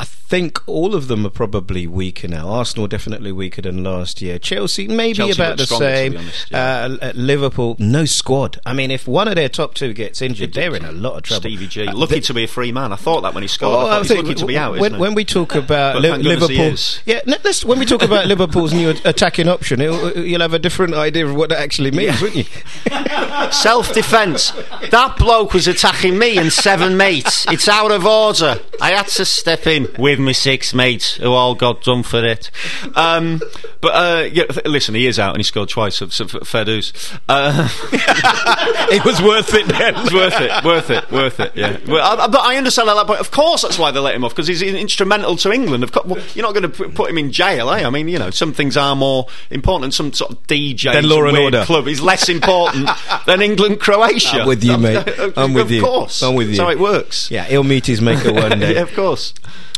I 0.00 0.04
think 0.04 0.62
all 0.66 0.94
of 0.94 1.08
them 1.08 1.26
are 1.26 1.30
probably 1.30 1.86
weaker 1.86 2.26
now. 2.26 2.48
Arsenal 2.48 2.86
definitely 2.86 3.32
weaker 3.32 3.60
than 3.60 3.84
last 3.84 4.22
year. 4.22 4.38
Chelsea 4.38 4.88
maybe 4.88 5.12
Chelsea 5.18 5.32
about 5.32 5.58
the 5.58 5.66
stronger, 5.66 5.84
same. 5.84 6.16
honest, 6.16 6.50
yeah. 6.50 6.96
uh, 7.02 7.12
Liverpool 7.14 7.76
no 7.78 8.06
squad. 8.06 8.58
I 8.64 8.72
mean, 8.72 8.90
if 8.90 9.06
one 9.06 9.28
of 9.28 9.34
their 9.34 9.50
top 9.50 9.74
two 9.74 9.92
gets 9.92 10.22
injured, 10.22 10.54
they're 10.54 10.74
in 10.74 10.86
a 10.86 10.92
lot 10.92 11.16
of 11.18 11.22
trouble. 11.24 11.42
Stevie 11.42 11.66
G, 11.66 11.86
Uh, 11.86 11.94
lucky 11.94 12.14
the- 12.14 12.20
to 12.22 12.32
be 12.34 12.44
a 12.44 12.48
free 12.48 12.72
man. 12.72 12.94
I 12.94 12.96
thought 12.96 13.20
that 13.24 13.34
when 13.34 13.42
he 13.42 13.48
scored. 13.48 13.74
Oh, 13.74 13.80
I 13.80 13.82
thought 13.82 13.92
I 13.92 13.98
he's 14.14 14.22
lucky 14.22 14.34
to 14.36 14.46
be 14.46 14.56
out. 14.56 14.72
when, 14.78 14.92
isn't 14.92 15.00
when 15.00 15.12
we 15.14 15.26
talk 15.26 15.54
about 15.54 15.96
Li- 16.00 16.08
thank 16.08 16.22
goodness 16.22 16.48
he 16.48 16.56
Liverpool, 16.56 17.02
yeah, 17.04 17.20
let's, 17.44 17.62
when 17.62 17.78
we 17.78 17.84
talk 17.84 18.00
about 18.02 18.24
Liverpool's 18.26 18.72
new 18.72 18.88
attacking 19.04 19.48
option, 19.48 19.82
it'll, 19.82 20.16
you'll 20.16 20.40
have 20.40 20.54
a 20.54 20.58
different 20.58 20.94
idea 20.94 21.26
of 21.26 21.34
what 21.34 21.50
that 21.50 21.58
actually 21.58 21.90
means, 21.90 22.22
wouldn't 22.22 22.48
you? 22.48 22.90
Self 23.50 23.92
defence. 23.92 24.52
That 24.90 25.16
bloke 25.18 25.52
was 25.52 25.68
attacking 25.68 26.16
me 26.18 26.38
and 26.38 26.50
seven 26.50 26.96
mates. 26.96 27.46
It's 27.50 27.68
out 27.68 27.90
of 27.90 28.06
order. 28.06 28.58
I 28.80 28.92
had 28.92 29.08
to 29.08 29.24
step 29.26 29.66
in 29.66 29.89
with 29.98 30.18
my 30.18 30.32
six 30.32 30.74
mates 30.74 31.14
who 31.16 31.32
all 31.32 31.54
got 31.54 31.82
done 31.82 32.02
for 32.02 32.24
it. 32.24 32.50
Um, 32.94 33.40
but 33.80 33.88
uh, 33.88 34.28
yeah, 34.30 34.44
listen, 34.64 34.94
he 34.94 35.06
is 35.06 35.18
out 35.18 35.34
and 35.34 35.38
he 35.38 35.44
scored 35.44 35.68
twice. 35.68 35.96
So, 35.96 36.08
so 36.08 36.26
fair 36.26 36.64
dues. 36.64 36.92
Uh, 37.28 37.68
it 37.92 39.04
was 39.04 39.22
worth 39.22 39.54
it 39.54 39.66
then. 39.66 39.94
was 39.94 40.12
worth 40.12 40.40
it, 40.40 40.64
worth 40.64 40.90
it, 40.90 41.10
worth 41.10 41.40
it. 41.40 41.52
Yeah, 41.54 41.78
well, 41.86 42.20
I, 42.20 42.26
but 42.26 42.40
I 42.40 42.56
understand 42.56 42.88
at 42.88 42.94
that 42.94 43.06
point. 43.06 43.20
Of 43.20 43.30
course, 43.30 43.62
that's 43.62 43.78
why 43.78 43.90
they 43.90 44.00
let 44.00 44.14
him 44.14 44.24
off 44.24 44.32
because 44.32 44.48
he's 44.48 44.62
instrumental 44.62 45.36
to 45.36 45.52
England. 45.52 45.84
Of 45.84 45.92
course, 45.92 46.06
well, 46.06 46.24
you're 46.34 46.44
not 46.44 46.54
going 46.54 46.70
to 46.70 46.88
put, 46.90 47.10
him 47.10 47.18
in 47.18 47.32
jail, 47.32 47.70
eh? 47.70 47.84
I 47.84 47.90
mean, 47.90 48.08
you 48.08 48.18
know, 48.18 48.30
some 48.30 48.52
things 48.52 48.76
are 48.76 48.94
more 48.94 49.26
important. 49.50 49.80
Than 49.80 49.92
some 49.92 50.12
sort 50.12 50.32
of 50.32 50.46
DJ 50.46 50.92
Than 50.92 51.08
Law 51.08 51.24
and 51.24 51.36
Order. 51.38 51.64
club 51.64 51.88
is 51.88 52.02
less 52.02 52.28
important 52.28 52.88
than 53.26 53.40
England 53.40 53.80
Croatia. 53.80 54.40
I'm 54.40 54.48
with 54.48 54.62
you, 54.62 54.76
mate. 54.78 55.06
I'm 55.36 55.54
with 55.54 55.66
of 55.66 55.70
you. 55.70 55.80
course, 55.80 56.22
I'm 56.22 56.34
with 56.34 56.48
you. 56.48 56.56
That's 56.56 56.64
how 56.64 56.70
it 56.70 56.78
works. 56.78 57.30
Yeah, 57.30 57.44
he'll 57.44 57.64
meet 57.64 57.86
his 57.86 58.00
maker 58.00 58.32
one 58.32 58.58
day. 58.58 58.74
yeah, 58.74 58.82
of 58.82 58.92
course. 58.94 59.32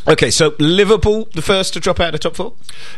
Okay, 0.07 0.31
so 0.31 0.53
Liverpool, 0.59 1.29
the 1.33 1.41
first 1.41 1.73
to 1.73 1.79
drop 1.79 1.99
out 1.99 2.07
of 2.07 2.11
the 2.13 2.19
top 2.19 2.35
four. 2.35 2.53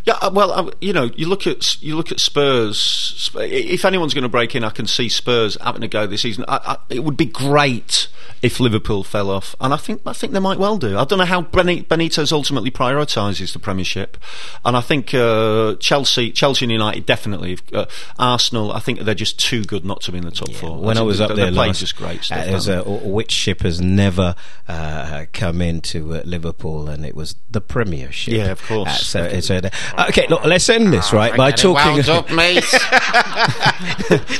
Yeah, 0.05 0.15
uh, 0.21 0.31
well, 0.33 0.51
uh, 0.51 0.71
you 0.81 0.91
know, 0.91 1.11
you 1.15 1.27
look 1.27 1.45
at 1.45 1.81
you 1.81 1.95
look 1.95 2.11
at 2.11 2.19
Spurs. 2.19 3.31
If 3.35 3.85
anyone's 3.85 4.13
going 4.13 4.23
to 4.23 4.29
break 4.29 4.55
in, 4.55 4.63
I 4.63 4.71
can 4.71 4.87
see 4.87 5.09
Spurs 5.09 5.57
having 5.61 5.83
a 5.83 5.87
go 5.87 6.07
this 6.07 6.21
season. 6.23 6.45
I, 6.47 6.57
I, 6.65 6.77
it 6.89 7.03
would 7.03 7.17
be 7.17 7.25
great 7.25 8.07
if 8.41 8.59
Liverpool 8.59 9.03
fell 9.03 9.29
off, 9.29 9.55
and 9.59 9.73
I 9.73 9.77
think 9.77 10.01
I 10.05 10.13
think 10.13 10.33
they 10.33 10.39
might 10.39 10.59
well 10.59 10.77
do. 10.77 10.97
I 10.97 11.05
don't 11.05 11.19
know 11.19 11.25
how 11.25 11.41
Beni- 11.41 11.83
Benitez 11.83 12.31
ultimately 12.31 12.71
prioritises 12.71 13.53
the 13.53 13.59
Premiership, 13.59 14.17
and 14.63 14.75
I 14.75 14.81
think 14.81 15.13
uh, 15.13 15.75
Chelsea, 15.79 16.31
Chelsea 16.31 16.65
and 16.65 16.71
United 16.71 17.05
definitely. 17.05 17.57
Uh, 17.73 17.85
Arsenal, 18.19 18.71
I 18.71 18.79
think 18.79 18.99
they're 18.99 19.15
just 19.15 19.39
too 19.39 19.63
good 19.63 19.85
not 19.85 20.01
to 20.01 20.11
be 20.11 20.17
in 20.17 20.25
the 20.25 20.31
top 20.31 20.51
four. 20.51 20.77
When 20.77 20.97
I 20.97 21.01
think 21.01 21.07
was 21.07 21.21
up 21.21 21.29
they 21.29 21.35
there 21.35 21.51
play 21.51 21.67
last, 21.67 21.79
just 21.79 21.95
great 21.95 22.19
uh, 22.19 22.23
stuff. 22.23 22.45
there 22.45 22.53
was 22.53 22.67
a, 22.67 22.83
which 22.83 23.31
ship 23.31 23.61
has 23.61 23.81
never 23.81 24.35
uh, 24.67 25.25
come 25.33 25.61
into 25.61 26.15
uh, 26.15 26.21
Liverpool, 26.25 26.89
and 26.95 27.05
it 27.05 27.15
was 27.15 27.35
the 27.51 27.61
Premiership. 27.61 28.33
Yeah, 28.33 28.51
of 28.51 28.63
course. 28.63 29.05
So, 29.05 29.23
it's, 29.23 29.51
uh, 29.51 29.69
okay, 30.09 30.27
look, 30.29 30.43
let's 30.45 30.67
end 30.69 30.91
this 30.93 31.13
right 31.13 31.35
by 31.35 31.51
talking. 31.51 31.93
wound 31.97 32.09
up, 32.09 32.31
mate. 32.31 32.63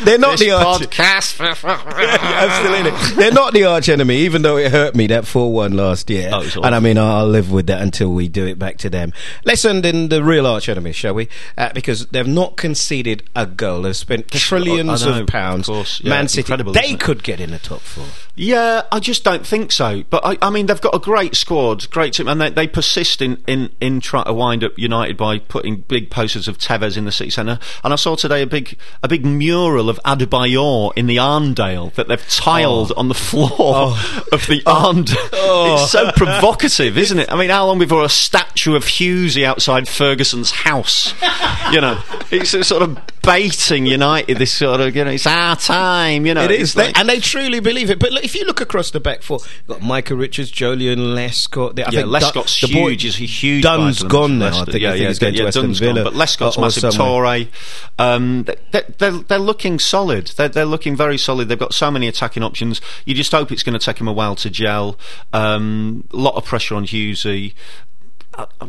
They're 0.04 0.18
not 0.18 0.32
this 0.32 0.39
the 0.41 0.52
arch. 0.52 0.82
podcast. 0.82 1.36
I'm 1.65 2.63
still 2.63 2.74
in 2.74 2.88
it. 2.88 3.15
They're 3.15 3.32
not 3.32 3.54
the 3.54 3.65
arch 3.65 3.89
enemy, 3.89 4.18
even 4.18 4.41
though 4.41 4.58
it 4.58 4.72
hurt 4.72 4.96
me 4.96 5.08
that 5.08 5.28
four 5.28 5.52
one 5.54 5.74
last 5.74 6.10
year. 6.10 6.32
Oh, 6.34 6.41
it's 6.41 6.56
and 6.56 6.74
I 6.74 6.80
mean, 6.80 6.98
I'll 6.98 7.28
live 7.28 7.52
with 7.52 7.68
that 7.68 7.82
until 7.82 8.12
we 8.12 8.28
do 8.28 8.46
it 8.48 8.58
back 8.58 8.78
to 8.80 8.89
them. 8.89 9.13
Let's 9.44 9.65
end 9.65 9.86
in 9.86 10.10
the 10.10 10.24
real 10.24 10.48
arch 10.48 10.70
enemy, 10.70 10.91
shall 10.94 11.13
we? 11.13 11.28
Uh, 11.58 11.72
because 11.74 12.08
they've 12.08 12.28
not 12.28 12.56
conceded 12.56 13.24
a 13.36 13.46
goal. 13.46 13.84
They've 13.84 13.96
spent 13.96 14.30
trillions 14.30 15.04
I 15.04 15.12
know, 15.12 15.22
of 15.22 15.28
pounds. 15.28 15.68
of 15.70 15.76
course. 15.76 16.02
Yeah, 16.02 16.10
Man 16.10 16.28
City, 16.28 16.56
they 16.72 16.96
could 16.96 17.24
get 17.24 17.39
in 17.39 17.52
the 17.52 17.60
top 17.60 17.82
four. 17.82 18.06
Yeah, 18.36 18.82
I 18.91 19.00
just 19.00 19.24
don't 19.24 19.48
think 19.48 19.71
so. 19.71 20.04
But 20.10 20.26
I, 20.26 20.38
I 20.41 20.50
mean, 20.50 20.65
they've 20.65 20.82
got 20.82 20.93
a 20.93 21.00
great 21.00 21.36
squad, 21.36 21.89
great 21.89 22.13
team, 22.13 22.28
and 22.28 22.39
they, 22.41 22.50
they 22.50 22.67
persist 22.67 23.21
in, 23.21 23.41
in, 23.48 23.69
in 23.80 24.02
trying 24.02 24.26
to 24.26 24.34
wind 24.34 24.63
up 24.63 24.78
United 24.78 25.15
by 25.15 25.39
putting 25.39 25.78
big 25.78 26.10
posters 26.10 26.48
of 26.48 26.58
Tevez 26.58 26.98
in 26.98 27.06
the 27.06 27.12
city 27.12 27.30
centre. 27.30 27.60
And 27.84 27.93
I 27.93 27.95
saw 27.95 28.15
today 28.15 28.41
a 28.41 28.48
big 28.48 28.78
a 29.02 29.08
big 29.08 29.26
mural 29.26 29.89
of 29.89 30.00
Adebayor 30.04 30.91
in 30.98 31.08
the 31.08 31.17
Arndale 31.17 31.93
that 31.93 32.10
they've 32.10 32.28
tiled 32.28 32.91
oh. 32.91 33.00
on 33.00 33.08
the 33.08 33.13
floor 33.13 33.50
oh. 33.52 34.24
of 34.32 34.45
the 34.48 34.62
oh. 34.65 34.93
Arndale. 34.93 35.84
It's 35.84 35.91
so 35.91 36.12
provocative, 36.12 36.98
isn't 36.98 37.19
it? 37.19 37.32
I 37.32 37.38
mean, 37.38 37.50
how 37.50 37.67
long 37.67 37.80
before 37.80 38.04
a 38.04 38.10
statue 38.10 38.76
of 38.76 38.84
Hughesy 38.84 39.45
outside 39.45 39.88
Ferguson's 39.88 40.52
house? 40.52 41.13
you 41.71 41.80
know, 41.80 42.02
it's 42.32 42.54
a 42.54 42.63
sort 42.65 42.82
of 42.82 43.00
baiting 43.26 43.86
United. 43.86 44.38
This 44.38 44.54
sort 44.54 44.82
of, 44.82 44.96
you 44.96 45.04
know, 45.04 45.12
it's 45.12 45.28
our 45.28 45.56
time. 45.56 46.26
You 46.26 46.34
know, 46.34 46.44
It 46.44 46.52
is, 46.52 46.74
they, 46.74 46.88
like- 46.88 46.98
and 47.00 47.10
they 47.10 47.20
truly 47.20 47.60
believe 47.60 47.90
it. 47.90 48.00
But 48.00 48.12
look, 48.12 48.24
if 48.24 48.36
you 48.36 48.46
look 48.46 48.62
across 48.62 48.92
the 48.92 49.00
back 49.00 49.22
four, 49.22 49.40
you've 49.42 49.68
got 49.68 49.82
Micah 49.82 50.16
Richards, 50.16 50.52
Joleon 50.52 50.98
Lescott. 51.16 51.80
I 51.80 51.84
Yeah, 51.92 52.02
think 52.02 52.08
Lescott's 52.08 52.60
Dun- 52.62 52.70
the 52.72 52.74
boy- 52.80 52.90
huge. 52.90 53.16
He's 53.16 53.44
huge. 53.44 53.64
Dunne's 53.64 54.04
gone 54.04 54.40
now. 54.40 54.62
I 54.62 54.66
think, 54.66 54.82
yeah, 54.82 54.90
I 54.90 54.92
think 54.94 55.02
yeah, 55.02 55.08
he's 55.10 55.20
going 55.20 55.34
yeah, 55.34 55.42
to 55.42 55.48
Aston 55.48 55.74
Villa. 55.74 55.94
Gone, 55.96 56.04
but 56.06 56.14
Lescott's 56.14 56.58
massive. 56.58 56.84
Toure. 56.94 57.48
Um, 57.98 58.44
they, 58.44 58.56
they, 58.72 58.82
they're, 58.98 59.12
they're 59.12 59.40
looking 59.40 59.80
solid. 59.80 60.28
They're, 60.28 60.50
they're 60.50 60.66
looking 60.66 60.96
very 60.96 61.18
solid. 61.18 61.48
They've 61.50 61.58
got 61.60 61.74
so 61.74 61.90
many 61.92 62.08
attacking 62.08 62.44
options. 62.44 62.82
You 63.06 63.16
just 63.16 63.32
hope 63.32 63.52
it's 63.52 63.64
going 63.64 63.78
to 63.78 63.84
take 63.84 63.98
them 63.98 64.08
a 64.08 64.14
while 64.14 64.36
to 64.38 64.50
gel. 64.50 64.98
Um, 65.34 66.08
a 66.14 66.18
lot 66.18 66.36
of 66.36 66.46
pressure 66.46 66.76
on 66.76 66.86
Hughesy. 66.86 67.54
Uh, 68.34 68.46
uh, 68.60 68.68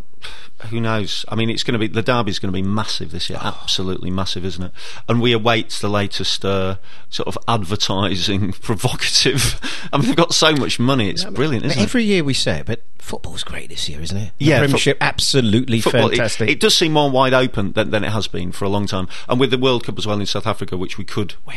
who 0.70 0.80
knows? 0.80 1.24
I 1.28 1.34
mean, 1.34 1.50
it's 1.50 1.62
going 1.62 1.74
to 1.74 1.78
be 1.78 1.86
the 1.86 2.02
derby's 2.02 2.38
going 2.38 2.52
to 2.52 2.56
be 2.56 2.66
massive 2.66 3.10
this 3.10 3.28
year, 3.28 3.38
absolutely 3.42 4.10
massive, 4.10 4.44
isn't 4.44 4.62
it? 4.64 4.72
And 5.08 5.20
we 5.20 5.32
await 5.32 5.70
the 5.70 5.88
latest 5.88 6.44
uh, 6.44 6.76
sort 7.10 7.28
of 7.28 7.36
advertising, 7.46 8.52
provocative. 8.62 9.60
I 9.92 9.98
mean, 9.98 10.06
they've 10.08 10.16
got 10.16 10.32
so 10.34 10.52
much 10.54 10.78
money; 10.80 11.10
it's 11.10 11.24
brilliant, 11.24 11.64
But 11.64 11.72
isn't 11.72 11.82
it? 11.82 11.84
Every 11.84 12.04
year 12.04 12.24
we 12.24 12.34
say 12.34 12.60
it, 12.60 12.66
but 12.66 12.82
football's 12.98 13.44
great 13.44 13.68
this 13.68 13.88
year, 13.88 14.00
isn't 14.00 14.16
it? 14.16 14.32
The 14.38 14.44
Yeah, 14.46 14.56
fo- 14.56 14.64
Premiership 14.64 14.98
absolutely 15.00 15.80
football, 15.80 16.06
it- 16.08 16.16
fantastic. 16.16 16.48
It, 16.48 16.58
does 16.60 16.76
seem 16.76 16.92
more 16.92 17.10
wide 17.10 17.34
open 17.34 17.72
than, 17.72 17.90
than 17.90 18.02
it 18.02 18.10
has 18.10 18.26
been 18.26 18.50
for 18.50 18.64
a 18.64 18.68
long 18.68 18.86
time. 18.86 19.06
And 19.28 19.38
with 19.38 19.50
the 19.50 19.58
World 19.58 19.84
Cup 19.84 19.96
as 19.98 20.06
well 20.06 20.18
in 20.18 20.26
South 20.26 20.46
Africa, 20.46 20.76
which 20.76 20.98
we 20.98 21.04
could 21.04 21.34
win, 21.46 21.56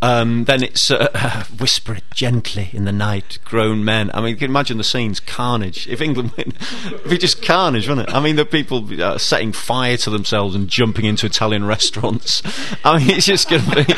um, 0.00 0.44
then 0.44 0.62
it's 0.62 0.90
uh, 0.90 1.44
whisper 1.60 1.94
it 1.94 2.04
gently 2.14 2.70
in 2.72 2.84
the 2.86 2.92
night, 2.92 3.38
grown 3.44 3.84
men. 3.84 4.10
I 4.14 4.20
mean, 4.20 4.30
you 4.30 4.36
can 4.36 4.50
imagine 4.50 4.78
the 4.78 4.84
scenes, 4.84 5.20
carnage. 5.20 5.86
If 5.88 6.00
England 6.00 6.32
win, 6.38 6.54
it'd 6.86 7.10
be 7.10 7.18
just 7.18 7.42
carnage, 7.44 7.86
wouldn't 7.88 7.97
it? 8.00 8.14
I 8.14 8.20
mean, 8.20 8.36
the 8.36 8.44
people 8.44 8.88
uh, 9.02 9.18
setting 9.18 9.52
fire 9.52 9.96
to 9.98 10.10
themselves 10.10 10.54
and 10.54 10.68
jumping 10.68 11.04
into 11.04 11.26
Italian 11.26 11.64
restaurants. 11.64 12.42
I 12.84 12.98
mean, 12.98 13.10
it's 13.10 13.26
just 13.26 13.48
going 13.48 13.62
to 13.62 13.84
be. 13.84 13.94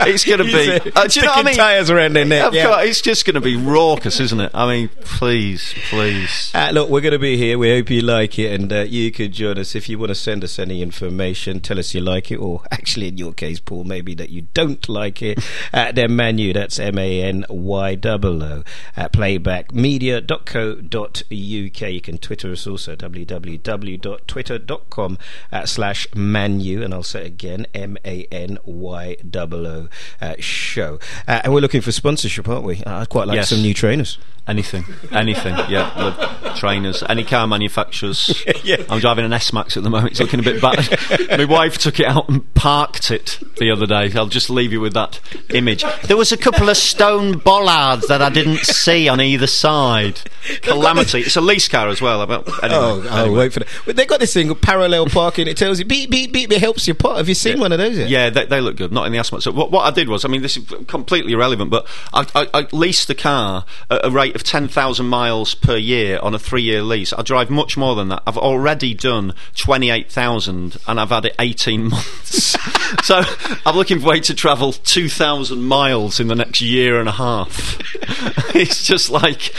It's 0.00 0.24
going 0.24 0.38
to 0.38 0.44
be. 0.44 0.90
Uh, 0.94 1.06
do 1.06 1.20
you 1.20 1.26
know 1.26 1.32
what 1.32 1.38
I 1.38 1.42
mean? 1.42 1.54
tyres 1.54 1.90
around 1.90 2.14
their 2.14 2.24
neck, 2.24 2.52
yeah. 2.52 2.66
course, 2.66 2.86
it's 2.86 3.00
just 3.00 3.24
going 3.24 3.34
to 3.34 3.40
be 3.40 3.56
raucous, 3.56 4.20
isn't 4.20 4.40
it? 4.40 4.50
I 4.54 4.66
mean, 4.66 4.88
please, 5.00 5.74
please. 5.90 6.50
Uh, 6.54 6.70
look, 6.72 6.90
we're 6.90 7.00
going 7.00 7.12
to 7.12 7.18
be 7.18 7.36
here. 7.36 7.58
We 7.58 7.70
hope 7.70 7.90
you 7.90 8.02
like 8.02 8.38
it, 8.38 8.58
and 8.58 8.72
uh, 8.72 8.80
you 8.80 9.10
could 9.12 9.32
join 9.32 9.58
us 9.58 9.74
if 9.74 9.88
you 9.88 9.98
want 9.98 10.10
to 10.10 10.14
send 10.14 10.44
us 10.44 10.58
any 10.58 10.82
information. 10.82 11.60
Tell 11.60 11.78
us 11.78 11.94
you 11.94 12.00
like 12.00 12.30
it, 12.30 12.36
or 12.36 12.62
actually, 12.70 13.08
in 13.08 13.18
your 13.18 13.32
case, 13.32 13.60
Paul, 13.60 13.84
maybe 13.84 14.14
that 14.14 14.30
you 14.30 14.46
don't 14.54 14.88
like 14.88 15.22
it. 15.22 15.38
Uh, 15.72 15.90
then 15.92 16.14
Manu, 16.16 16.52
that's 16.52 16.78
M 16.78 16.98
A 16.98 17.22
N 17.22 17.44
Y 17.48 17.98
O 18.04 18.18
O. 18.22 18.62
At 18.96 19.12
playbackmedia.co.uk. 19.12 21.92
You 21.92 22.00
can 22.00 22.18
Twitter 22.18 22.52
us 22.52 22.66
also, 22.66 22.96
www.twitter.com 23.40 25.18
slash 25.64 26.06
Manu, 26.14 26.82
and 26.82 26.92
I'll 26.94 27.02
say 27.02 27.22
it 27.22 27.26
again, 27.26 27.66
M 27.74 27.96
A 28.04 28.24
N 28.30 28.58
Y 28.64 29.16
O 29.34 29.38
O 29.52 29.88
uh, 30.20 30.34
show. 30.38 30.98
Uh, 31.26 31.40
and 31.44 31.52
we're 31.54 31.60
looking 31.60 31.80
for 31.80 31.92
sponsorship, 31.92 32.48
aren't 32.48 32.64
we? 32.64 32.82
Uh, 32.84 33.00
I'd 33.00 33.08
quite 33.08 33.26
like 33.28 33.36
Yes. 33.36 33.48
some 33.50 33.60
new 33.62 33.74
trainers. 33.74 34.18
Anything, 34.48 34.84
anything, 35.10 35.56
yeah. 35.68 36.52
Trainers, 36.56 37.02
any 37.08 37.24
car 37.24 37.46
manufacturers. 37.48 38.44
Yeah. 38.62 38.82
I'm 38.88 38.98
driving 39.00 39.24
an 39.24 39.32
S 39.32 39.52
Max 39.52 39.76
at 39.76 39.84
the 39.84 39.90
moment. 39.90 40.12
It's 40.12 40.20
looking 40.20 40.40
a 40.40 40.42
bit 40.42 40.60
bad. 40.60 40.98
My 41.38 41.44
wife 41.44 41.78
took 41.78 42.00
it 42.00 42.06
out 42.06 42.28
and 42.28 42.52
parked 42.54 43.12
it 43.12 43.38
the 43.58 43.70
other 43.70 43.86
day. 43.86 44.10
I'll 44.14 44.26
just 44.26 44.50
leave 44.50 44.72
you 44.72 44.80
with 44.80 44.92
that 44.94 45.20
image. 45.50 45.84
There 46.04 46.16
was 46.16 46.32
a 46.32 46.36
couple 46.36 46.68
of 46.68 46.76
stone 46.76 47.38
bollards 47.38 48.08
that 48.08 48.22
I 48.22 48.28
didn't 48.28 48.58
see 48.60 49.08
on 49.08 49.20
either 49.20 49.46
side. 49.46 50.20
Calamity. 50.62 51.20
It's 51.20 51.36
a 51.36 51.40
lease 51.40 51.68
car 51.68 51.88
as 51.88 52.00
well. 52.02 52.22
About 52.22 52.46
anyway, 52.64 52.78
Oh, 52.80 53.00
oh 53.16 53.24
anyway. 53.24 53.38
wait 53.38 53.52
for 53.52 53.60
that. 53.60 53.68
But 53.84 53.96
they 53.96 54.06
got 54.06 54.20
this 54.20 54.34
thing 54.34 54.54
parallel 54.54 55.06
parking. 55.16 55.46
It 55.46 55.56
tells 55.56 55.78
you 55.78 55.84
beep 55.84 56.10
beep 56.10 56.32
beep. 56.32 56.52
It 56.52 56.60
helps 56.60 56.86
you 56.86 56.94
pot. 56.94 57.16
Have 57.16 57.28
you 57.28 57.34
seen 57.34 57.60
one 57.60 57.72
of 57.72 57.78
those 57.78 57.98
yet? 57.98 58.08
Yeah, 58.08 58.30
they, 58.30 58.46
they 58.46 58.60
look 58.60 58.76
good. 58.76 58.92
Not 58.92 59.06
in 59.06 59.12
the 59.12 59.18
asthma. 59.18 59.40
So 59.40 59.52
what, 59.52 59.70
what 59.70 59.82
I 59.82 59.90
did 59.90 60.08
was, 60.08 60.24
I 60.24 60.28
mean, 60.28 60.42
this 60.42 60.56
is 60.56 60.64
completely 60.86 61.32
irrelevant, 61.32 61.70
but 61.70 61.86
I, 62.12 62.26
I, 62.34 62.48
I 62.54 62.68
leased 62.72 63.08
the 63.08 63.14
car 63.14 63.64
at 63.90 64.04
a 64.04 64.10
rate 64.10 64.34
of 64.34 64.42
ten 64.42 64.68
thousand 64.68 65.06
miles 65.06 65.54
per 65.54 65.76
year 65.76 66.18
on 66.22 66.34
a 66.34 66.38
three-year 66.38 66.82
lease. 66.82 67.12
I 67.12 67.22
drive 67.22 67.50
much 67.50 67.76
more 67.76 67.94
than 67.94 68.08
that. 68.08 68.22
I've 68.26 68.38
already 68.38 68.94
done 68.94 69.34
twenty-eight 69.54 70.10
thousand, 70.10 70.76
and 70.86 71.00
I've 71.00 71.10
had 71.10 71.26
it 71.26 71.34
eighteen 71.38 71.84
months. 71.90 72.56
so 73.04 73.22
I'm 73.64 73.76
looking 73.76 74.00
for 74.00 74.06
a 74.06 74.10
way 74.10 74.20
to 74.20 74.34
travel 74.34 74.72
two 74.72 75.08
thousand 75.08 75.64
miles 75.64 76.20
in 76.20 76.28
the 76.28 76.34
next 76.34 76.60
year 76.60 77.00
and 77.00 77.08
a 77.08 77.12
half. 77.12 77.78
it's 78.54 78.84
just 78.84 79.10
like. 79.10 79.54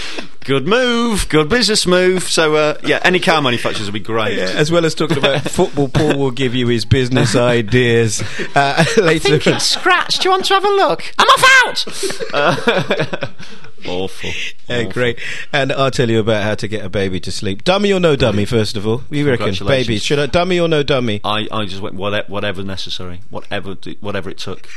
Good 0.47 0.65
move, 0.65 1.27
good 1.27 1.49
business 1.49 1.85
move. 1.85 2.23
So, 2.23 2.55
uh, 2.55 2.77
yeah, 2.81 3.01
any 3.03 3.19
car 3.19 3.41
manufacturers 3.47 3.87
would 3.87 3.93
be 3.93 3.99
great. 3.99 4.37
Yeah, 4.37 4.51
as 4.55 4.71
well 4.71 4.85
as 4.85 4.93
talking 4.93 5.17
about 5.17 5.41
football, 5.49 5.87
Paul 5.89 6.17
will 6.17 6.31
give 6.31 6.53
you 6.53 6.67
his 6.67 6.85
business 6.85 7.35
ideas 7.35 8.21
uh, 8.55 8.83
later. 8.97 9.39
think 9.39 9.47
it's 9.47 9.65
scratched. 9.65 10.21
Do 10.21 10.27
you 10.27 10.31
want 10.31 10.45
to 10.45 10.53
have 10.53 10.65
a 10.65 10.69
look? 10.69 11.03
I'm 11.17 11.27
off 11.27 11.43
out! 11.65 13.33
Awful. 13.87 14.31
Yeah, 14.67 14.79
Awful. 14.79 14.91
great. 14.91 15.19
And 15.53 15.71
I'll 15.71 15.91
tell 15.91 16.09
you 16.09 16.19
about 16.19 16.43
how 16.43 16.55
to 16.55 16.67
get 16.67 16.83
a 16.83 16.89
baby 16.89 17.19
to 17.21 17.31
sleep. 17.31 17.63
Dummy 17.63 17.93
or 17.93 17.99
no 17.99 18.15
dummy, 18.15 18.43
first 18.43 18.75
of 18.75 18.85
all? 18.87 19.03
You 19.09 19.25
reckon? 19.25 19.45
Congratulations. 19.45 19.87
Baby. 19.87 19.99
Should 19.99 20.19
I 20.19 20.25
dummy 20.25 20.59
or 20.59 20.67
no 20.67 20.83
dummy? 20.83 21.21
I, 21.23 21.47
I 21.51 21.65
just 21.65 21.81
went 21.81 21.95
whatever, 21.95 22.27
whatever 22.27 22.63
necessary, 22.63 23.21
whatever 23.29 23.77
whatever 24.01 24.29
it 24.29 24.39
took. 24.39 24.67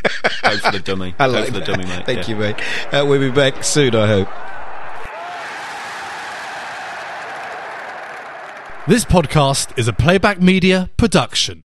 Go 0.42 0.58
for 0.58 0.70
the 0.72 0.80
dummy. 0.84 1.14
I 1.18 1.26
Go 1.26 1.32
like 1.32 1.46
for 1.46 1.52
the 1.52 1.60
dummy, 1.60 1.86
mate. 1.86 2.06
Thank 2.06 2.28
Yeah. 2.28 2.34
you, 2.34 2.36
mate. 2.36 2.56
Uh, 2.94 3.04
we'll 3.06 3.18
be 3.20 3.30
back 3.30 3.64
soon, 3.64 3.96
I 3.96 4.06
hope. 4.06 4.28
This 8.90 9.04
podcast 9.04 9.78
is 9.78 9.86
a 9.86 9.92
Playback 9.92 10.42
Media 10.42 10.90
production. 10.96 11.58